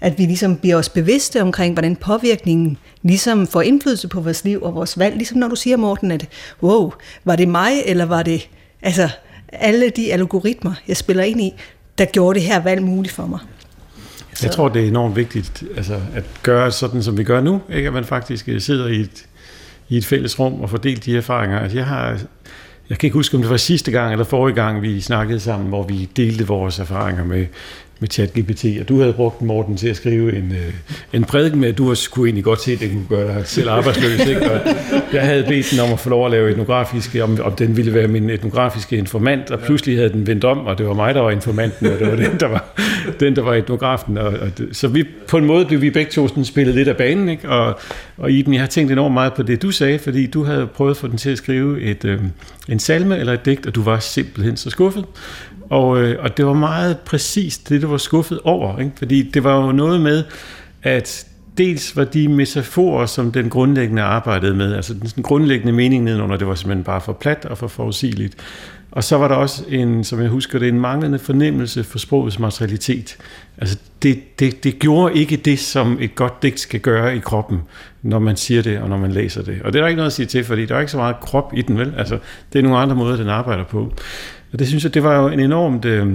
At 0.02 0.18
vi 0.18 0.22
ligesom 0.22 0.56
bliver 0.56 0.76
os 0.76 0.88
bevidste 0.88 1.42
omkring, 1.42 1.72
hvordan 1.72 1.96
påvirkningen 1.96 2.78
ligesom 3.02 3.46
får 3.46 3.62
indflydelse 3.62 4.08
på 4.08 4.20
vores 4.20 4.44
liv 4.44 4.62
og 4.62 4.74
vores 4.74 4.98
valg. 4.98 5.16
Ligesom 5.16 5.38
når 5.38 5.48
du 5.48 5.56
siger, 5.56 5.76
Morten, 5.76 6.10
at 6.10 6.28
wow, 6.62 6.92
var 7.24 7.36
det 7.36 7.48
mig, 7.48 7.72
eller 7.86 8.04
var 8.04 8.22
det 8.22 8.48
altså, 8.82 9.08
alle 9.52 9.90
de 9.90 10.12
algoritmer, 10.12 10.74
jeg 10.88 10.96
spiller 10.96 11.22
ind 11.22 11.40
i, 11.40 11.52
der 11.98 12.04
gjorde 12.04 12.38
det 12.38 12.48
her 12.48 12.62
valg 12.62 12.82
muligt 12.82 13.14
for 13.14 13.26
mig. 13.26 13.38
Så. 14.34 14.46
Jeg 14.46 14.52
tror, 14.52 14.68
det 14.68 14.82
er 14.82 14.88
enormt 14.88 15.16
vigtigt 15.16 15.64
altså, 15.76 16.00
at 16.14 16.24
gøre 16.42 16.70
sådan, 16.70 17.02
som 17.02 17.18
vi 17.18 17.24
gør 17.24 17.40
nu, 17.40 17.60
ikke? 17.72 17.86
at 17.86 17.92
man 17.92 18.04
faktisk 18.04 18.48
øh, 18.48 18.60
sidder 18.60 18.86
i 18.86 19.00
et, 19.00 19.26
i 19.88 19.96
et 19.96 20.06
fælles 20.06 20.38
rum 20.38 20.60
og 20.60 20.70
fordeler 20.70 21.00
de 21.00 21.16
erfaringer. 21.16 21.58
Altså, 21.58 21.78
jeg 21.78 21.86
har 21.86 22.18
jeg 22.90 22.98
kan 22.98 23.06
ikke 23.06 23.14
huske, 23.14 23.36
om 23.36 23.42
det 23.42 23.50
var 23.50 23.56
sidste 23.56 23.90
gang 23.90 24.12
eller 24.12 24.24
forrige 24.24 24.54
gang, 24.54 24.82
vi 24.82 25.00
snakkede 25.00 25.40
sammen, 25.40 25.68
hvor 25.68 25.82
vi 25.82 26.08
delte 26.16 26.46
vores 26.46 26.78
erfaringer 26.78 27.24
med, 27.24 27.46
med 28.02 28.08
ChatGPT, 28.08 28.64
og 28.80 28.88
du 28.88 29.00
havde 29.00 29.12
brugt 29.12 29.42
Morten 29.42 29.76
til 29.76 29.88
at 29.88 29.96
skrive 29.96 30.36
en, 30.36 30.52
øh, 30.52 30.72
en 31.12 31.24
prædiken 31.24 31.60
med, 31.60 31.68
at 31.68 31.78
du 31.78 31.90
også 31.90 32.10
kunne 32.10 32.26
egentlig 32.26 32.44
godt 32.44 32.60
se, 32.60 32.72
at 32.72 32.80
det 32.80 32.90
kunne 32.90 33.06
gøre 33.08 33.38
dig 33.38 33.46
selv 33.46 33.68
arbejdsløs. 33.68 34.26
Ikke? 34.28 34.52
Og 34.52 34.60
jeg 35.12 35.22
havde 35.22 35.44
bedt 35.48 35.70
den 35.70 35.80
om 35.80 35.92
at 35.92 36.00
få 36.00 36.10
lov 36.10 36.24
at 36.26 36.30
lave 36.30 36.50
etnografiske, 36.50 37.24
om, 37.24 37.38
om 37.42 37.52
den 37.52 37.76
ville 37.76 37.94
være 37.94 38.08
min 38.08 38.30
etnografiske 38.30 38.96
informant, 38.96 39.50
og 39.50 39.60
pludselig 39.60 39.96
havde 39.96 40.12
den 40.12 40.26
vendt 40.26 40.44
om, 40.44 40.58
og 40.58 40.78
det 40.78 40.86
var 40.86 40.94
mig, 40.94 41.14
der 41.14 41.20
var 41.20 41.30
informanten, 41.30 41.86
og 41.86 41.98
det 41.98 42.06
var 42.06 42.16
den, 42.16 42.40
der 42.40 42.46
var, 42.46 42.74
den, 43.20 43.36
der 43.36 43.42
var 43.42 43.54
etnografen. 43.54 44.18
Og, 44.18 44.26
og 44.26 44.58
det, 44.58 44.76
så 44.76 44.88
vi, 44.88 45.04
på 45.28 45.38
en 45.38 45.44
måde 45.44 45.64
blev 45.64 45.80
vi 45.80 45.90
begge 45.90 46.10
to 46.10 46.28
sådan 46.28 46.44
spillet 46.44 46.74
lidt 46.74 46.88
af 46.88 46.96
banen, 46.96 47.28
ikke? 47.28 47.48
Og, 47.48 47.80
og 48.16 48.32
Iben, 48.32 48.54
jeg 48.54 48.62
har 48.62 48.66
tænkt 48.66 48.92
enormt 48.92 49.14
meget 49.14 49.32
på 49.32 49.42
det, 49.42 49.62
du 49.62 49.70
sagde, 49.70 49.98
fordi 49.98 50.26
du 50.26 50.44
havde 50.44 50.66
prøvet 50.66 50.90
at 50.90 50.96
få 50.96 51.06
den 51.06 51.18
til 51.18 51.30
at 51.30 51.38
skrive 51.38 51.80
et, 51.80 52.04
øh, 52.04 52.20
en 52.68 52.78
salme 52.78 53.18
eller 53.18 53.32
et 53.32 53.44
digt, 53.44 53.66
og 53.66 53.74
du 53.74 53.82
var 53.82 53.98
simpelthen 53.98 54.56
så 54.56 54.70
skuffet. 54.70 55.04
Og, 55.72 56.02
øh, 56.02 56.24
og 56.24 56.36
det 56.36 56.46
var 56.46 56.52
meget 56.52 56.98
præcist 56.98 57.68
det, 57.68 57.82
du 57.82 57.86
var 57.86 57.96
skuffet 57.96 58.40
over. 58.44 58.78
Ikke? 58.78 58.92
Fordi 58.96 59.22
det 59.22 59.44
var 59.44 59.66
jo 59.66 59.72
noget 59.72 60.00
med, 60.00 60.24
at 60.82 61.26
dels 61.58 61.96
var 61.96 62.04
de 62.04 62.28
metaforer, 62.28 63.06
som 63.06 63.32
den 63.32 63.50
grundlæggende 63.50 64.02
arbejdede 64.02 64.54
med, 64.54 64.74
altså 64.74 64.94
den 64.94 65.22
grundlæggende 65.22 65.72
mening 65.72 66.04
nedenunder, 66.04 66.36
det 66.36 66.46
var 66.46 66.54
simpelthen 66.54 66.84
bare 66.84 67.00
for 67.00 67.12
plat 67.12 67.44
og 67.44 67.58
for 67.58 67.68
forudsigeligt. 67.68 68.36
Og 68.90 69.04
så 69.04 69.16
var 69.16 69.28
der 69.28 69.34
også 69.34 69.64
en, 69.68 70.04
som 70.04 70.20
jeg 70.20 70.28
husker 70.28 70.58
det, 70.58 70.68
en 70.68 70.80
manglende 70.80 71.18
fornemmelse 71.18 71.84
for 71.84 71.98
sprogets 71.98 72.38
materialitet. 72.38 73.16
Altså 73.58 73.78
det, 74.02 74.38
det, 74.38 74.64
det 74.64 74.78
gjorde 74.78 75.14
ikke 75.14 75.36
det, 75.36 75.58
som 75.58 75.98
et 76.00 76.14
godt 76.14 76.42
digt 76.42 76.60
skal 76.60 76.80
gøre 76.80 77.16
i 77.16 77.18
kroppen, 77.18 77.58
når 78.02 78.18
man 78.18 78.36
siger 78.36 78.62
det 78.62 78.78
og 78.78 78.88
når 78.88 78.98
man 78.98 79.12
læser 79.12 79.42
det. 79.42 79.62
Og 79.64 79.72
det 79.72 79.78
er 79.78 79.82
der 79.82 79.88
ikke 79.88 79.96
noget 79.96 80.10
at 80.10 80.12
sige 80.12 80.26
til, 80.26 80.44
fordi 80.44 80.66
der 80.66 80.76
er 80.76 80.80
ikke 80.80 80.92
så 80.92 80.98
meget 80.98 81.20
krop 81.20 81.52
i 81.56 81.62
den, 81.62 81.78
vel? 81.78 81.94
Altså 81.96 82.18
det 82.52 82.58
er 82.58 82.62
nogle 82.62 82.78
andre 82.78 82.96
måder, 82.96 83.16
den 83.16 83.28
arbejder 83.28 83.64
på. 83.64 83.92
Og 84.52 84.58
det 84.58 84.68
synes 84.68 84.84
jeg, 84.84 84.94
det 84.94 85.02
var 85.02 85.22
jo 85.22 85.28
en 85.28 85.40
enormt... 85.40 85.84
Øh, 85.84 86.12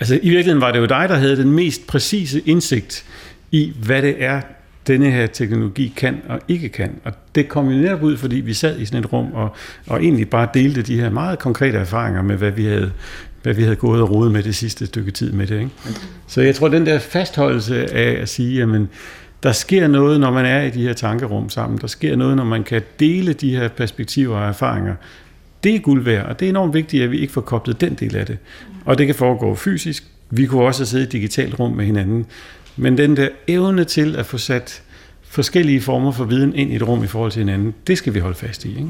altså 0.00 0.14
i 0.14 0.28
virkeligheden 0.28 0.60
var 0.60 0.72
det 0.72 0.78
jo 0.78 0.86
dig, 0.86 1.08
der 1.08 1.14
havde 1.14 1.36
den 1.36 1.52
mest 1.52 1.86
præcise 1.86 2.40
indsigt 2.40 3.04
i, 3.50 3.72
hvad 3.84 4.02
det 4.02 4.24
er, 4.24 4.40
denne 4.86 5.10
her 5.10 5.26
teknologi 5.26 5.92
kan 5.96 6.22
og 6.28 6.40
ikke 6.48 6.68
kan. 6.68 6.90
Og 7.04 7.12
det 7.34 7.48
kom 7.48 7.68
jo 7.68 7.78
netop 7.78 8.02
ud, 8.02 8.16
fordi 8.16 8.36
vi 8.36 8.54
sad 8.54 8.80
i 8.80 8.84
sådan 8.84 9.00
et 9.00 9.12
rum 9.12 9.32
og, 9.32 9.56
og 9.86 10.02
egentlig 10.02 10.30
bare 10.30 10.48
delte 10.54 10.82
de 10.82 11.00
her 11.00 11.10
meget 11.10 11.38
konkrete 11.38 11.78
erfaringer 11.78 12.22
med, 12.22 12.36
hvad 12.36 12.50
vi 12.50 12.64
havde, 12.64 12.92
hvad 13.42 13.54
vi 13.54 13.62
havde 13.62 13.76
gået 13.76 14.02
og 14.02 14.10
rodet 14.10 14.32
med 14.32 14.42
det 14.42 14.54
sidste 14.54 14.86
stykke 14.86 15.10
tid 15.10 15.32
med 15.32 15.46
det. 15.46 15.58
Ikke? 15.58 15.70
Så 16.26 16.40
jeg 16.40 16.54
tror, 16.54 16.68
den 16.68 16.86
der 16.86 16.98
fastholdelse 16.98 17.94
af 17.94 18.22
at 18.22 18.28
sige, 18.28 18.58
jamen, 18.58 18.88
der 19.42 19.52
sker 19.52 19.88
noget, 19.88 20.20
når 20.20 20.30
man 20.30 20.44
er 20.44 20.62
i 20.62 20.70
de 20.70 20.82
her 20.82 20.92
tankerum 20.92 21.48
sammen. 21.48 21.78
Der 21.78 21.86
sker 21.86 22.16
noget, 22.16 22.36
når 22.36 22.44
man 22.44 22.64
kan 22.64 22.82
dele 23.00 23.32
de 23.32 23.56
her 23.56 23.68
perspektiver 23.68 24.36
og 24.36 24.48
erfaringer 24.48 24.94
det 25.64 25.74
er 25.74 25.78
guld 25.78 26.04
værd, 26.04 26.26
og 26.26 26.40
det 26.40 26.46
er 26.46 26.50
enormt 26.50 26.74
vigtigt, 26.74 27.02
at 27.02 27.10
vi 27.10 27.18
ikke 27.18 27.32
får 27.32 27.40
koblet 27.40 27.80
den 27.80 27.94
del 27.94 28.16
af 28.16 28.26
det. 28.26 28.38
Og 28.84 28.98
det 28.98 29.06
kan 29.06 29.14
foregå 29.14 29.54
fysisk. 29.54 30.04
Vi 30.30 30.46
kunne 30.46 30.62
også 30.62 30.86
sidde 30.86 31.02
i 31.02 31.06
et 31.06 31.12
digitalt 31.12 31.60
rum 31.60 31.72
med 31.72 31.84
hinanden. 31.84 32.26
Men 32.76 32.98
den 32.98 33.16
der 33.16 33.28
evne 33.48 33.84
til 33.84 34.16
at 34.16 34.26
få 34.26 34.38
sat 34.38 34.82
forskellige 35.22 35.80
former 35.80 36.12
for 36.12 36.24
viden 36.24 36.54
ind 36.54 36.72
i 36.72 36.76
et 36.76 36.88
rum 36.88 37.04
i 37.04 37.06
forhold 37.06 37.32
til 37.32 37.40
hinanden, 37.40 37.74
det 37.86 37.98
skal 37.98 38.14
vi 38.14 38.18
holde 38.18 38.36
fast 38.36 38.64
i. 38.64 38.68
Ikke? 38.68 38.88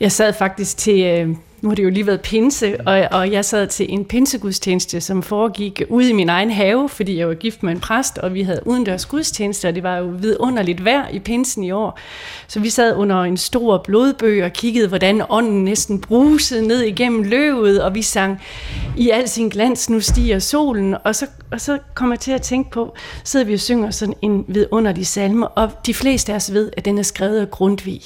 Jeg 0.00 0.12
sad 0.12 0.32
faktisk 0.32 0.76
til 0.76 1.04
øh, 1.04 1.36
nu 1.62 1.68
har 1.68 1.74
det 1.74 1.84
jo 1.84 1.90
lige 1.90 2.06
været 2.06 2.20
pinse, 2.20 2.80
og, 2.86 3.08
og 3.10 3.32
jeg 3.32 3.44
sad 3.44 3.66
til 3.66 3.86
en 3.88 4.04
pinsegudstjeneste, 4.04 5.00
som 5.00 5.22
foregik 5.22 5.82
ude 5.88 6.10
i 6.10 6.12
min 6.12 6.28
egen 6.28 6.50
have, 6.50 6.88
fordi 6.88 7.18
jeg 7.18 7.28
var 7.28 7.34
gift 7.34 7.62
med 7.62 7.72
en 7.72 7.80
præst, 7.80 8.18
og 8.18 8.34
vi 8.34 8.42
havde 8.42 8.60
udendørs 8.66 9.06
gudstjeneste, 9.06 9.68
og 9.68 9.74
det 9.74 9.82
var 9.82 9.96
jo 9.96 10.04
vidunderligt 10.04 10.84
vejr 10.84 11.08
i 11.08 11.18
pinsen 11.18 11.64
i 11.64 11.70
år. 11.70 11.98
Så 12.48 12.60
vi 12.60 12.70
sad 12.70 12.96
under 12.96 13.22
en 13.22 13.36
stor 13.36 13.78
blodbøg 13.78 14.44
og 14.44 14.52
kiggede, 14.52 14.88
hvordan 14.88 15.22
ånden 15.28 15.64
næsten 15.64 16.00
brusede 16.00 16.66
ned 16.68 16.80
igennem 16.80 17.22
løvet, 17.22 17.82
og 17.82 17.94
vi 17.94 18.02
sang 18.02 18.40
i 18.96 19.10
al 19.10 19.28
sin 19.28 19.48
glans, 19.48 19.90
nu 19.90 20.00
stiger 20.00 20.38
solen, 20.38 20.96
og 21.04 21.14
så, 21.14 21.26
og 21.52 21.60
så 21.60 21.78
kom 21.94 22.10
jeg 22.10 22.20
til 22.20 22.32
at 22.32 22.42
tænke 22.42 22.70
på, 22.70 22.94
sidder 23.24 23.46
vi 23.46 23.54
og 23.54 23.60
synger 23.60 23.90
sådan 23.90 24.14
en 24.22 24.44
vidunderlig 24.48 25.06
salme, 25.06 25.48
og 25.48 25.70
de 25.86 25.94
fleste 25.94 26.32
af 26.32 26.36
os 26.36 26.52
ved, 26.52 26.70
at 26.76 26.84
den 26.84 26.98
er 26.98 27.02
skrevet 27.02 27.40
af 27.40 27.50
Grundtvig. 27.50 28.00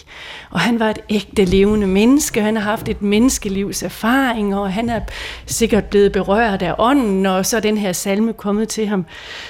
Og 0.51 0.61
han 0.61 0.81
var 0.81 0.91
et 0.91 0.99
ægte 1.11 1.45
levende 1.45 1.87
menneske, 1.87 2.41
han 2.41 2.57
har 2.57 2.63
haft 2.63 2.89
et 2.89 3.03
menneske 3.03 3.46
menneskelivs 3.47 3.83
erfaring, 3.83 4.55
og 4.55 4.73
han 4.73 4.89
er 4.89 5.01
sikkert 5.47 5.85
blevet 5.85 6.13
berørt 6.13 6.63
af 6.63 6.75
ånden, 6.79 7.27
og 7.27 7.47
så 7.47 7.57
er 7.57 7.61
den 7.61 7.79
her 7.79 7.93
salme 7.93 8.33
kommet 8.33 8.69
til 8.69 8.87
ham. 8.87 9.07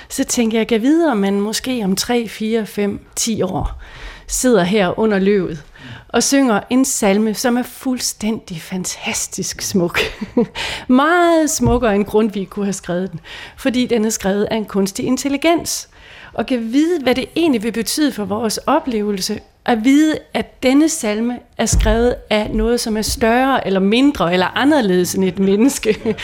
Så 0.09 0.25
tænker 0.25 0.59
jeg, 0.59 0.73
jeg 0.73 0.83
videre, 0.83 1.17
men 1.17 1.41
måske 1.41 1.83
om 1.85 1.97
3, 1.97 2.29
4, 2.29 2.67
5, 2.67 3.01
10 3.17 3.43
år 3.43 3.83
sidder 4.29 4.65
her 4.65 4.99
under 4.99 5.19
løvet 5.19 5.65
og 6.09 6.23
synger 6.23 6.61
en 6.71 6.85
salme, 6.85 7.35
som 7.35 7.57
er 7.57 7.63
fuldstændig 7.63 8.61
fantastisk 8.63 9.61
smuk. 9.61 9.99
Meget 10.89 11.51
smukkere 11.51 11.95
end 11.95 12.05
Grundtvig 12.05 12.49
kunne 12.49 12.67
have 12.67 12.73
skrevet 12.73 13.13
den, 13.13 13.21
fordi 13.57 13.87
den 13.87 14.05
er 14.05 14.11
skrevet 14.11 14.45
af 14.51 14.57
en 14.57 14.65
kunstig 14.65 15.05
intelligens. 15.05 15.89
Og 16.33 16.47
kan 16.47 16.73
vide, 16.73 17.03
hvad 17.03 17.15
det 17.15 17.25
egentlig 17.37 17.63
vil 17.63 17.73
betyde 17.73 18.13
for 18.13 18.25
vores 18.25 18.59
oplevelse 18.59 19.41
at 19.67 19.85
vide, 19.85 20.19
at 20.35 20.63
denne 20.63 20.89
salme 20.89 21.39
er 21.59 21.67
skrevet 21.67 22.15
af 22.31 22.51
noget, 22.51 22.81
som 22.81 22.97
er 22.97 23.03
større 23.03 23.67
eller 23.67 23.81
mindre 23.81 24.33
eller 24.33 24.47
anderledes 24.59 25.15
end 25.15 25.25
et 25.25 25.39
menneske. 25.39 26.17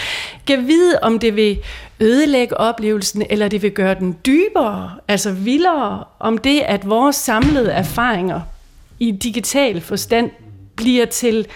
kan 0.47 0.67
vide, 0.67 0.99
om 1.03 1.19
det 1.19 1.37
vil 1.37 1.59
ødelægge 2.01 2.57
oplevelsen, 2.57 3.23
eller 3.31 3.49
det 3.49 3.63
vil 3.63 3.71
gøre 3.71 3.95
den 3.95 4.17
dybere, 4.27 4.91
altså 5.09 5.33
vildere, 5.33 6.05
om 6.21 6.39
det, 6.39 6.61
at 6.61 6.89
vores 6.89 7.17
samlede 7.17 7.73
erfaringer 7.73 8.41
i 8.99 9.11
digital 9.11 9.81
forstand 9.81 10.31
bliver 10.77 11.05
til 11.05 11.47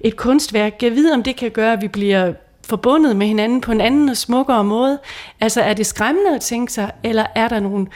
et 0.00 0.16
kunstværk. 0.16 0.72
Kan 0.80 0.94
vide, 0.94 1.12
om 1.12 1.22
det 1.22 1.36
kan 1.36 1.50
gøre, 1.50 1.72
at 1.72 1.82
vi 1.82 1.88
bliver 1.88 2.32
forbundet 2.68 3.16
med 3.16 3.26
hinanden 3.26 3.60
på 3.60 3.72
en 3.72 3.80
anden 3.80 4.08
og 4.08 4.16
smukkere 4.16 4.64
måde. 4.64 4.98
Altså 5.40 5.60
er 5.60 5.74
det 5.74 5.86
skræmmende 5.86 6.34
at 6.34 6.40
tænke 6.40 6.72
sig, 6.72 6.90
eller 7.02 7.26
er 7.34 7.48
der 7.48 7.60
nogle 7.60 7.86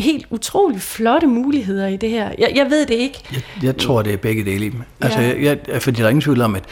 helt 0.00 0.26
utrolig 0.30 0.80
flotte 0.80 1.26
muligheder 1.26 1.86
i 1.86 1.96
det 1.96 2.10
her. 2.10 2.32
Jeg, 2.38 2.52
jeg 2.54 2.70
ved 2.70 2.86
det 2.86 2.94
ikke. 2.94 3.22
Jeg, 3.32 3.42
jeg 3.62 3.76
tror, 3.76 4.02
det 4.02 4.12
er 4.12 4.16
begge 4.16 4.44
dele 4.44 4.66
i 4.66 4.68
dem. 4.68 4.82
Altså, 5.00 5.20
ja. 5.20 5.42
jeg, 5.42 5.58
jeg, 5.68 5.82
fordi 5.82 5.98
der 5.98 6.04
er 6.04 6.08
ingen 6.08 6.22
tvivl 6.22 6.40
om, 6.40 6.54
at, 6.54 6.64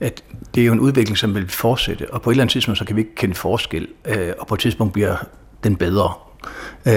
at 0.00 0.24
det 0.54 0.60
er 0.60 0.64
jo 0.64 0.72
en 0.72 0.80
udvikling, 0.80 1.18
som 1.18 1.34
vil 1.34 1.48
fortsætte, 1.48 2.14
og 2.14 2.22
på 2.22 2.30
et 2.30 2.34
eller 2.34 2.42
andet 2.42 2.52
tidspunkt, 2.52 2.78
så 2.78 2.84
kan 2.84 2.96
vi 2.96 3.00
ikke 3.00 3.14
kende 3.14 3.34
forskel, 3.34 3.88
øh, 4.04 4.32
og 4.38 4.46
på 4.46 4.54
et 4.54 4.60
tidspunkt 4.60 4.92
bliver 4.92 5.16
den 5.64 5.76
bedre. 5.76 6.12
Øh, 6.86 6.92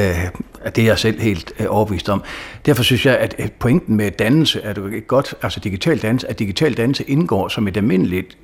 det 0.76 0.78
er 0.78 0.86
jeg 0.86 0.99
selv 0.99 1.19
helt 1.19 1.53
øh, 1.59 1.65
overbevist 1.69 2.09
om. 2.09 2.23
Derfor 2.65 2.84
synes 2.84 3.05
jeg, 3.05 3.17
at 3.17 3.53
pointen 3.59 3.95
med 3.95 4.11
dannelse 4.11 4.61
er 4.61 4.73
det 4.73 4.93
et 4.93 5.07
godt, 5.07 5.34
altså 5.41 5.59
digital 5.59 6.01
dannelse, 6.01 6.30
at 6.30 6.39
digital 6.39 6.78
dannelse 6.78 7.03
indgår 7.03 7.47
som 7.47 7.67
et 7.67 7.78
almindeligt 7.78 8.38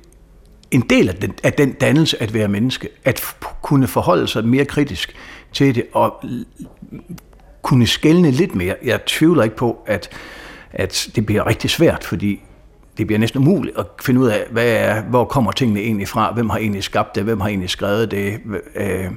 en 0.72 0.80
del 0.80 1.08
af 1.08 1.14
den, 1.14 1.34
af 1.42 1.52
den 1.52 1.72
dannelse 1.72 2.22
at 2.22 2.34
være 2.34 2.48
menneske, 2.48 2.88
at 3.04 3.36
kunne 3.62 3.86
forholde 3.86 4.28
sig 4.28 4.44
mere 4.44 4.64
kritisk 4.64 5.14
til 5.52 5.74
det, 5.74 5.84
og 5.92 6.24
kunne 7.62 7.86
skælne 7.86 8.30
lidt 8.30 8.54
mere. 8.54 8.74
Jeg 8.84 9.04
tvivler 9.04 9.42
ikke 9.42 9.56
på, 9.56 9.78
at, 9.86 10.10
at 10.72 11.08
det 11.16 11.26
bliver 11.26 11.46
rigtig 11.46 11.70
svært, 11.70 12.04
fordi 12.04 12.42
det 12.98 13.06
bliver 13.06 13.18
næsten 13.18 13.40
umuligt 13.40 13.78
at 13.78 13.86
finde 14.02 14.20
ud 14.20 14.26
af, 14.26 14.46
hvad 14.50 14.68
er, 14.68 15.02
hvor 15.02 15.24
kommer 15.24 15.52
tingene 15.52 15.80
egentlig 15.80 16.08
fra, 16.08 16.32
hvem 16.32 16.50
har 16.50 16.58
egentlig 16.58 16.84
skabt 16.84 17.14
det, 17.14 17.24
hvem 17.24 17.40
har 17.40 17.48
egentlig 17.48 17.70
skrevet 17.70 18.10
det, 18.10 18.40
øh, 18.74 19.10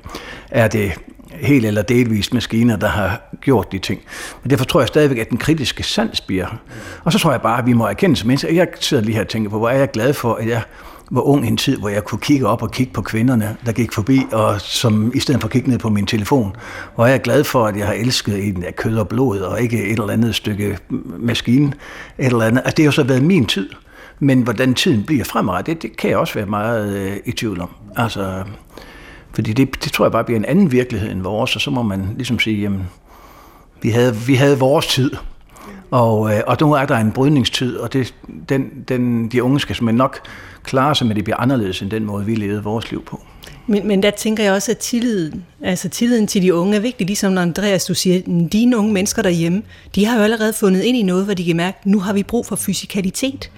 er 0.51 0.67
det 0.67 0.91
helt 1.39 1.65
eller 1.65 1.81
delvist 1.81 2.33
maskiner, 2.33 2.75
der 2.75 2.87
har 2.87 3.21
gjort 3.41 3.71
de 3.71 3.79
ting. 3.79 4.01
Men 4.43 4.49
derfor 4.49 4.65
tror 4.65 4.79
jeg 4.79 4.87
stadigvæk, 4.87 5.17
at 5.17 5.29
den 5.29 5.37
kritiske 5.37 5.83
sans 5.83 6.21
bliver. 6.21 6.47
Og 7.03 7.13
så 7.13 7.19
tror 7.19 7.31
jeg 7.31 7.41
bare, 7.41 7.59
at 7.59 7.65
vi 7.65 7.73
må 7.73 7.85
erkende 7.85 8.15
som 8.15 8.27
mennesker. 8.27 8.53
Jeg 8.53 8.67
sidder 8.79 9.03
lige 9.03 9.15
her 9.15 9.21
og 9.21 9.27
tænker 9.27 9.49
på, 9.49 9.57
hvor 9.57 9.69
er 9.69 9.77
jeg 9.77 9.91
glad 9.91 10.13
for, 10.13 10.33
at 10.33 10.47
jeg 10.47 10.61
var 11.11 11.21
ung 11.21 11.45
i 11.45 11.47
en 11.47 11.57
tid, 11.57 11.77
hvor 11.77 11.89
jeg 11.89 12.03
kunne 12.03 12.19
kigge 12.19 12.47
op 12.47 12.61
og 12.61 12.71
kigge 12.71 12.93
på 12.93 13.01
kvinderne, 13.01 13.57
der 13.65 13.71
gik 13.71 13.91
forbi, 13.91 14.21
og 14.31 14.61
som 14.61 15.11
i 15.15 15.19
stedet 15.19 15.41
for 15.41 15.47
at 15.47 15.51
kigge 15.51 15.69
ned 15.69 15.79
på 15.79 15.89
min 15.89 16.05
telefon. 16.05 16.55
Hvor 16.95 17.05
er 17.05 17.09
jeg 17.09 17.21
glad 17.21 17.43
for, 17.43 17.65
at 17.65 17.77
jeg 17.77 17.87
har 17.87 17.93
elsket 17.93 18.47
en 18.47 18.63
af 18.63 18.75
kød 18.75 18.97
og 18.97 19.07
blod, 19.07 19.39
og 19.39 19.61
ikke 19.61 19.83
et 19.83 19.91
eller 19.91 20.13
andet 20.13 20.35
stykke 20.35 20.77
maskine. 21.19 21.73
Et 22.17 22.25
eller 22.25 22.45
andet. 22.45 22.61
Altså, 22.65 22.75
det 22.77 22.83
har 22.83 22.87
jo 22.87 22.91
så 22.91 23.03
været 23.03 23.23
min 23.23 23.45
tid. 23.45 23.69
Men 24.19 24.41
hvordan 24.41 24.73
tiden 24.73 25.03
bliver 25.03 25.23
fremadrettet, 25.23 25.75
det, 25.75 25.81
det 25.81 25.97
kan 25.97 26.09
jeg 26.09 26.17
også 26.17 26.33
være 26.33 26.45
meget 26.45 26.97
øh, 26.97 27.17
i 27.25 27.31
tvivl 27.31 27.61
om. 27.61 27.69
Altså, 27.95 28.43
fordi 29.35 29.53
det, 29.53 29.83
det 29.83 29.91
tror 29.91 30.05
jeg 30.05 30.11
bare 30.11 30.23
bliver 30.23 30.39
en 30.39 30.45
anden 30.45 30.71
virkelighed 30.71 31.11
end 31.11 31.21
vores, 31.21 31.55
og 31.55 31.61
så 31.61 31.71
må 31.71 31.83
man 31.83 32.07
ligesom 32.15 32.39
sige, 32.39 32.61
jamen, 32.61 32.83
vi 33.81 33.89
havde, 33.89 34.15
vi 34.15 34.35
havde 34.35 34.59
vores 34.59 34.87
tid, 34.87 35.11
og, 35.91 36.33
øh, 36.33 36.41
og 36.47 36.57
nu 36.61 36.73
er 36.73 36.85
der 36.85 36.97
en 36.97 37.11
brydningstid, 37.11 37.77
og 37.77 37.93
det, 37.93 38.13
den, 38.49 38.69
den, 38.87 39.27
de 39.27 39.43
unge 39.43 39.59
skal 39.59 39.75
simpelthen 39.75 39.97
nok 39.97 40.19
klare 40.63 40.95
sig 40.95 41.07
med, 41.07 41.15
det 41.15 41.23
bliver 41.23 41.37
anderledes 41.37 41.81
end 41.81 41.91
den 41.91 42.05
måde, 42.05 42.25
vi 42.25 42.35
levede 42.35 42.63
vores 42.63 42.91
liv 42.91 43.03
på. 43.03 43.21
Men, 43.67 43.87
men 43.87 44.03
der 44.03 44.11
tænker 44.11 44.43
jeg 44.43 44.53
også, 44.53 44.71
at 44.71 44.77
tilliden, 44.77 45.45
altså 45.61 45.89
tilliden 45.89 46.27
til 46.27 46.41
de 46.41 46.53
unge 46.53 46.75
er 46.75 46.79
vigtig, 46.79 47.07
ligesom 47.07 47.33
når 47.33 47.41
Andreas, 47.41 47.85
du 47.85 47.93
siger, 47.93 48.21
dine 48.51 48.77
unge 48.77 48.93
mennesker 48.93 49.21
derhjemme, 49.21 49.61
de 49.95 50.05
har 50.05 50.17
jo 50.17 50.23
allerede 50.23 50.53
fundet 50.53 50.83
ind 50.83 50.97
i 50.97 51.03
noget, 51.03 51.25
hvor 51.25 51.33
de 51.33 51.45
kan 51.45 51.55
mærke, 51.55 51.77
nu 51.85 51.99
har 51.99 52.13
vi 52.13 52.23
brug 52.23 52.45
for 52.45 52.55
fysikalitet, 52.55 53.51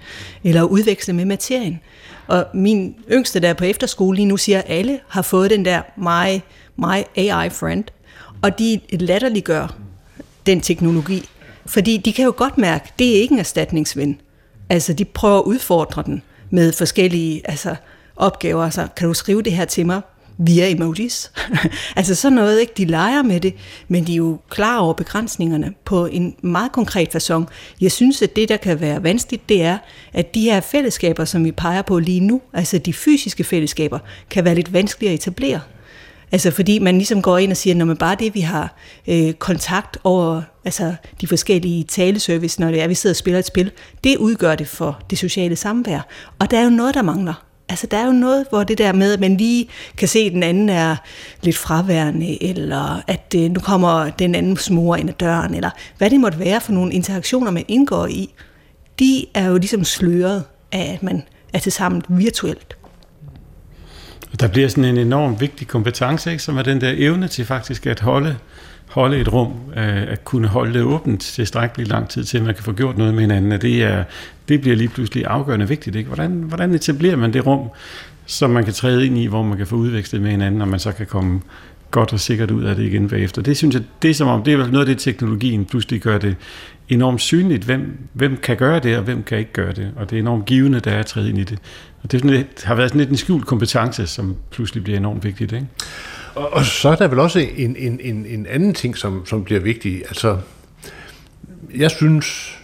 eller 0.44 0.64
udveksle 0.64 1.14
med 1.14 1.26
materien. 1.26 1.80
Og 2.28 2.46
min 2.54 2.96
yngste, 3.12 3.40
der 3.40 3.50
er 3.50 3.54
på 3.54 3.64
efterskole 3.64 4.16
lige 4.16 4.26
nu, 4.26 4.38
siger, 4.38 4.58
at 4.58 4.66
alle 4.68 5.00
har 5.08 5.22
fået 5.22 5.50
den 5.50 5.66
der 5.66 5.82
my, 5.98 6.42
my 6.78 7.04
AI 7.16 7.50
friend, 7.50 7.84
og 8.42 8.60
de 8.60 8.80
latterliggør 8.92 9.76
den 10.46 10.62
teknologi, 10.62 11.30
fordi 11.66 11.98
de 11.98 12.14
kan 12.14 12.26
jo 12.26 12.34
godt 12.38 12.58
mærke, 12.58 12.84
at 12.84 13.00
det 13.00 13.18
er 13.18 13.22
ikke 13.22 13.34
en 13.34 13.40
erstatningsven. 13.40 14.22
Altså, 14.70 14.94
de 14.94 15.06
prøver 15.06 15.38
at 15.38 15.44
udfordre 15.44 16.04
den 16.06 16.22
med 16.50 16.74
forskellige 16.74 17.42
altså, 17.46 17.76
opgaver. 18.16 18.64
Altså, 18.64 18.88
kan 18.96 19.08
du 19.08 19.14
skrive 19.14 19.42
det 19.42 19.54
her 19.54 19.66
til 19.66 19.86
mig 19.86 20.02
via 20.38 20.72
emojis? 20.72 21.32
altså 21.96 22.16
sådan 22.16 22.36
noget, 22.36 22.62
ikke? 22.62 22.74
De 22.78 22.86
leger 22.86 23.22
med 23.22 23.40
det, 23.40 23.54
men 23.88 24.08
de 24.08 24.12
er 24.12 24.18
jo 24.18 24.40
klar 24.50 24.80
over 24.80 24.94
begrænsningerne 24.94 25.74
på 25.86 26.06
en 26.06 26.36
meget 26.42 26.72
konkret 26.72 27.16
façon. 27.16 27.44
Jeg 27.82 27.92
synes, 27.92 28.22
at 28.22 28.36
det, 28.36 28.50
der 28.50 28.58
kan 28.58 28.82
være 28.82 29.04
vanskeligt, 29.04 29.50
det 29.50 29.62
er, 29.62 29.78
at 30.14 30.36
de 30.36 30.42
her 30.42 30.62
fællesskaber, 30.62 31.26
som 31.26 31.46
vi 31.46 31.52
peger 31.52 31.82
på 31.82 32.00
lige 32.00 32.20
nu, 32.20 32.42
altså 32.54 32.78
de 32.78 32.94
fysiske 32.94 33.44
fællesskaber, 33.44 34.00
kan 34.30 34.46
være 34.46 34.56
lidt 34.56 34.74
vanskeligere 34.74 35.14
at 35.14 35.20
etablere. 35.20 35.60
Altså 36.32 36.52
fordi 36.52 36.80
man 36.80 36.96
ligesom 36.98 37.22
går 37.22 37.38
ind 37.38 37.52
og 37.52 37.58
siger, 37.58 37.76
når 37.76 37.86
man 37.86 37.98
bare 37.98 38.16
det, 38.20 38.36
vi 38.36 38.42
har 38.42 38.76
øh, 39.08 39.34
kontakt 39.34 39.98
over 40.04 40.42
altså 40.66 40.96
de 41.22 41.28
forskellige 41.28 41.84
taleservice, 41.84 42.62
når 42.62 42.72
det 42.72 42.82
er, 42.82 42.88
vi 42.88 42.94
sidder 42.94 43.14
og 43.14 43.18
spiller 43.18 43.40
et 43.40 43.46
spil, 43.46 43.72
det 44.04 44.18
udgør 44.18 44.56
det 44.56 44.68
for 44.68 45.00
det 45.10 45.18
sociale 45.18 45.56
samvær. 45.56 46.08
Og 46.40 46.52
der 46.52 46.60
er 46.60 46.64
jo 46.64 46.70
noget, 46.70 46.96
der 46.96 47.02
mangler. 47.02 47.47
Altså 47.70 47.88
der 47.92 47.98
er 47.98 48.06
jo 48.06 48.12
noget, 48.12 48.46
hvor 48.50 48.64
det 48.64 48.78
der 48.78 48.94
med, 48.94 49.14
at 49.14 49.20
man 49.20 49.38
lige 49.38 49.70
kan 49.98 50.08
se, 50.08 50.20
at 50.20 50.32
den 50.32 50.44
anden 50.44 50.70
er 50.70 50.96
lidt 51.42 51.58
fraværende, 51.58 52.44
eller 52.44 53.02
at 53.08 53.36
øh, 53.38 53.52
nu 53.52 53.60
kommer 53.60 54.10
den 54.10 54.36
anden 54.36 54.58
smor 54.58 54.96
ind 54.96 55.10
ad 55.10 55.14
døren, 55.14 55.54
eller 55.54 55.70
hvad 55.98 56.10
det 56.10 56.20
måtte 56.20 56.40
være 56.40 56.62
for 56.62 56.72
nogle 56.72 56.94
interaktioner, 56.94 57.52
man 57.52 57.66
indgår 57.68 58.08
i, 58.08 58.34
de 59.00 59.26
er 59.34 59.46
jo 59.46 59.58
ligesom 59.58 59.84
sløret 59.84 60.44
af, 60.72 60.94
at 60.94 61.04
man 61.04 61.24
er 61.54 61.60
til 61.60 61.72
sammen 61.72 62.02
virtuelt. 62.10 62.78
Der 64.40 64.48
bliver 64.48 64.68
sådan 64.68 64.86
en 64.86 64.98
enorm 64.98 65.42
vigtig 65.42 65.68
kompetence, 65.68 66.32
ikke, 66.32 66.44
som 66.44 66.58
er 66.58 66.62
den 66.62 66.82
der 66.82 66.94
evne 66.98 67.28
til 67.28 67.46
faktisk 67.46 67.86
at 67.86 68.00
holde, 68.00 68.38
holde 68.88 69.18
et 69.18 69.34
rum, 69.34 69.54
øh, 69.78 70.02
at 70.02 70.24
kunne 70.24 70.48
holde 70.48 70.74
det 70.74 70.82
åbent 70.82 71.22
tilstrækkeligt 71.22 71.90
lang 71.90 72.10
tid 72.10 72.24
til, 72.24 72.38
at 72.38 72.44
man 72.44 72.56
kan 72.56 72.64
få 72.64 72.72
gjort 72.72 72.98
noget 72.98 73.14
med 73.14 73.22
hinanden. 73.22 73.52
At 73.52 73.62
det, 73.62 73.84
er, 73.84 74.04
det 74.50 74.62
bliver 74.62 74.76
lige 74.76 74.90
pludselig 74.90 75.26
afgørende 75.26 75.68
vigtigt. 75.68 75.96
Ikke? 75.96 76.08
Hvordan, 76.08 76.32
hvordan 76.32 76.76
etablerer 76.76 77.16
man 77.16 77.34
det 77.34 77.46
rum, 77.46 77.70
som 78.26 78.50
man 78.50 78.64
kan 78.64 78.74
træde 78.74 79.06
ind 79.06 79.18
i, 79.18 79.26
hvor 79.26 79.44
man 79.44 79.58
kan 79.58 79.68
få 79.68 79.76
udvekslet 79.76 80.22
med 80.22 80.32
hinanden, 80.32 80.62
og 80.62 80.68
man 80.68 80.80
så 80.80 80.92
kan 80.92 81.06
komme 81.06 81.42
godt 81.92 82.14
og 82.14 82.20
sikkert 82.20 82.52
ud 82.52 82.64
af 82.64 82.76
det 82.76 82.84
igen 82.84 83.10
bagefter. 83.10 83.42
Det 83.42 83.58
synes 83.58 83.76
jeg, 83.76 83.84
det 84.02 84.10
er 84.10 84.14
som 84.14 84.28
om, 84.28 84.44
det 84.44 84.54
er 84.54 84.58
noget 84.58 84.80
af 84.80 84.86
det, 84.86 84.98
teknologien 84.98 85.66
pludselig 85.66 86.02
gør 86.02 86.18
det 86.18 86.36
enormt 86.90 87.22
synligt, 87.22 87.64
hvem, 87.64 87.98
hvem 88.14 88.38
kan 88.38 88.58
gøre 88.58 88.80
det, 88.80 88.98
og 88.98 89.04
hvem 89.04 89.24
kan 89.24 89.38
ikke 89.38 89.54
gøre 89.54 89.72
det. 89.72 89.92
Og 89.96 90.10
det 90.10 90.16
er 90.16 90.20
enormt 90.20 90.46
givende, 90.46 90.80
der 90.80 90.92
er 90.92 91.00
at 91.00 91.06
træde 91.06 91.30
ind 91.30 91.38
i 91.38 91.44
det. 91.44 91.60
Og 92.04 92.12
det, 92.12 92.24
det 92.24 92.46
har 92.64 92.76
været 92.76 92.90
sådan 92.90 93.00
lidt 93.00 93.10
en 93.10 93.18
skjult 93.18 93.46
kompetence, 93.46 94.08
som 94.08 94.36
pludselig 94.52 94.84
bliver 94.84 95.00
enormt 95.00 95.24
vigtigt. 95.24 95.52
Ikke? 95.52 95.68
Og, 96.38 96.54
og 96.54 96.66
så 96.66 96.90
er 96.90 96.96
der 96.96 97.08
vel 97.08 97.20
også 97.20 97.40
en, 97.40 97.76
en, 97.76 98.00
en, 98.04 98.26
en 98.26 98.46
anden 98.46 98.74
ting, 98.74 98.98
som, 98.98 99.26
som 99.26 99.44
bliver 99.44 99.60
vigtig. 99.60 100.04
Altså, 100.08 100.38
jeg 101.76 101.92
synes, 101.92 102.58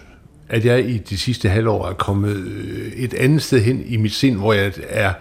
at 0.49 0.65
jeg 0.65 0.89
i 0.89 0.97
de 0.97 1.17
sidste 1.17 1.49
halvår 1.49 1.87
er 1.87 1.93
kommet 1.93 2.35
øh, 2.35 2.91
et 2.95 3.13
andet 3.13 3.41
sted 3.41 3.61
hen 3.61 3.83
i 3.85 3.97
mit 3.97 4.13
sind, 4.13 4.37
hvor 4.37 4.53
jeg 4.53 4.71
er 4.89 5.13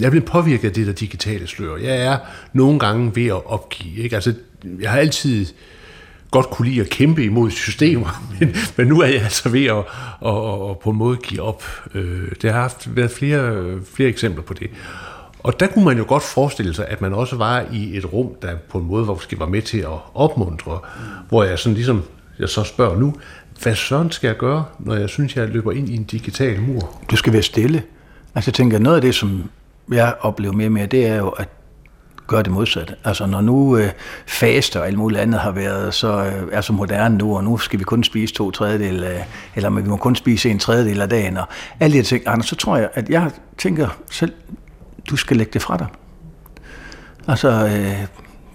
jeg 0.00 0.06
er 0.06 0.10
blevet 0.10 0.24
påvirket 0.24 0.68
af 0.68 0.74
det 0.74 0.86
der 0.86 0.92
digitale 0.92 1.46
slør. 1.46 1.76
Jeg 1.76 1.96
er 1.96 2.18
nogle 2.52 2.78
gange 2.78 3.16
ved 3.16 3.26
at 3.26 3.46
opgive. 3.46 3.96
Ikke? 3.96 4.16
Altså, 4.16 4.34
jeg 4.80 4.90
har 4.90 4.98
altid 4.98 5.46
godt 6.30 6.50
kunne 6.50 6.68
lide 6.68 6.80
at 6.80 6.90
kæmpe 6.90 7.24
imod 7.24 7.50
systemer, 7.50 8.22
men, 8.40 8.56
men 8.76 8.86
nu 8.86 9.00
er 9.00 9.06
jeg 9.06 9.22
altså 9.22 9.48
ved 9.48 9.64
at, 9.64 9.76
at, 10.26 10.70
at 10.70 10.78
på 10.78 10.90
en 10.90 10.96
måde 10.96 11.16
give 11.16 11.42
op. 11.42 11.64
Øh, 11.94 12.28
det 12.42 12.52
har 12.52 12.60
haft 12.60 12.96
været 12.96 13.10
flere, 13.10 13.64
flere 13.94 14.08
eksempler 14.08 14.42
på 14.42 14.54
det. 14.54 14.70
Og 15.42 15.60
der 15.60 15.66
kunne 15.66 15.84
man 15.84 15.98
jo 15.98 16.04
godt 16.08 16.22
forestille 16.22 16.74
sig, 16.74 16.88
at 16.88 17.00
man 17.00 17.14
også 17.14 17.36
var 17.36 17.64
i 17.72 17.96
et 17.96 18.12
rum, 18.12 18.28
der 18.42 18.56
på 18.68 18.78
en 18.78 18.86
måde 18.86 19.04
måske 19.04 19.38
var 19.38 19.46
med 19.46 19.62
til 19.62 19.78
at 19.78 19.98
opmuntre, 20.14 20.78
hvor 21.28 21.44
jeg 21.44 21.58
sådan 21.58 21.74
ligesom, 21.74 22.02
jeg 22.38 22.48
så 22.48 22.64
spørger 22.64 22.96
nu, 22.96 23.14
hvad 23.62 23.74
sådan 23.74 24.10
skal 24.10 24.28
jeg 24.28 24.36
gøre, 24.36 24.64
når 24.78 24.94
jeg 24.94 25.08
synes, 25.08 25.36
jeg 25.36 25.48
løber 25.48 25.72
ind 25.72 25.88
i 25.88 25.96
en 25.96 26.04
digital 26.04 26.60
mur? 26.60 26.98
Du 27.10 27.16
skal 27.16 27.32
være 27.32 27.42
stille. 27.42 27.82
Altså 28.34 28.48
jeg 28.48 28.54
tænker, 28.54 28.78
noget 28.78 28.96
af 28.96 29.02
det, 29.02 29.14
som 29.14 29.50
jeg 29.92 30.14
oplever 30.20 30.52
mere 30.52 30.68
og 30.68 30.72
mere, 30.72 30.86
det 30.86 31.06
er 31.06 31.16
jo, 31.16 31.28
at 31.28 31.48
gøre 32.26 32.42
det 32.42 32.52
modsatte. 32.52 32.94
Altså 33.04 33.26
når 33.26 33.40
nu 33.40 33.76
øh, 33.76 33.90
faste 34.26 34.80
og 34.80 34.86
alt 34.86 34.98
muligt 34.98 35.20
andet 35.20 35.40
har 35.40 35.50
været 35.50 35.94
så, 35.94 36.24
øh, 36.24 36.48
er 36.52 36.60
så 36.60 36.72
moderne 36.72 37.18
nu, 37.18 37.36
og 37.36 37.44
nu 37.44 37.58
skal 37.58 37.78
vi 37.78 37.84
kun 37.84 38.04
spise 38.04 38.34
to 38.34 38.50
tredjedel, 38.50 39.04
øh, 39.04 39.20
eller 39.56 39.70
vi 39.70 39.88
må 39.88 39.96
kun 39.96 40.16
spise 40.16 40.50
en 40.50 40.58
tredjedel 40.58 41.00
af 41.00 41.08
dagen, 41.08 41.36
og 41.36 41.48
alle 41.80 41.98
de 41.98 42.02
ting, 42.02 42.22
Anders, 42.26 42.46
så 42.46 42.56
tror 42.56 42.76
jeg, 42.76 42.88
at 42.94 43.08
jeg 43.08 43.30
tænker 43.58 43.88
selv, 44.10 44.32
du 45.10 45.16
skal 45.16 45.36
lægge 45.36 45.52
det 45.52 45.62
fra 45.62 45.76
dig. 45.76 45.86
Altså, 47.28 47.48
øh, 47.48 48.06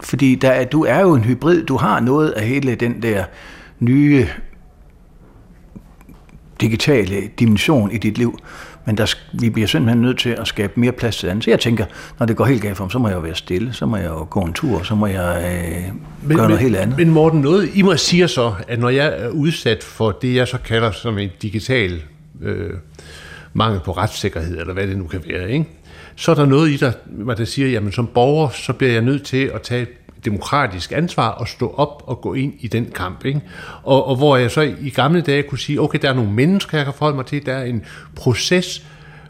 fordi 0.02 0.36
der 0.36 0.50
er, 0.50 0.66
du 0.66 0.84
er 0.84 1.00
jo 1.00 1.14
en 1.14 1.24
hybrid, 1.24 1.64
du 1.64 1.78
har 1.78 2.00
noget 2.00 2.30
af 2.30 2.48
hele 2.48 2.76
den 2.76 3.02
der 3.02 3.24
nye 3.80 4.28
digitale 6.62 7.22
dimension 7.40 7.92
i 7.92 7.98
dit 7.98 8.18
liv, 8.18 8.40
men 8.86 8.98
der, 8.98 9.16
vi 9.34 9.50
bliver 9.50 9.68
simpelthen 9.68 10.02
nødt 10.02 10.20
til 10.20 10.30
at 10.30 10.48
skabe 10.48 10.74
mere 10.80 10.92
plads 10.92 11.18
til 11.18 11.28
andet. 11.28 11.44
Så 11.44 11.50
jeg 11.50 11.60
tænker, 11.60 11.86
når 12.20 12.26
det 12.26 12.36
går 12.36 12.46
helt 12.46 12.62
galt 12.62 12.78
for 12.78 12.84
mig, 12.84 12.92
så 12.92 13.00
må 13.00 13.08
jeg 13.08 13.16
jo 13.16 13.22
være 13.22 13.36
stille, 13.36 13.74
så 13.74 13.86
må 13.86 13.98
jeg 13.98 14.08
jo 14.08 14.28
gå 14.30 14.42
en 14.42 14.54
tur, 14.54 14.84
så 14.84 14.96
må 14.96 15.08
jeg 15.08 15.44
øh, 15.46 15.94
men, 16.24 16.38
gøre 16.38 16.48
noget 16.48 16.62
helt 16.62 16.76
andet. 16.76 16.98
Men 16.98 17.10
Morten, 17.10 17.42
noget 17.42 17.70
I 17.74 17.82
må 17.82 17.98
siger 17.98 18.28
så, 18.28 18.54
at 18.68 18.80
når 18.80 18.90
jeg 18.90 19.14
er 19.18 19.30
udsat 19.30 19.84
for 19.84 20.12
det, 20.12 20.36
jeg 20.36 20.48
så 20.48 20.58
kalder 20.58 20.92
som 20.92 21.18
en 21.18 21.30
digital 21.42 22.02
øh, 22.42 22.74
mangel 23.54 23.80
på 23.86 23.92
retssikkerhed, 23.92 24.60
eller 24.60 24.74
hvad 24.74 24.88
det 24.88 24.98
nu 24.98 25.08
kan 25.08 25.22
være, 25.28 25.52
ikke? 25.52 25.66
Så 26.18 26.32
er 26.32 26.36
der 26.36 26.46
noget 26.46 26.70
i 26.70 26.78
dig, 26.78 26.94
hvad 27.06 27.36
der 27.36 27.46
siger, 27.46 27.68
jamen 27.68 27.92
som 27.92 28.08
borger, 28.08 28.50
så 28.50 28.74
bliver 28.74 28.94
jeg 28.94 29.02
nødt 29.02 29.24
til 29.24 29.52
at 29.54 29.62
tage 29.62 29.88
demokratisk 30.26 30.92
ansvar 30.92 31.30
og 31.30 31.48
stå 31.48 31.74
op 31.78 32.04
og 32.06 32.22
gå 32.22 32.34
ind 32.34 32.54
i 32.60 32.68
den 32.68 32.86
kamp. 32.96 33.26
Ikke? 33.26 33.42
Og, 33.84 34.08
og 34.08 34.16
hvor 34.16 34.38
jeg 34.38 34.52
så 34.52 34.62
i 34.62 34.90
gamle 34.90 35.22
dage 35.22 35.44
kunne 35.44 35.60
sige, 35.60 35.82
okay, 35.82 36.00
der 36.02 36.10
er 36.10 36.14
nogle 36.14 36.32
mennesker, 36.32 36.78
jeg 36.78 36.86
kan 36.86 36.94
forholde 36.94 37.16
mig 37.16 37.26
til, 37.26 37.46
der 37.46 37.54
er 37.54 37.64
en 37.64 37.84
proces, 38.16 38.86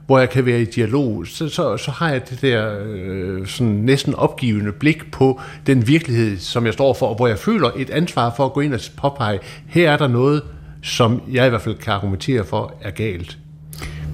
hvor 0.05 0.19
jeg 0.19 0.29
kan 0.29 0.45
være 0.45 0.61
i 0.61 0.65
dialog, 0.65 1.27
så, 1.27 1.49
så, 1.49 1.77
så 1.77 1.91
har 1.91 2.09
jeg 2.09 2.29
det 2.29 2.41
der 2.41 2.79
øh, 2.85 3.47
sådan 3.47 3.73
næsten 3.73 4.15
opgivende 4.15 4.71
blik 4.71 5.11
på 5.11 5.41
den 5.67 5.87
virkelighed, 5.87 6.37
som 6.37 6.65
jeg 6.65 6.73
står 6.73 6.93
for, 6.93 7.07
og 7.07 7.15
hvor 7.15 7.27
jeg 7.27 7.39
føler 7.39 7.71
et 7.77 7.89
ansvar 7.89 8.33
for 8.37 8.45
at 8.45 8.53
gå 8.53 8.61
ind 8.61 8.73
og 8.73 8.79
påpege, 8.97 9.39
her 9.67 9.91
er 9.91 9.97
der 9.97 10.07
noget, 10.07 10.41
som 10.83 11.21
jeg 11.31 11.45
i 11.45 11.49
hvert 11.49 11.61
fald 11.61 11.75
kan 11.75 11.93
argumentere 11.93 12.45
for, 12.45 12.73
er 12.81 12.91
galt. 12.91 13.37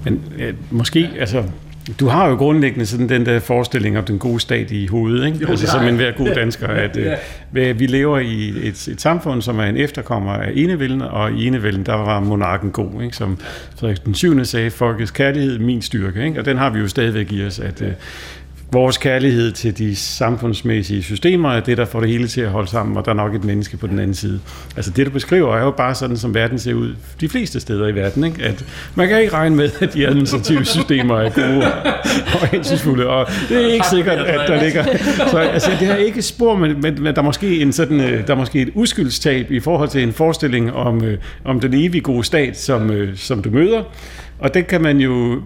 Men 0.05 0.24
øh, 0.38 0.53
måske, 0.71 1.09
altså 1.19 1.43
du 1.99 2.07
har 2.07 2.29
jo 2.29 2.36
grundlæggende 2.36 2.86
sådan 2.86 3.09
den 3.09 3.25
der 3.25 3.39
forestilling 3.39 3.97
om 3.97 4.05
den 4.05 4.19
gode 4.19 4.39
stat 4.39 4.71
i 4.71 4.88
hovedet, 4.88 5.25
ikke? 5.25 5.38
Jo, 5.41 5.47
altså 5.47 5.67
som 5.67 5.88
en 5.88 5.95
hver 5.95 6.11
god 6.11 6.27
dansker, 6.36 6.67
at 6.67 6.97
øh, 7.53 7.79
vi 7.79 7.86
lever 7.86 8.19
i 8.19 8.49
et, 8.49 8.88
et 8.88 9.01
samfund, 9.01 9.41
som 9.41 9.59
er 9.59 9.63
en 9.63 9.77
efterkommer 9.77 10.34
af 10.34 10.51
enevælden, 10.55 11.01
og 11.01 11.31
i 11.31 11.47
enevælden, 11.47 11.86
der 11.86 11.93
var 11.93 12.19
monarken 12.19 12.71
god, 12.71 13.01
ikke? 13.03 13.15
som 13.15 13.38
Frederik 13.79 14.05
den 14.05 14.13
7. 14.13 14.45
sagde, 14.45 14.71
folkets 14.71 15.11
kærlighed, 15.11 15.59
min 15.59 15.81
styrke, 15.81 16.25
ikke? 16.25 16.39
og 16.39 16.45
den 16.45 16.57
har 16.57 16.69
vi 16.69 16.79
jo 16.79 16.88
stadigvæk 16.88 17.31
i 17.31 17.45
os, 17.45 17.59
at 17.59 17.81
øh, 17.81 17.91
vores 18.74 18.97
kærlighed 18.97 19.51
til 19.51 19.78
de 19.78 19.95
samfundsmæssige 19.95 21.03
systemer 21.03 21.49
er 21.49 21.59
det, 21.59 21.78
der 21.78 21.86
får 21.86 21.99
det 21.99 22.09
hele 22.09 22.28
til 22.28 22.41
at 22.41 22.49
holde 22.49 22.69
sammen, 22.69 22.97
og 22.97 23.05
der 23.05 23.11
er 23.11 23.15
nok 23.15 23.36
et 23.36 23.43
menneske 23.43 23.78
på 23.78 23.88
den 23.88 23.99
anden 23.99 24.13
side. 24.13 24.39
Altså 24.76 24.91
det, 24.91 25.05
du 25.05 25.11
beskriver, 25.11 25.55
er 25.55 25.63
jo 25.63 25.71
bare 25.71 25.95
sådan, 25.95 26.17
som 26.17 26.36
verden 26.36 26.59
ser 26.59 26.74
ud 26.74 26.95
de 27.21 27.30
fleste 27.30 27.59
steder 27.59 27.88
i 27.88 27.95
verden. 27.95 28.24
Ikke? 28.24 28.43
At 28.43 28.65
man 28.95 29.07
kan 29.07 29.21
ikke 29.21 29.34
regne 29.34 29.55
med, 29.55 29.69
at 29.82 29.93
de 29.93 30.07
administrative 30.07 30.65
systemer 30.65 31.19
er 31.19 31.30
gode 31.30 31.74
og 32.41 32.47
hensynsfulde, 32.47 33.07
og 33.07 33.28
det 33.49 33.63
er 33.63 33.74
ikke 33.74 33.88
sikkert, 33.88 34.17
at 34.17 34.47
der 34.47 34.63
ligger... 34.63 34.84
Så 35.32 35.38
altså, 35.38 35.71
det 35.80 35.88
har 35.88 35.95
ikke 35.95 36.21
spor, 36.21 36.55
men, 36.55 36.82
men, 36.82 37.03
men 37.03 37.15
der, 37.15 37.21
er 37.21 37.26
måske 37.26 37.61
en 37.61 37.74
sådan, 37.74 38.01
øh, 38.01 38.28
der 38.28 38.34
er 38.34 38.38
måske 38.38 38.61
et 38.61 38.69
uskyldstab 38.74 39.51
i 39.51 39.59
forhold 39.59 39.89
til 39.89 40.03
en 40.03 40.13
forestilling 40.13 40.74
om, 40.74 41.03
øh, 41.03 41.17
om 41.43 41.59
den 41.59 41.74
evige 41.74 42.01
gode 42.01 42.24
stat, 42.24 42.59
som, 42.59 42.91
øh, 42.91 43.17
som 43.17 43.41
du 43.41 43.49
møder. 43.49 43.84
Og 44.39 44.53
det 44.53 44.67
kan 44.67 44.82
man 44.82 44.97
jo 44.97 45.41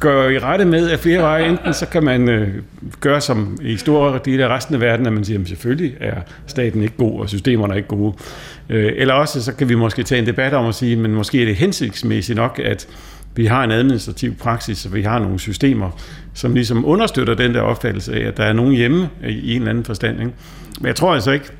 går 0.00 0.28
i 0.28 0.38
rette 0.38 0.64
med 0.64 0.88
af 0.90 0.98
flere 0.98 1.22
veje. 1.22 1.48
Enten 1.48 1.74
så 1.74 1.86
kan 1.86 2.04
man 2.04 2.28
øh, 2.28 2.48
gøre 3.00 3.20
som 3.20 3.58
i 3.62 3.76
store 3.76 4.20
dele 4.24 4.44
af 4.44 4.48
resten 4.48 4.74
af 4.74 4.80
verden, 4.80 5.06
at 5.06 5.12
man 5.12 5.24
siger, 5.24 5.40
at 5.40 5.48
selvfølgelig 5.48 5.96
er 6.00 6.20
staten 6.46 6.82
ikke 6.82 6.96
god, 6.96 7.20
og 7.20 7.28
systemerne 7.28 7.72
er 7.72 7.76
ikke 7.76 7.88
gode. 7.88 8.14
Øh, 8.68 8.92
eller 8.96 9.14
også 9.14 9.42
så 9.42 9.54
kan 9.54 9.68
vi 9.68 9.74
måske 9.74 10.02
tage 10.02 10.18
en 10.18 10.26
debat 10.26 10.54
om 10.54 10.66
at 10.66 10.74
sige, 10.74 10.96
men 10.96 11.14
måske 11.14 11.42
er 11.42 11.46
det 11.46 11.56
hensigtsmæssigt 11.56 12.36
nok, 12.36 12.60
at 12.64 12.86
vi 13.36 13.46
har 13.46 13.64
en 13.64 13.70
administrativ 13.70 14.34
praksis, 14.34 14.86
og 14.86 14.94
vi 14.94 15.02
har 15.02 15.18
nogle 15.18 15.38
systemer, 15.38 15.90
som 16.34 16.54
ligesom 16.54 16.84
understøtter 16.84 17.34
den 17.34 17.54
der 17.54 17.60
opfattelse 17.60 18.14
af, 18.14 18.28
at 18.28 18.36
der 18.36 18.44
er 18.44 18.52
nogen 18.52 18.72
hjemme 18.72 19.08
i 19.28 19.54
en 19.54 19.60
eller 19.60 19.70
anden 19.70 19.84
forstand. 19.84 20.20
Ikke? 20.20 20.32
Men 20.80 20.86
jeg 20.86 20.96
tror 20.96 21.14
altså 21.14 21.30
ikke, 21.30 21.50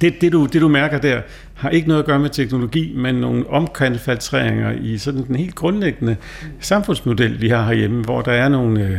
det, 0.00 0.20
det, 0.20 0.32
du, 0.32 0.46
det 0.46 0.60
du 0.60 0.68
mærker 0.68 0.98
der, 0.98 1.20
har 1.54 1.70
ikke 1.70 1.88
noget 1.88 2.00
at 2.00 2.06
gøre 2.06 2.18
med 2.18 2.30
teknologi, 2.30 2.92
men 2.96 3.14
nogle 3.14 3.50
omkalfatreringer 3.50 4.72
i 4.82 4.98
sådan 4.98 5.26
den 5.26 5.36
helt 5.36 5.54
grundlæggende 5.54 6.16
samfundsmodel, 6.60 7.40
vi 7.40 7.48
har 7.48 7.64
herhjemme, 7.66 8.02
hvor 8.02 8.20
der 8.20 8.32
er 8.32 8.48
nogle, 8.48 8.80
øh, 8.80 8.98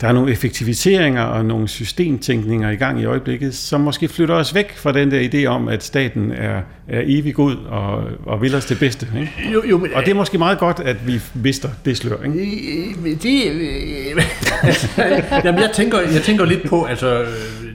der 0.00 0.08
er 0.08 0.12
nogle 0.12 0.32
effektiviseringer 0.32 1.22
og 1.22 1.44
nogle 1.44 1.68
systemtænkninger 1.68 2.70
i 2.70 2.76
gang 2.76 3.00
i 3.00 3.04
øjeblikket, 3.04 3.54
som 3.54 3.80
måske 3.80 4.08
flytter 4.08 4.34
os 4.34 4.54
væk 4.54 4.76
fra 4.76 4.92
den 4.92 5.10
der 5.10 5.28
idé 5.28 5.46
om, 5.46 5.68
at 5.68 5.84
staten 5.84 6.32
er, 6.32 6.62
er 6.88 7.02
evig 7.04 7.34
god 7.34 7.56
og, 7.56 8.04
og 8.26 8.42
vil 8.42 8.54
os 8.54 8.64
det 8.64 8.78
bedste. 8.78 9.06
Ikke? 9.20 9.32
Jo, 9.52 9.62
jo, 9.70 9.78
men, 9.78 9.90
og 9.94 10.02
det 10.04 10.10
er 10.10 10.14
måske 10.14 10.38
meget 10.38 10.58
godt, 10.58 10.80
at 10.80 11.06
vi 11.06 11.20
mister 11.34 11.68
det 11.84 11.96
slør. 11.96 12.22
Ikke? 12.24 12.38
Det, 13.22 13.40
jamen, 15.44 15.60
jeg, 15.60 15.70
tænker, 15.74 16.00
jeg 16.00 16.22
tænker 16.22 16.44
lidt 16.44 16.68
på, 16.68 16.84
altså 16.84 17.24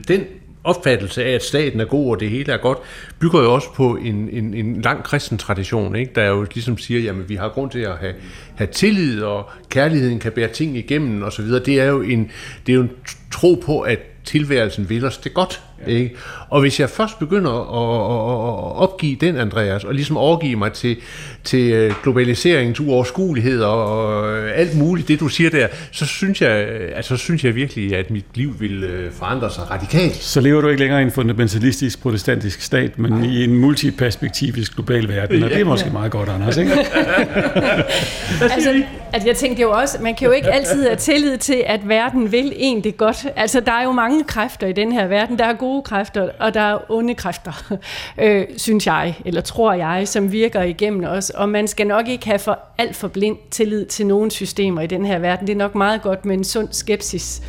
den 0.08 0.20
opfattelse 0.66 1.24
af, 1.24 1.30
at 1.30 1.42
staten 1.42 1.80
er 1.80 1.84
god, 1.84 2.10
og 2.10 2.20
det 2.20 2.30
hele 2.30 2.52
er 2.52 2.56
godt, 2.56 2.78
bygger 3.18 3.40
jo 3.42 3.54
også 3.54 3.72
på 3.74 3.96
en, 3.96 4.28
en, 4.32 4.54
en 4.54 4.82
lang 4.82 5.04
kristen 5.04 5.38
tradition, 5.38 5.96
ikke? 5.96 6.12
der 6.14 6.24
jo 6.24 6.42
ligesom 6.42 6.78
siger, 6.78 7.12
at 7.12 7.28
vi 7.28 7.34
har 7.34 7.48
grund 7.48 7.70
til 7.70 7.78
at 7.78 7.96
have, 7.96 8.14
have 8.54 8.68
tillid, 8.72 9.22
og 9.22 9.50
kærligheden 9.68 10.18
kan 10.18 10.32
bære 10.32 10.48
ting 10.48 10.76
igennem 10.76 11.22
osv. 11.22 11.44
Det 11.44 11.80
er 11.80 11.84
jo 11.84 12.00
en, 12.00 12.30
det 12.66 12.72
er 12.72 12.76
jo 12.76 12.82
en 12.82 12.90
tro 13.32 13.62
på, 13.66 13.80
at 13.80 13.98
tilværelsen 14.24 14.88
vil 14.88 15.04
os 15.04 15.18
det 15.18 15.34
godt. 15.34 15.62
Ja. 15.86 15.92
Ikke? 15.92 16.16
Og 16.50 16.60
hvis 16.60 16.80
jeg 16.80 16.90
først 16.90 17.18
begynder 17.18 17.50
at, 17.50 18.76
at 18.76 18.82
opgive 18.82 19.16
den, 19.20 19.36
Andreas, 19.36 19.84
og 19.84 19.94
ligesom 19.94 20.16
overgive 20.16 20.56
mig 20.56 20.72
til, 20.72 20.96
til 21.44 21.72
øh, 21.72 21.92
globaliseringens 22.02 22.80
uoverskuelighed 22.80 23.62
og 23.62 24.28
alt 24.50 24.76
muligt, 24.78 25.08
det 25.08 25.20
du 25.20 25.28
siger 25.28 25.50
der, 25.50 25.66
så 25.92 26.06
synes 26.06 26.42
jeg, 26.42 26.50
altså, 26.94 27.16
så 27.16 27.22
synes 27.22 27.44
jeg 27.44 27.54
virkelig, 27.54 27.96
at 27.96 28.10
mit 28.10 28.24
liv 28.34 28.54
vil 28.58 28.84
øh, 28.84 29.12
forandre 29.12 29.50
sig 29.50 29.70
radikalt. 29.70 30.16
Så 30.16 30.40
lever 30.40 30.60
du 30.60 30.68
ikke 30.68 30.80
længere 30.80 31.00
i 31.00 31.04
en 31.04 31.12
fundamentalistisk 31.12 32.02
protestantisk 32.02 32.62
stat, 32.62 32.98
men 32.98 33.12
Nej. 33.12 33.26
i 33.26 33.44
en 33.44 33.54
multiperspektivisk 33.54 34.74
global 34.74 35.08
verden, 35.08 35.42
og 35.42 35.50
det 35.50 35.60
er 35.60 35.64
måske 35.64 35.86
ja. 35.86 35.92
meget 35.92 36.12
godt, 36.12 36.28
Anders, 36.28 36.56
ikke? 36.56 36.72
altså, 38.54 38.82
altså, 39.12 39.28
jeg 39.28 39.36
tænkte 39.36 39.62
jo 39.62 39.70
også, 39.70 39.98
man 40.00 40.14
kan 40.14 40.26
jo 40.26 40.32
ikke 40.32 40.52
altid 40.52 40.82
have 40.84 40.96
tillid 40.96 41.38
til, 41.38 41.62
at 41.66 41.88
verden 41.88 42.32
vil 42.32 42.52
en 42.56 42.84
det 42.84 42.96
godt. 42.96 43.26
Altså, 43.36 43.60
der 43.60 43.72
er 43.72 43.82
jo 43.82 43.92
mange 43.92 44.24
kræfter 44.24 44.66
i 44.66 44.72
den 44.72 44.92
her 44.92 45.06
verden. 45.06 45.38
Der 45.38 45.44
er 45.44 45.54
gode 45.54 45.75
kræfter, 45.82 46.28
og 46.38 46.54
der 46.54 46.60
er 46.60 46.90
onde 46.90 47.14
kræfter, 47.14 47.72
øh, 48.22 48.46
synes 48.56 48.86
jeg, 48.86 49.16
eller 49.24 49.40
tror 49.40 49.72
jeg, 49.72 50.08
som 50.08 50.32
virker 50.32 50.62
igennem 50.62 51.04
os. 51.04 51.30
Og 51.30 51.48
man 51.48 51.68
skal 51.68 51.86
nok 51.86 52.08
ikke 52.08 52.26
have 52.26 52.38
for 52.38 52.58
alt 52.78 52.96
for 52.96 53.08
blind 53.08 53.36
tillid 53.50 53.86
til 53.86 54.06
nogle 54.06 54.30
systemer 54.30 54.80
i 54.80 54.86
den 54.86 55.06
her 55.06 55.18
verden. 55.18 55.46
Det 55.46 55.52
er 55.52 55.56
nok 55.56 55.74
meget 55.74 56.02
godt 56.02 56.24
med 56.24 56.36
en 56.36 56.44
sund 56.44 56.68
skepsis. 56.70 57.42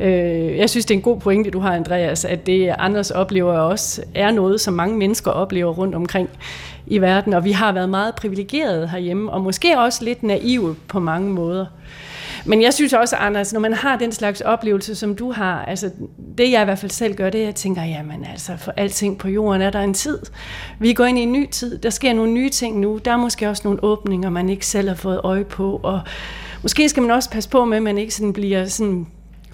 Øh, 0.00 0.56
jeg 0.56 0.70
synes, 0.70 0.86
det 0.86 0.94
er 0.94 0.98
en 0.98 1.02
god 1.02 1.20
pointe, 1.20 1.50
du 1.50 1.58
har, 1.58 1.72
Andreas, 1.74 2.24
at 2.24 2.46
det 2.46 2.74
Anders 2.78 3.10
oplever 3.10 3.52
også 3.52 4.02
er 4.14 4.30
noget, 4.30 4.60
som 4.60 4.74
mange 4.74 4.98
mennesker 4.98 5.30
oplever 5.30 5.72
rundt 5.72 5.94
omkring 5.94 6.28
i 6.86 6.98
verden, 6.98 7.32
og 7.32 7.44
vi 7.44 7.52
har 7.52 7.72
været 7.72 7.88
meget 7.88 8.14
privilegerede 8.14 8.88
herhjemme, 8.88 9.32
og 9.32 9.40
måske 9.40 9.78
også 9.78 10.04
lidt 10.04 10.22
naive 10.22 10.76
på 10.88 11.00
mange 11.00 11.30
måder. 11.30 11.66
Men 12.44 12.62
jeg 12.62 12.74
synes 12.74 12.92
også, 12.92 13.16
Anders, 13.16 13.52
når 13.52 13.60
man 13.60 13.72
har 13.72 13.96
den 13.96 14.12
slags 14.12 14.40
oplevelse, 14.40 14.94
som 14.94 15.16
du 15.16 15.32
har, 15.32 15.64
altså 15.64 15.90
det 16.38 16.50
jeg 16.50 16.62
i 16.62 16.64
hvert 16.64 16.78
fald 16.78 16.90
selv 16.90 17.14
gør, 17.14 17.30
det 17.30 17.38
er, 17.38 17.42
at 17.42 17.46
jeg 17.46 17.54
tænker, 17.54 17.82
jamen 17.82 18.24
altså, 18.24 18.56
for 18.56 18.72
alting 18.76 19.18
på 19.18 19.28
jorden 19.28 19.62
er 19.62 19.70
der 19.70 19.80
en 19.80 19.94
tid. 19.94 20.18
Vi 20.78 20.92
går 20.92 21.04
ind 21.04 21.18
i 21.18 21.22
en 21.22 21.32
ny 21.32 21.50
tid, 21.50 21.78
der 21.78 21.90
sker 21.90 22.12
nogle 22.12 22.32
nye 22.32 22.50
ting 22.50 22.80
nu, 22.80 23.00
der 23.04 23.12
er 23.12 23.16
måske 23.16 23.48
også 23.48 23.62
nogle 23.64 23.84
åbninger, 23.84 24.30
man 24.30 24.48
ikke 24.48 24.66
selv 24.66 24.88
har 24.88 24.96
fået 24.96 25.20
øje 25.24 25.44
på, 25.44 25.80
og 25.82 26.00
måske 26.62 26.88
skal 26.88 27.02
man 27.02 27.10
også 27.10 27.30
passe 27.30 27.50
på 27.50 27.64
med, 27.64 27.76
at 27.76 27.82
man 27.82 27.98
ikke 27.98 28.14
sådan 28.14 28.32
bliver 28.32 28.66
sådan 28.66 29.06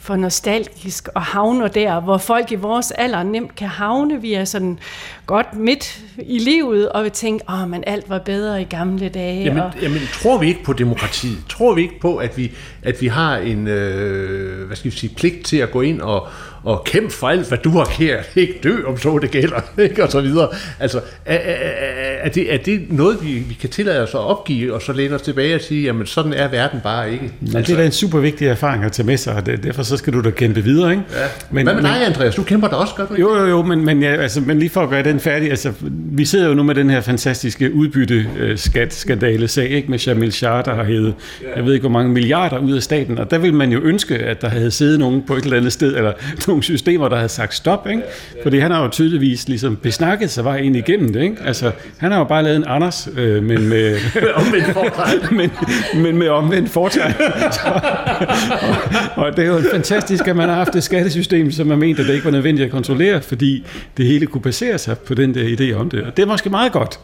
for 0.07 0.17
nostalgisk 0.17 1.09
og 1.15 1.23
havner 1.23 1.69
der, 1.69 2.01
hvor 2.01 2.19
folk 2.19 2.53
i 2.53 2.55
vores 2.55 2.91
alder 2.91 3.23
nemt 3.23 3.57
kan 3.57 3.69
havne. 3.69 4.21
Vi 4.21 4.35
er 4.35 4.45
sådan 4.45 4.79
godt 5.27 5.55
midt 5.57 6.01
i 6.19 6.39
livet, 6.39 6.89
og 6.89 7.05
vi 7.05 7.11
tænker, 7.11 7.63
åh, 7.63 7.71
men 7.71 7.85
alt 7.87 8.11
var 8.11 8.19
bedre 8.19 8.63
i 8.63 8.65
gamle 8.65 9.09
dage. 9.09 9.45
Jamen, 9.45 9.63
og... 9.63 9.73
jamen 9.83 10.01
tror 10.13 10.39
vi 10.39 10.49
ikke 10.49 10.65
på 10.65 10.73
demokratiet? 10.73 11.39
Tror 11.49 11.75
vi 11.75 11.83
ikke 11.83 12.01
på, 12.01 12.17
at 12.17 12.37
vi, 12.37 12.53
at 12.83 12.97
vi 13.01 13.07
har 13.07 13.37
en 13.37 13.69
øh, 13.69 14.67
hvad 14.67 14.77
skal 14.77 14.91
vi 14.91 14.97
sige, 14.97 15.15
pligt 15.15 15.47
til 15.47 15.57
at 15.57 15.71
gå 15.71 15.81
ind 15.81 16.01
og, 16.01 16.29
og 16.67 16.85
kæmpe 16.85 17.15
for 17.15 17.29
alt, 17.29 17.49
hvad 17.49 17.59
du 17.59 17.71
har 17.71 17.85
kært, 17.85 18.31
ikke 18.37 18.59
dø 18.63 18.85
om 18.87 18.99
så 18.99 19.19
det 19.19 19.31
gælder, 19.31 19.61
ikke? 19.79 20.03
og 20.03 20.11
så 20.11 20.21
videre. 20.21 20.49
Altså, 20.81 21.01
er, 21.25 21.35
er, 21.35 21.59
er, 22.23 22.29
det, 22.29 22.55
er 22.55 22.59
det 22.59 22.83
noget, 22.91 23.19
vi, 23.23 23.33
vi 23.33 23.57
kan 23.61 23.71
tillade 23.71 24.03
os 24.03 24.15
at 24.15 24.21
opgive, 24.21 24.75
og 24.75 24.83
så 24.83 24.93
læne 24.93 25.15
os 25.15 25.23
tilbage 25.23 25.55
og 25.55 25.61
sige, 25.61 25.83
jamen 25.83 26.07
sådan 26.07 26.33
er 26.33 26.49
verden 26.49 26.81
bare 26.83 27.13
ikke? 27.13 27.33
Altså, 27.43 27.59
det 27.59 27.71
er 27.71 27.77
da 27.77 27.87
en 27.87 27.93
super 27.93 28.19
vigtig 28.19 28.47
erfaring 28.47 28.85
at 28.85 28.93
tage 28.93 29.07
med 29.07 29.17
sig, 29.17 29.35
og 29.35 29.47
derfor 29.47 29.83
så 29.83 29.97
skal 29.97 30.13
du 30.13 30.21
da 30.21 30.31
kæmpe 30.31 30.65
videre, 30.65 30.91
ikke? 30.91 31.03
Ja. 31.13 31.27
Men, 31.51 31.67
hvad 31.67 31.75
med 31.75 31.83
dig, 31.83 32.07
Andreas? 32.07 32.35
Du 32.35 32.43
kæmper 32.43 32.69
da 32.69 32.77
også, 32.77 32.95
gør 32.95 33.07
du 33.07 33.15
ikke? 33.15 33.29
Jo, 33.29 33.37
jo, 33.37 33.47
jo, 33.47 33.63
men, 33.63 33.85
men, 33.85 34.03
ja, 34.03 34.17
altså, 34.17 34.41
men 34.41 34.59
lige 34.59 34.71
for 34.71 34.81
at 34.81 34.89
gøre 34.89 35.03
den 35.03 35.21
færdig, 35.21 35.51
altså, 35.51 35.73
vi 35.91 36.25
sidder 36.25 36.49
jo 36.49 36.55
nu 36.55 36.63
med 36.63 36.75
den 36.75 36.91
her 36.91 37.01
fantastiske 37.01 37.75
udbytte-skat-skandale-sag, 37.75 39.71
ikke? 39.71 39.91
Med 39.91 39.99
Jamil 39.99 40.33
Shah, 40.33 40.65
der 40.65 40.75
har 40.75 40.85
hævet, 40.85 41.15
jeg 41.57 41.65
ved 41.65 41.73
ikke 41.73 41.83
hvor 41.83 41.99
mange 41.99 42.13
milliarder 42.13 42.59
ud 42.59 42.73
af 42.73 42.83
staten, 42.83 43.19
og 43.19 43.31
der 43.31 43.39
vil 43.39 43.55
man 43.55 43.73
jo 43.73 43.81
ønske, 43.81 44.19
at 44.19 44.43
der 44.43 44.49
havde 44.49 44.71
siddet 44.71 44.99
nogen 44.99 45.23
på 45.27 45.35
et 45.37 45.45
eller 45.45 45.57
andet 45.57 45.73
sted, 45.73 45.97
eller 45.97 46.13
nogle 46.57 46.65
systemer, 46.65 47.09
der 47.09 47.17
havde 47.17 47.29
sagt 47.29 47.55
stop, 47.55 47.87
ikke? 47.91 48.03
Fordi 48.43 48.59
han 48.59 48.71
har 48.71 48.83
jo 48.83 48.89
tydeligvis 48.89 49.49
ligesom 49.49 49.77
besnakket 49.77 50.31
sig 50.31 50.45
vej 50.45 50.57
ind 50.57 50.77
igennem 50.77 51.13
det, 51.13 51.23
ikke? 51.23 51.37
Altså, 51.45 51.73
han 51.99 52.13
har 52.13 52.19
jo 52.19 52.25
bare 52.25 52.43
lavet 52.43 52.57
en 52.57 52.65
Anders, 52.67 53.09
øh, 53.17 53.43
men 53.43 53.69
med... 53.69 53.97
omvendt 54.47 54.73
fortegn. 54.73 55.21
men, 55.39 55.51
men 56.03 56.19
med 56.19 56.29
omvendt 56.29 56.71
fortegn. 56.71 57.15
og, 59.17 59.25
og, 59.25 59.37
det 59.37 59.45
er 59.45 59.49
jo 59.49 59.61
fantastisk, 59.73 60.29
at 60.29 60.37
man 60.37 60.49
har 60.49 60.57
haft 60.57 60.77
et 60.77 60.83
skattesystem, 60.83 61.51
som 61.51 61.67
man 61.67 61.79
mente, 61.79 62.03
at 62.03 62.09
det 62.09 62.15
ikke 62.15 62.25
var 62.25 62.31
nødvendigt 62.31 62.67
at 62.67 62.73
kontrollere, 62.73 63.23
fordi 63.23 63.67
det 63.97 64.07
hele 64.07 64.27
kunne 64.27 64.43
basere 64.43 64.79
sig 64.79 64.99
på 64.99 65.15
den 65.15 65.35
der 65.35 65.57
idé 65.57 65.79
om 65.81 65.91
det. 65.91 66.03
Og 66.03 66.17
det 66.17 66.23
er 66.23 66.27
måske 66.27 66.51
meget 66.51 66.73
godt, 66.73 67.01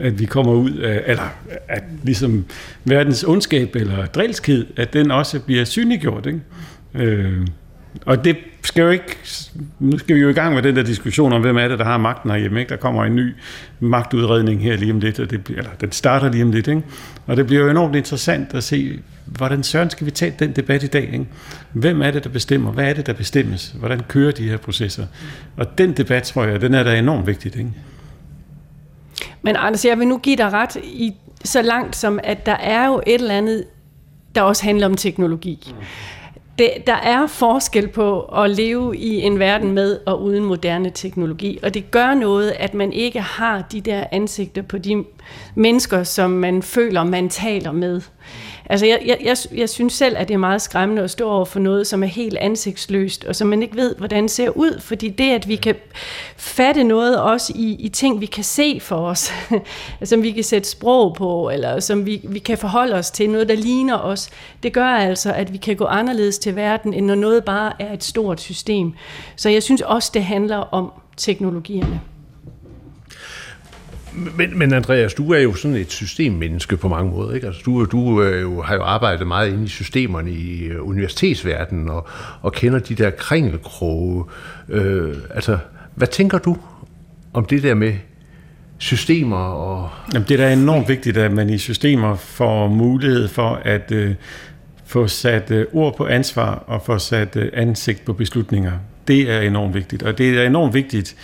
at 0.00 0.20
vi 0.20 0.24
kommer 0.24 0.52
ud 0.52 0.72
af, 0.72 1.02
eller 1.06 1.34
at 1.68 1.82
ligesom 2.02 2.44
verdens 2.84 3.24
ondskab 3.24 3.76
eller 3.76 4.06
drilskhed, 4.06 4.66
at 4.76 4.92
den 4.92 5.10
også 5.10 5.40
bliver 5.40 5.64
synliggjort, 5.64 6.26
ikke? 6.26 6.40
Øh, 6.94 7.46
og 8.06 8.24
det 8.24 8.36
skal 8.62 8.82
jo 8.82 8.90
ikke... 8.90 9.16
Nu 9.78 9.98
skal 9.98 10.16
vi 10.16 10.20
jo 10.20 10.28
i 10.28 10.32
gang 10.32 10.54
med 10.54 10.62
den 10.62 10.76
der 10.76 10.82
diskussion 10.82 11.32
om, 11.32 11.40
hvem 11.40 11.56
er 11.56 11.68
det, 11.68 11.78
der 11.78 11.84
har 11.84 11.98
magten 11.98 12.30
herhjemme. 12.30 12.60
Ikke? 12.60 12.70
Der 12.70 12.76
kommer 12.76 13.04
en 13.04 13.16
ny 13.16 13.34
magtudredning 13.80 14.62
her 14.62 14.76
lige 14.76 14.92
om 14.92 15.00
lidt, 15.00 15.20
og 15.20 15.30
det, 15.30 15.50
eller 15.56 15.70
den 15.80 15.92
starter 15.92 16.32
lige 16.32 16.44
om 16.44 16.52
lidt. 16.52 16.68
Ikke? 16.68 16.82
Og 17.26 17.36
det 17.36 17.46
bliver 17.46 17.62
jo 17.62 17.70
enormt 17.70 17.96
interessant 17.96 18.54
at 18.54 18.64
se, 18.64 18.98
hvordan 19.26 19.62
søren 19.62 19.90
skal 19.90 20.06
vi 20.06 20.10
tage 20.10 20.34
den 20.38 20.52
debat 20.52 20.82
i 20.82 20.86
dag? 20.86 21.10
Ikke? 21.12 21.26
Hvem 21.72 22.02
er 22.02 22.10
det, 22.10 22.24
der 22.24 22.30
bestemmer? 22.30 22.72
Hvad 22.72 22.88
er 22.88 22.92
det, 22.92 23.06
der 23.06 23.12
bestemmes? 23.12 23.74
Hvordan 23.78 24.00
kører 24.08 24.32
de 24.32 24.48
her 24.48 24.56
processer? 24.56 25.06
Og 25.56 25.78
den 25.78 25.92
debat, 25.92 26.22
tror 26.22 26.44
jeg, 26.44 26.60
den 26.60 26.74
er 26.74 26.82
da 26.82 26.98
enormt 26.98 27.26
vigtig. 27.26 27.56
Ikke? 27.56 27.72
Men 29.42 29.56
Anders, 29.56 29.84
jeg 29.84 29.98
vil 29.98 30.08
nu 30.08 30.18
give 30.18 30.36
dig 30.36 30.52
ret 30.52 30.76
i 30.76 31.12
så 31.44 31.62
langt 31.62 31.96
som, 31.96 32.20
at 32.22 32.46
der 32.46 32.56
er 32.56 32.86
jo 32.86 33.02
et 33.06 33.14
eller 33.14 33.34
andet, 33.34 33.64
der 34.34 34.42
også 34.42 34.64
handler 34.64 34.86
om 34.86 34.94
teknologi. 34.94 35.74
Mm 35.78 35.84
det, 36.62 36.86
der 36.86 36.94
er 36.94 37.26
forskel 37.26 37.88
på 37.88 38.20
at 38.20 38.50
leve 38.50 38.96
i 38.96 39.20
en 39.20 39.38
verden 39.38 39.72
med 39.72 39.98
og 40.06 40.22
uden 40.22 40.44
moderne 40.44 40.90
teknologi, 40.90 41.58
og 41.62 41.74
det 41.74 41.90
gør 41.90 42.14
noget, 42.14 42.50
at 42.58 42.74
man 42.74 42.92
ikke 42.92 43.20
har 43.20 43.62
de 43.72 43.80
der 43.80 44.04
ansigter 44.12 44.62
på 44.62 44.78
de 44.78 45.04
mennesker, 45.54 46.02
som 46.02 46.30
man 46.30 46.62
føler, 46.62 47.04
man 47.04 47.28
taler 47.28 47.72
med. 47.72 48.00
Altså, 48.72 48.86
jeg, 48.86 49.02
jeg, 49.06 49.18
jeg, 49.24 49.36
jeg 49.54 49.68
synes 49.68 49.92
selv, 49.92 50.16
at 50.18 50.28
det 50.28 50.34
er 50.34 50.38
meget 50.38 50.62
skræmmende 50.62 51.02
at 51.02 51.10
stå 51.10 51.30
over 51.30 51.44
for 51.44 51.60
noget, 51.60 51.86
som 51.86 52.02
er 52.02 52.06
helt 52.06 52.38
ansigtsløst, 52.38 53.24
og 53.24 53.36
som 53.36 53.48
man 53.48 53.62
ikke 53.62 53.76
ved, 53.76 53.94
hvordan 53.96 54.22
det 54.22 54.30
ser 54.30 54.50
ud, 54.50 54.80
fordi 54.80 55.08
det, 55.08 55.30
at 55.30 55.48
vi 55.48 55.56
kan 55.56 55.74
fatte 56.36 56.84
noget 56.84 57.20
også 57.20 57.52
i, 57.56 57.76
i 57.78 57.88
ting, 57.88 58.20
vi 58.20 58.26
kan 58.26 58.44
se 58.44 58.80
for 58.80 58.96
os, 58.96 59.32
som 60.04 60.22
vi 60.22 60.30
kan 60.30 60.44
sætte 60.44 60.68
sprog 60.68 61.14
på, 61.14 61.50
eller 61.50 61.80
som 61.80 62.06
vi, 62.06 62.20
vi 62.24 62.38
kan 62.38 62.58
forholde 62.58 62.94
os 62.94 63.10
til, 63.10 63.30
noget, 63.30 63.48
der 63.48 63.54
ligner 63.54 63.98
os, 63.98 64.30
det 64.62 64.72
gør 64.72 64.86
altså, 64.86 65.32
at 65.32 65.52
vi 65.52 65.58
kan 65.58 65.76
gå 65.76 65.84
anderledes 65.84 66.38
til 66.38 66.56
verden, 66.56 66.94
end 66.94 67.06
når 67.06 67.14
noget 67.14 67.44
bare 67.44 67.72
er 67.78 67.92
et 67.92 68.04
stort 68.04 68.40
system. 68.40 68.92
Så 69.36 69.48
jeg 69.48 69.62
synes 69.62 69.80
også, 69.80 70.10
det 70.14 70.24
handler 70.24 70.56
om 70.56 70.92
teknologierne. 71.16 72.11
Men, 74.14 74.58
men 74.58 74.74
Andreas, 74.74 75.14
du 75.14 75.32
er 75.32 75.38
jo 75.38 75.54
sådan 75.54 75.76
et 75.76 75.92
systemmenneske 75.92 76.76
på 76.76 76.88
mange 76.88 77.10
måder. 77.10 77.34
Ikke? 77.34 77.46
Altså, 77.46 77.62
du, 77.64 77.84
du 77.84 78.22
øh, 78.22 78.42
jo, 78.42 78.62
har 78.62 78.74
jo 78.74 78.82
arbejdet 78.82 79.26
meget 79.26 79.52
inde 79.52 79.64
i 79.64 79.68
systemerne 79.68 80.30
i 80.30 80.64
øh, 80.64 80.88
universitetsverdenen 80.88 81.88
og, 81.88 82.08
og 82.40 82.52
kender 82.52 82.78
de 82.78 82.94
der 82.94 83.10
kringelkroge. 83.10 84.24
Øh, 84.68 85.16
altså, 85.34 85.58
hvad 85.94 86.08
tænker 86.08 86.38
du 86.38 86.56
om 87.32 87.44
det 87.44 87.62
der 87.62 87.74
med 87.74 87.94
systemer? 88.78 89.36
Og... 89.36 89.90
Jamen, 90.14 90.28
det 90.28 90.40
er 90.40 90.46
da 90.46 90.52
enormt 90.52 90.88
vigtigt, 90.88 91.16
at 91.16 91.32
man 91.32 91.50
i 91.50 91.58
systemer 91.58 92.16
får 92.16 92.68
mulighed 92.68 93.28
for 93.28 93.60
at 93.64 93.92
øh, 93.92 94.14
få 94.86 95.06
sat 95.06 95.50
øh, 95.50 95.66
ord 95.72 95.96
på 95.96 96.06
ansvar 96.06 96.64
og 96.66 96.82
få 96.86 96.98
sat 96.98 97.36
øh, 97.36 97.48
ansigt 97.52 98.04
på 98.04 98.12
beslutninger. 98.12 98.72
Det 99.08 99.30
er 99.30 99.40
enormt 99.40 99.74
vigtigt, 99.74 100.02
og 100.02 100.18
det 100.18 100.38
er 100.38 100.46
enormt 100.46 100.74
vigtigt, 100.74 101.16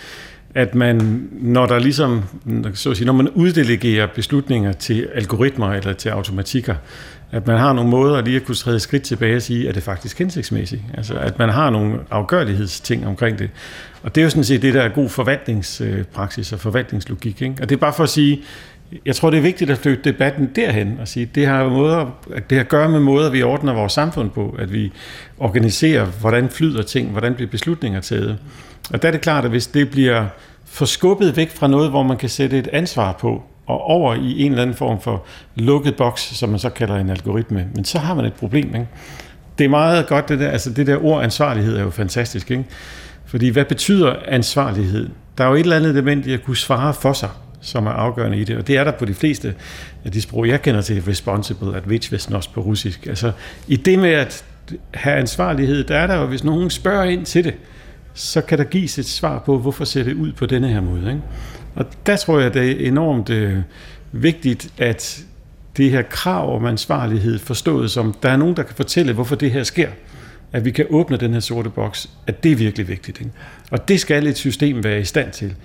at 0.55 0.75
man, 0.75 1.27
når 1.31 1.65
der 1.65 1.79
ligesom, 1.79 2.23
så 2.73 2.91
at 2.91 2.97
sige, 2.97 3.05
når 3.05 3.13
man 3.13 3.29
uddelegerer 3.29 4.07
beslutninger 4.15 4.71
til 4.71 5.07
algoritmer 5.15 5.71
eller 5.71 5.93
til 5.93 6.09
automatikker, 6.09 6.75
at 7.31 7.47
man 7.47 7.57
har 7.57 7.73
nogle 7.73 7.89
måder 7.89 8.21
lige 8.21 8.35
at 8.35 8.45
kunne 8.45 8.55
træde 8.55 8.79
skridt 8.79 9.03
tilbage 9.03 9.35
og 9.35 9.41
sige, 9.41 9.69
at 9.69 9.75
det 9.75 9.83
faktisk 9.83 10.19
hensigtsmæssigt. 10.19 10.81
Altså, 10.93 11.13
at 11.13 11.39
man 11.39 11.49
har 11.49 11.69
nogle 11.69 11.99
afgørlighedsting 12.11 13.07
omkring 13.07 13.39
det. 13.39 13.49
Og 14.03 14.15
det 14.15 14.21
er 14.21 14.23
jo 14.23 14.29
sådan 14.29 14.43
set 14.43 14.61
det, 14.61 14.73
der 14.73 14.81
er 14.81 14.89
god 14.89 15.09
forvaltningspraksis 15.09 16.53
og 16.53 16.59
forvaltningslogik. 16.59 17.41
Ikke? 17.41 17.55
Og 17.61 17.69
det 17.69 17.75
er 17.75 17.79
bare 17.79 17.93
for 17.93 18.03
at 18.03 18.09
sige, 18.09 18.41
jeg 19.05 19.15
tror, 19.15 19.29
det 19.29 19.37
er 19.37 19.41
vigtigt 19.41 19.69
at 19.69 19.77
flytte 19.77 20.03
debatten 20.03 20.49
derhen 20.55 20.97
og 21.01 21.07
sige, 21.07 21.29
det 21.35 21.47
har, 21.47 21.69
måder, 21.69 22.19
det 22.49 22.57
har 22.57 22.59
at 22.59 22.69
gøre 22.69 22.89
med 22.89 22.99
måder, 22.99 23.29
vi 23.29 23.43
ordner 23.43 23.73
vores 23.73 23.93
samfund 23.93 24.29
på, 24.29 24.55
at 24.59 24.73
vi 24.73 24.91
organiserer, 25.37 26.05
hvordan 26.05 26.49
flyder 26.49 26.81
ting, 26.81 27.11
hvordan 27.11 27.35
bliver 27.35 27.49
beslutninger 27.49 28.01
taget. 28.01 28.37
Og 28.93 29.01
der 29.01 29.07
er 29.07 29.11
det 29.11 29.21
klart, 29.21 29.45
at 29.45 29.49
hvis 29.49 29.67
det 29.67 29.89
bliver 29.89 30.25
forskubbet 30.65 31.37
væk 31.37 31.51
fra 31.51 31.67
noget, 31.67 31.89
hvor 31.89 32.03
man 32.03 32.17
kan 32.17 32.29
sætte 32.29 32.59
et 32.59 32.67
ansvar 32.67 33.11
på, 33.11 33.43
og 33.65 33.81
over 33.81 34.15
i 34.15 34.41
en 34.41 34.51
eller 34.51 34.61
anden 34.61 34.75
form 34.75 35.01
for 35.01 35.25
lukket 35.55 35.95
boks, 35.95 36.21
som 36.21 36.49
man 36.49 36.59
så 36.59 36.69
kalder 36.69 36.95
en 36.95 37.09
algoritme, 37.09 37.67
men 37.75 37.85
så 37.85 37.99
har 37.99 38.13
man 38.13 38.25
et 38.25 38.33
problem. 38.33 38.67
Ikke? 38.67 38.87
Det 39.57 39.65
er 39.65 39.69
meget 39.69 40.07
godt, 40.07 40.29
det 40.29 40.39
der, 40.39 40.49
altså 40.49 40.69
det 40.69 40.87
der 40.87 41.05
ord 41.05 41.23
ansvarlighed 41.23 41.77
er 41.77 41.81
jo 41.81 41.89
fantastisk. 41.89 42.51
Ikke? 42.51 42.65
Fordi 43.25 43.49
hvad 43.49 43.65
betyder 43.65 44.15
ansvarlighed? 44.27 45.09
Der 45.37 45.43
er 45.43 45.47
jo 45.47 45.55
et 45.55 45.59
eller 45.59 45.75
andet 45.75 45.89
element 45.89 46.25
i 46.25 46.33
at 46.33 46.43
kunne 46.43 46.57
svare 46.57 46.93
for 46.93 47.13
sig, 47.13 47.29
som 47.61 47.87
er 47.87 47.91
afgørende 47.91 48.37
i 48.37 48.43
det, 48.43 48.57
og 48.57 48.67
det 48.67 48.77
er 48.77 48.83
der 48.83 48.91
på 48.91 49.05
de 49.05 49.13
fleste 49.13 49.55
af 50.05 50.11
de 50.11 50.21
sprog, 50.21 50.47
jeg 50.47 50.61
kender 50.61 50.81
til, 50.81 51.03
responsible, 51.03 51.77
at 51.77 51.83
også 52.33 52.49
på 52.53 52.61
russisk. 52.61 53.07
Altså 53.07 53.31
i 53.67 53.75
det 53.75 53.99
med 53.99 54.09
at 54.09 54.45
have 54.93 55.15
ansvarlighed, 55.15 55.83
der 55.83 55.97
er 55.97 56.07
der 56.07 56.15
jo, 56.15 56.25
hvis 56.25 56.43
nogen 56.43 56.69
spørger 56.69 57.03
ind 57.03 57.25
til 57.25 57.43
det, 57.43 57.53
så 58.13 58.41
kan 58.41 58.57
der 58.57 58.63
gives 58.63 58.99
et 58.99 59.05
svar 59.05 59.39
på, 59.45 59.57
hvorfor 59.57 59.85
ser 59.85 60.03
det 60.03 60.13
ud 60.13 60.31
på 60.31 60.45
denne 60.45 60.67
her 60.67 60.81
måde. 60.81 61.07
Ikke? 61.07 61.21
Og 61.75 61.85
der 62.05 62.15
tror 62.15 62.39
jeg, 62.39 62.53
det 62.53 62.71
er 62.71 62.87
enormt 62.87 63.29
øh, 63.29 63.57
vigtigt, 64.11 64.73
at 64.77 65.23
det 65.77 65.91
her 65.91 66.01
krav 66.01 66.55
om 66.55 66.65
ansvarlighed 66.65 67.39
forstået 67.39 67.91
som, 67.91 68.15
der 68.23 68.29
er 68.29 68.37
nogen, 68.37 68.55
der 68.55 68.63
kan 68.63 68.75
fortælle, 68.75 69.13
hvorfor 69.13 69.35
det 69.35 69.51
her 69.51 69.63
sker. 69.63 69.89
At 70.51 70.65
vi 70.65 70.71
kan 70.71 70.85
åbne 70.89 71.17
den 71.17 71.33
her 71.33 71.39
sorte 71.39 71.69
boks, 71.69 72.09
at 72.27 72.43
det 72.43 72.51
er 72.51 72.55
virkelig 72.55 72.87
vigtigt. 72.87 73.19
Ikke? 73.19 73.31
Og 73.71 73.87
det 73.87 73.99
skal 73.99 74.27
et 74.27 74.37
system 74.37 74.83
være 74.83 74.99
i 74.99 75.05
stand 75.05 75.31
til. 75.31 75.55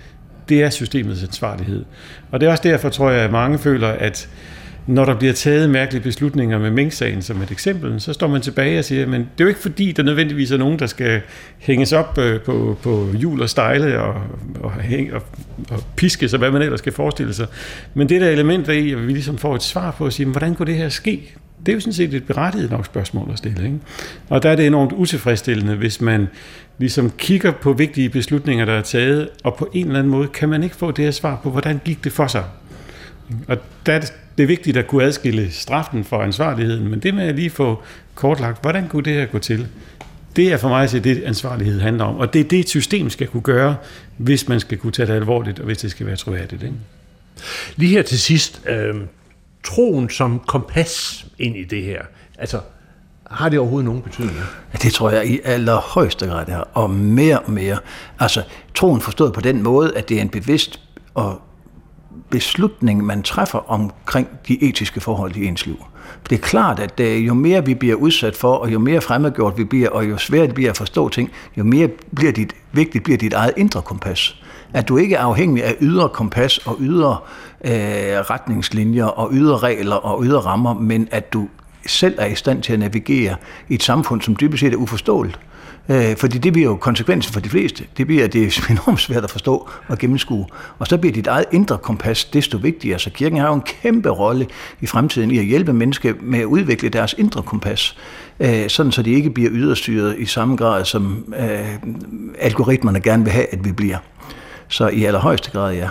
Det 0.49 0.63
er 0.63 0.69
systemets 0.69 1.23
ansvarlighed. 1.23 1.85
Og 2.31 2.41
det 2.41 2.47
er 2.47 2.51
også 2.51 2.63
derfor, 2.63 2.89
tror 2.89 3.09
jeg, 3.09 3.21
at 3.21 3.31
mange 3.31 3.59
føler, 3.59 3.87
at 3.87 4.29
når 4.87 5.05
der 5.05 5.15
bliver 5.15 5.33
taget 5.33 5.69
mærkelige 5.69 6.03
beslutninger 6.03 6.59
med 6.59 6.71
Mink-sagen 6.71 7.21
som 7.21 7.41
et 7.41 7.51
eksempel, 7.51 8.01
så 8.01 8.13
står 8.13 8.27
man 8.27 8.41
tilbage 8.41 8.79
og 8.79 8.85
siger, 8.85 9.07
men 9.07 9.21
det 9.21 9.27
er 9.39 9.43
jo 9.43 9.47
ikke 9.47 9.59
fordi, 9.59 9.91
der 9.91 10.03
nødvendigvis 10.03 10.51
er 10.51 10.57
nogen, 10.57 10.79
der 10.79 10.85
skal 10.85 11.21
hænges 11.57 11.93
op 11.93 12.17
øh, 12.17 12.41
på, 12.41 12.77
på 12.83 13.07
hjul 13.17 13.41
og 13.41 13.49
stejle 13.49 14.01
og, 14.01 14.21
og, 14.59 14.71
hæng, 14.71 15.13
og, 15.13 15.21
og 15.69 15.83
piske 15.95 16.29
sig, 16.29 16.39
hvad 16.39 16.51
man 16.51 16.61
ellers 16.61 16.79
skal 16.79 16.93
forestille 16.93 17.33
sig. 17.33 17.47
Men 17.93 18.09
det 18.09 18.21
der 18.21 18.29
element 18.29 18.67
i, 18.67 18.91
at 18.91 19.07
vi 19.07 19.11
ligesom 19.11 19.37
får 19.37 19.55
et 19.55 19.63
svar 19.63 19.91
på 19.91 20.05
at 20.05 20.13
sige, 20.13 20.25
hvordan 20.29 20.55
kunne 20.55 20.65
det 20.65 20.75
her 20.75 20.89
ske? 20.89 21.35
Det 21.65 21.71
er 21.71 21.73
jo 21.73 21.79
sådan 21.79 21.93
set 21.93 22.13
et 22.13 22.23
berettiget 22.23 22.71
nok 22.71 22.85
spørgsmål 22.85 23.29
at 23.31 23.37
stille. 23.37 23.65
Ikke? 23.65 23.79
Og 24.29 24.43
der 24.43 24.49
er 24.49 24.55
det 24.55 24.67
enormt 24.67 24.91
utilfredsstillende, 24.91 25.75
hvis 25.75 26.01
man 26.01 26.27
ligesom 26.77 27.11
kigger 27.17 27.51
på 27.51 27.73
vigtige 27.73 28.09
beslutninger, 28.09 28.65
der 28.65 28.73
er 28.73 28.81
taget, 28.81 29.29
og 29.43 29.55
på 29.55 29.69
en 29.73 29.85
eller 29.85 29.99
anden 29.99 30.11
måde 30.11 30.27
kan 30.27 30.49
man 30.49 30.63
ikke 30.63 30.75
få 30.75 30.91
det 30.91 31.05
her 31.05 31.11
svar 31.11 31.39
på, 31.43 31.49
hvordan 31.49 31.81
gik 31.85 32.03
det 32.03 32.11
for 32.11 32.27
sig. 32.27 32.43
Og 33.47 33.57
der 33.85 33.99
det, 34.35 34.37
det 34.37 34.43
er 34.43 34.47
vigtigt 34.47 34.77
at 34.77 34.87
kunne 34.87 35.03
adskille 35.03 35.51
straffen 35.51 36.03
for 36.03 36.21
ansvarligheden, 36.21 36.87
men 36.87 36.99
det 36.99 37.13
med 37.13 37.23
at 37.23 37.35
lige 37.35 37.49
få 37.49 37.83
kortlagt, 38.15 38.61
hvordan 38.61 38.87
kunne 38.87 39.03
det 39.03 39.13
her 39.13 39.25
gå 39.25 39.39
til, 39.39 39.67
det 40.35 40.53
er 40.53 40.57
for 40.57 40.69
mig 40.69 40.83
at 40.83 40.89
se 40.89 40.99
det, 40.99 41.23
ansvarlighed 41.23 41.81
handler 41.81 42.05
om. 42.05 42.17
Og 42.17 42.33
det 42.33 42.41
er 42.41 42.43
det, 42.43 42.59
et 42.59 42.69
system 42.69 43.09
skal 43.09 43.27
kunne 43.27 43.41
gøre, 43.41 43.75
hvis 44.17 44.47
man 44.47 44.59
skal 44.59 44.77
kunne 44.77 44.91
tage 44.91 45.07
det 45.07 45.13
alvorligt, 45.13 45.59
og 45.59 45.65
hvis 45.65 45.77
det 45.77 45.91
skal 45.91 46.05
være 46.05 46.15
troværdigt. 46.15 46.63
Ikke? 46.63 46.75
Lige 47.75 47.91
her 47.91 48.01
til 48.01 48.19
sidst, 48.19 48.61
øh, 48.69 48.95
troen 49.63 50.09
som 50.09 50.39
kompas 50.39 51.25
ind 51.39 51.57
i 51.57 51.63
det 51.63 51.83
her. 51.83 52.01
Altså, 52.37 52.59
har 53.31 53.49
det 53.49 53.59
overhovedet 53.59 53.85
nogen 53.85 54.01
betydning? 54.01 54.37
Ja, 54.73 54.77
det 54.81 54.93
tror 54.93 55.09
jeg 55.09 55.27
i 55.27 55.39
allerhøjeste 55.43 56.25
grad 56.25 56.47
er, 56.47 56.63
og 56.73 56.89
mere 56.89 57.39
og 57.39 57.51
mere. 57.51 57.77
Altså, 58.19 58.43
troen 58.75 59.01
forstået 59.01 59.33
på 59.33 59.41
den 59.41 59.63
måde, 59.63 59.97
at 59.97 60.09
det 60.09 60.17
er 60.17 60.21
en 60.21 60.29
bevidst 60.29 60.79
og 61.13 61.41
beslutning, 62.29 63.05
man 63.05 63.23
træffer 63.23 63.71
omkring 63.71 64.27
de 64.47 64.63
etiske 64.63 64.99
forhold 64.99 65.35
i 65.35 65.45
ens 65.45 65.65
liv. 65.65 65.85
Det 66.29 66.35
er 66.35 66.39
klart, 66.39 66.79
at 66.79 66.99
øh, 66.99 67.27
jo 67.27 67.33
mere 67.33 67.65
vi 67.65 67.73
bliver 67.73 67.95
udsat 67.95 68.35
for, 68.35 68.53
og 68.53 68.73
jo 68.73 68.79
mere 68.79 69.01
fremmedgjort 69.01 69.57
vi 69.57 69.63
bliver, 69.63 69.89
og 69.89 70.09
jo 70.09 70.17
sværere 70.17 70.47
det 70.47 70.55
bliver 70.55 70.69
at 70.69 70.77
forstå 70.77 71.09
ting, 71.09 71.31
jo 71.57 71.63
mere 71.63 71.87
bliver 72.15 72.31
dit, 72.31 72.55
vigtigt 72.71 73.03
bliver 73.03 73.17
dit 73.17 73.33
eget 73.33 73.53
indre 73.57 73.81
kompas. 73.81 74.41
At 74.73 74.87
du 74.87 74.97
ikke 74.97 75.15
er 75.15 75.21
afhængig 75.21 75.63
af 75.63 75.75
ydre 75.81 76.09
kompas 76.09 76.57
og 76.57 76.77
ydre 76.79 77.17
øh, 77.63 77.71
retningslinjer 78.29 79.05
og 79.05 79.29
ydre 79.33 79.57
regler 79.57 79.95
og 79.95 80.23
ydre 80.23 80.39
rammer, 80.39 80.73
men 80.73 81.07
at 81.11 81.33
du 81.33 81.47
selv 81.85 82.15
er 82.17 82.25
i 82.25 82.35
stand 82.35 82.63
til 82.63 82.73
at 82.73 82.79
navigere 82.79 83.35
i 83.69 83.73
et 83.73 83.83
samfund, 83.83 84.21
som 84.21 84.35
dybest 84.35 84.61
set 84.61 84.73
er 84.73 84.77
uforståeligt. 84.77 85.39
Øh, 85.89 86.15
fordi 86.17 86.37
det 86.37 86.53
bliver 86.53 86.69
jo 86.69 86.75
konsekvensen 86.75 87.33
for 87.33 87.39
de 87.39 87.49
fleste. 87.49 87.83
Det 87.97 88.07
bliver 88.07 88.27
det 88.27 88.43
er 88.43 88.61
enormt 88.69 89.01
svært 89.01 89.23
at 89.23 89.31
forstå 89.31 89.69
og 89.87 89.97
gennemskue. 89.97 90.45
Og 90.79 90.87
så 90.87 90.97
bliver 90.97 91.13
dit 91.13 91.27
eget 91.27 91.45
indre 91.51 91.77
kompas 91.77 92.25
desto 92.25 92.57
vigtigere. 92.57 92.99
Så 92.99 93.09
kirken 93.09 93.39
har 93.39 93.47
jo 93.47 93.53
en 93.53 93.61
kæmpe 93.61 94.09
rolle 94.09 94.47
i 94.81 94.85
fremtiden 94.85 95.31
i 95.31 95.37
at 95.37 95.45
hjælpe 95.45 95.73
mennesker 95.73 96.13
med 96.21 96.39
at 96.39 96.45
udvikle 96.45 96.89
deres 96.89 97.15
indre 97.17 97.43
kompas. 97.43 97.97
Øh, 98.39 98.69
sådan 98.69 98.91
så 98.91 99.01
de 99.01 99.11
ikke 99.11 99.29
bliver 99.29 99.49
yderstyret 99.53 100.15
i 100.19 100.25
samme 100.25 100.55
grad, 100.55 100.85
som 100.85 101.33
øh, 101.39 101.75
algoritmerne 102.39 102.99
gerne 102.99 103.23
vil 103.23 103.33
have, 103.33 103.53
at 103.53 103.65
vi 103.65 103.71
bliver. 103.71 103.97
Så 104.67 104.87
i 104.87 105.03
allerhøjeste 105.03 105.51
grad, 105.51 105.73
ja. 105.73 105.89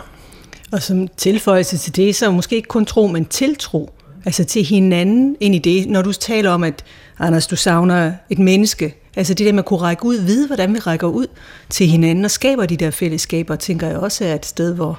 Og 0.72 0.82
som 0.82 1.08
tilføjelse 1.16 1.78
til 1.78 1.96
det, 1.96 2.16
så 2.16 2.30
måske 2.30 2.56
ikke 2.56 2.68
kun 2.68 2.86
tro, 2.86 3.06
men 3.06 3.24
tiltro. 3.24 3.90
Altså 4.26 4.44
til 4.44 4.64
hinanden 4.64 5.36
ind 5.40 5.54
i 5.54 5.58
det. 5.58 5.88
Når 5.88 6.02
du 6.02 6.12
taler 6.12 6.50
om, 6.50 6.64
at 6.64 6.84
Anders, 7.18 7.46
du 7.46 7.56
savner 7.56 8.12
et 8.30 8.38
menneske, 8.38 9.03
Altså 9.16 9.34
det 9.34 9.46
der 9.46 9.52
med 9.52 9.58
at 9.58 9.64
kunne 9.64 9.80
række 9.80 10.04
ud, 10.04 10.16
vide 10.16 10.46
hvordan 10.46 10.74
vi 10.74 10.78
rækker 10.78 11.06
ud 11.06 11.26
til 11.68 11.86
hinanden 11.86 12.24
og 12.24 12.30
skaber 12.30 12.66
de 12.66 12.76
der 12.76 12.90
fællesskaber, 12.90 13.56
tænker 13.56 13.86
jeg 13.86 13.96
også 13.96 14.24
er 14.24 14.34
et 14.34 14.46
sted, 14.46 14.74
hvor, 14.74 14.98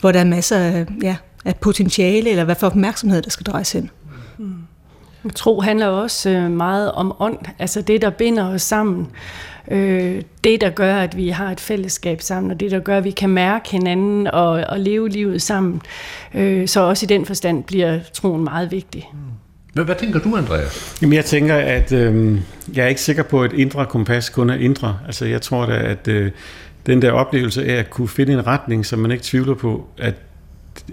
hvor 0.00 0.12
der 0.12 0.20
er 0.20 0.24
masser 0.24 0.58
af, 0.58 0.86
ja, 1.02 1.16
af 1.44 1.56
potentiale, 1.56 2.30
eller 2.30 2.44
hvad 2.44 2.54
for 2.54 2.66
opmærksomhed, 2.66 3.22
der 3.22 3.30
skal 3.30 3.46
drejes 3.46 3.72
hen. 3.72 3.90
Mm. 4.38 4.54
Tro 5.34 5.60
handler 5.60 5.86
også 5.86 6.30
øh, 6.30 6.50
meget 6.50 6.92
om 6.92 7.16
ånd, 7.18 7.38
altså 7.58 7.82
det, 7.82 8.02
der 8.02 8.10
binder 8.10 8.48
os 8.48 8.62
sammen. 8.62 9.06
Øh, 9.70 10.22
det, 10.44 10.60
der 10.60 10.70
gør, 10.70 10.96
at 10.96 11.16
vi 11.16 11.28
har 11.28 11.52
et 11.52 11.60
fællesskab 11.60 12.22
sammen, 12.22 12.50
og 12.50 12.60
det, 12.60 12.70
der 12.70 12.80
gør, 12.80 12.98
at 12.98 13.04
vi 13.04 13.10
kan 13.10 13.30
mærke 13.30 13.70
hinanden 13.70 14.26
og, 14.26 14.50
og 14.50 14.80
leve 14.80 15.08
livet 15.08 15.42
sammen. 15.42 15.82
Øh, 16.34 16.68
så 16.68 16.80
også 16.80 17.06
i 17.06 17.08
den 17.08 17.26
forstand 17.26 17.64
bliver 17.64 17.98
troen 18.12 18.44
meget 18.44 18.70
vigtig. 18.70 19.10
Mm. 19.12 19.18
Men 19.74 19.84
hvad 19.84 19.94
tænker 19.94 20.20
du, 20.20 20.36
Andreas? 20.36 20.98
Jamen, 21.02 21.12
jeg 21.12 21.24
tænker, 21.24 21.54
at 21.54 21.92
øh, 21.92 22.38
jeg 22.74 22.84
er 22.84 22.88
ikke 22.88 23.00
sikker 23.00 23.22
på, 23.22 23.42
at 23.42 23.52
indre 23.52 23.86
kompas 23.86 24.28
kun 24.28 24.50
er 24.50 24.54
indre. 24.54 24.98
Altså, 25.06 25.26
jeg 25.26 25.42
tror 25.42 25.66
da, 25.66 25.72
at 25.72 26.08
øh, 26.08 26.30
den 26.86 27.02
der 27.02 27.12
oplevelse 27.12 27.64
af 27.64 27.74
at 27.74 27.90
kunne 27.90 28.08
finde 28.08 28.32
en 28.32 28.46
retning, 28.46 28.86
som 28.86 28.98
man 28.98 29.10
ikke 29.10 29.24
tvivler 29.24 29.54
på, 29.54 29.88
at 29.98 30.14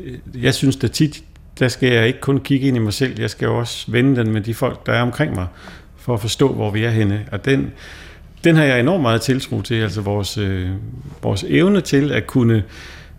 øh, 0.03 0.43
jeg 0.43 0.53
synes 0.53 0.75
da 0.75 0.88
tit, 0.88 1.23
der 1.59 1.67
skal 1.67 1.93
jeg 1.93 2.07
ikke 2.07 2.21
kun 2.21 2.39
kigge 2.39 2.67
ind 2.67 2.78
i 2.78 2.80
mig 2.80 2.93
selv, 2.93 3.19
jeg 3.19 3.30
skal 3.30 3.47
også 3.47 3.91
vende 3.91 4.15
den 4.15 4.32
med 4.32 4.41
de 4.41 4.53
folk, 4.53 4.86
der 4.86 4.93
er 4.93 5.01
omkring 5.01 5.36
mig, 5.36 5.47
for 5.97 6.13
at 6.13 6.21
forstå, 6.21 6.53
hvor 6.53 6.71
vi 6.71 6.84
er 6.84 6.89
henne. 6.89 7.25
Og 7.32 7.45
den, 7.45 7.71
den 8.43 8.55
har 8.55 8.63
jeg 8.63 8.80
enormt 8.80 9.01
meget 9.01 9.21
tiltro 9.21 9.61
til, 9.61 9.75
altså 9.75 10.01
vores, 10.01 10.38
øh, 10.38 10.69
vores 11.23 11.45
evne 11.47 11.82
til 11.82 12.11
at 12.11 12.28
kunne 12.28 12.63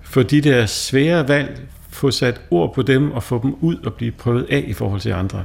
få 0.03 0.23
de 0.23 0.41
der 0.41 0.67
svære 0.67 1.29
valg 1.29 1.61
få 1.99 2.11
sat 2.11 2.41
ord 2.51 2.75
på 2.75 2.83
dem 2.83 3.13
og 3.13 3.23
få 3.23 3.41
dem 3.43 3.55
ud 3.61 3.77
og 3.77 3.95
blive 3.95 4.13
prøvet 4.13 4.47
af 4.51 4.65
i 4.67 4.73
forhold 4.73 5.01
til 5.01 5.11
andre. 5.11 5.45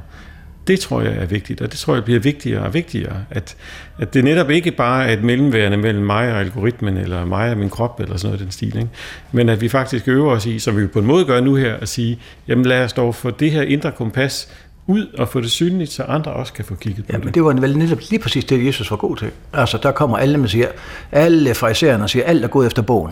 Det 0.67 0.79
tror 0.79 1.01
jeg 1.01 1.15
er 1.15 1.25
vigtigt, 1.25 1.61
og 1.61 1.71
det 1.71 1.79
tror 1.79 1.93
jeg 1.93 2.03
bliver 2.03 2.19
vigtigere 2.19 2.63
og 2.63 2.73
vigtigere, 2.73 3.25
at, 3.29 3.55
at 3.99 4.13
det 4.13 4.23
netop 4.23 4.49
ikke 4.49 4.71
bare 4.71 5.05
er 5.07 5.13
et 5.13 5.23
mellemværende 5.23 5.77
mellem 5.77 6.05
mig 6.05 6.31
og 6.33 6.39
algoritmen, 6.39 6.97
eller 6.97 7.25
mig 7.25 7.51
og 7.51 7.57
min 7.57 7.69
krop, 7.69 7.99
eller 7.99 8.17
sådan 8.17 8.27
noget 8.29 8.39
den 8.39 8.51
stil, 8.51 8.77
ikke? 8.77 8.89
men 9.31 9.49
at 9.49 9.61
vi 9.61 9.69
faktisk 9.69 10.07
øver 10.07 10.31
os 10.31 10.45
i, 10.45 10.59
som 10.59 10.77
vi 10.77 10.87
på 10.87 10.99
en 10.99 11.05
måde 11.05 11.25
gør 11.25 11.41
nu 11.41 11.55
her, 11.55 11.75
at 11.75 11.89
sige, 11.89 12.19
jamen 12.47 12.65
lad 12.65 12.83
os 12.83 12.93
dog 12.93 13.15
få 13.15 13.31
det 13.31 13.51
her 13.51 13.61
indre 13.61 13.91
kompas 13.91 14.62
ud 14.87 15.07
og 15.17 15.29
få 15.29 15.41
det 15.41 15.51
synligt, 15.51 15.91
så 15.91 16.03
andre 16.03 16.33
også 16.33 16.53
kan 16.53 16.65
få 16.65 16.75
kigget 16.75 17.05
på 17.05 17.11
ja, 17.11 17.17
det. 17.17 17.25
Men 17.25 17.33
det 17.33 17.43
var 17.43 17.53
vel 17.53 17.77
netop 17.77 17.99
lige 18.09 18.19
præcis 18.19 18.45
det, 18.45 18.65
Jesus 18.65 18.91
var 18.91 18.97
god 18.97 19.17
til. 19.17 19.31
Altså, 19.53 19.77
der 19.83 19.91
kommer 19.91 20.17
alle, 20.17 20.37
man 20.37 20.47
siger, 20.47 20.67
alle 21.11 21.53
fraisererne 21.53 22.07
siger, 22.07 22.25
alt 22.25 22.43
er 22.43 22.47
gået 22.47 22.67
efter 22.67 22.81
bogen. 22.81 23.11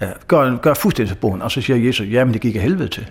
Ja, 0.00 0.06
gør, 0.28 0.56
gør 0.56 0.74
fuldstændig 0.74 1.10
efter 1.10 1.20
bogen. 1.20 1.42
Og 1.42 1.50
så 1.50 1.60
siger 1.60 1.76
Jesus, 1.76 2.06
jamen 2.10 2.32
det 2.32 2.40
gik 2.42 2.56
af 2.56 2.62
helvede 2.62 2.88
til. 2.88 3.06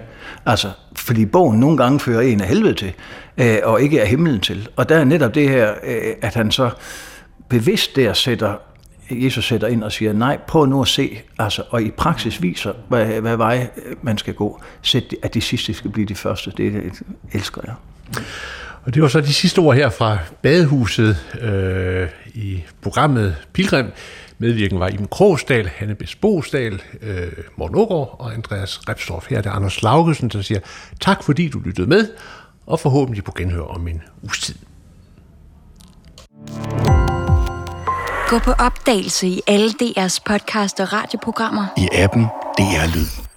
Altså, 0.45 0.69
fordi 0.95 1.25
bogen 1.25 1.59
nogle 1.59 1.77
gange 1.77 1.99
fører 1.99 2.21
en 2.21 2.41
af 2.41 2.47
helvede 2.47 2.73
til, 2.73 2.93
øh, 3.37 3.57
og 3.63 3.81
ikke 3.81 4.01
af 4.01 4.07
himlen 4.07 4.39
til. 4.39 4.69
Og 4.75 4.89
der 4.89 4.95
er 4.95 5.03
netop 5.03 5.35
det 5.35 5.49
her, 5.49 5.73
øh, 5.83 6.13
at 6.21 6.33
han 6.33 6.51
så 6.51 6.69
bevidst 7.49 7.95
der 7.95 8.13
sætter 8.13 8.53
Jesus 9.11 9.45
sætter 9.45 9.67
ind 9.67 9.83
og 9.83 9.91
siger, 9.91 10.13
nej, 10.13 10.37
prøv 10.47 10.65
nu 10.65 10.81
at 10.81 10.87
se, 10.87 11.21
altså, 11.39 11.63
og 11.69 11.81
i 11.81 11.91
praksis 11.91 12.41
viser, 12.41 12.73
hvad, 12.87 13.05
hvad 13.05 13.37
vej 13.37 13.67
man 14.01 14.17
skal 14.17 14.33
gå. 14.33 14.61
Sæt, 14.81 15.15
at 15.23 15.33
de 15.33 15.41
sidste 15.41 15.73
skal 15.73 15.91
blive 15.91 16.05
de 16.07 16.15
første. 16.15 16.51
Det, 16.51 16.73
det 16.73 17.01
elsker 17.33 17.61
jeg. 17.65 17.73
Og 18.83 18.93
det 18.93 19.01
var 19.01 19.07
så 19.07 19.21
de 19.21 19.33
sidste 19.33 19.59
ord 19.59 19.75
her 19.75 19.89
fra 19.89 20.17
Badehuset 20.41 21.17
øh, 21.41 22.07
i 22.33 22.63
programmet 22.81 23.35
Pilgrim. 23.53 23.91
Medvirken 24.37 24.79
var 24.79 24.87
Iben 24.87 25.07
Krogsdal, 25.07 25.67
Hanne 25.67 25.95
Besbosdal, 25.95 26.81
øh, 27.01 27.31
Morten 27.57 27.77
Ågaard 27.77 28.15
og 28.19 28.33
Andreas 28.33 28.89
Repstorff. 28.89 29.29
Her 29.29 29.37
er 29.37 29.41
det 29.41 29.49
Anders 29.49 29.81
Laugesen, 29.81 30.29
der 30.29 30.41
siger 30.41 30.59
tak 30.99 31.23
fordi 31.23 31.47
du 31.47 31.59
lyttede 31.59 31.87
med, 31.87 32.07
og 32.65 32.79
forhåbentlig 32.79 33.23
på 33.23 33.31
genhør 33.37 33.61
om 33.61 33.87
en 33.87 34.01
uges 34.23 34.39
tid. 34.39 34.55
Gå 38.27 38.39
på 38.39 38.51
opdagelse 38.51 39.27
i 39.27 39.41
alle 39.47 39.69
DR's 39.69 40.19
podcast 40.25 40.79
og 40.79 40.93
radioprogrammer. 40.93 41.65
I 41.77 41.87
appen 41.93 42.23
DR 42.57 42.95
Lyd. 42.95 43.30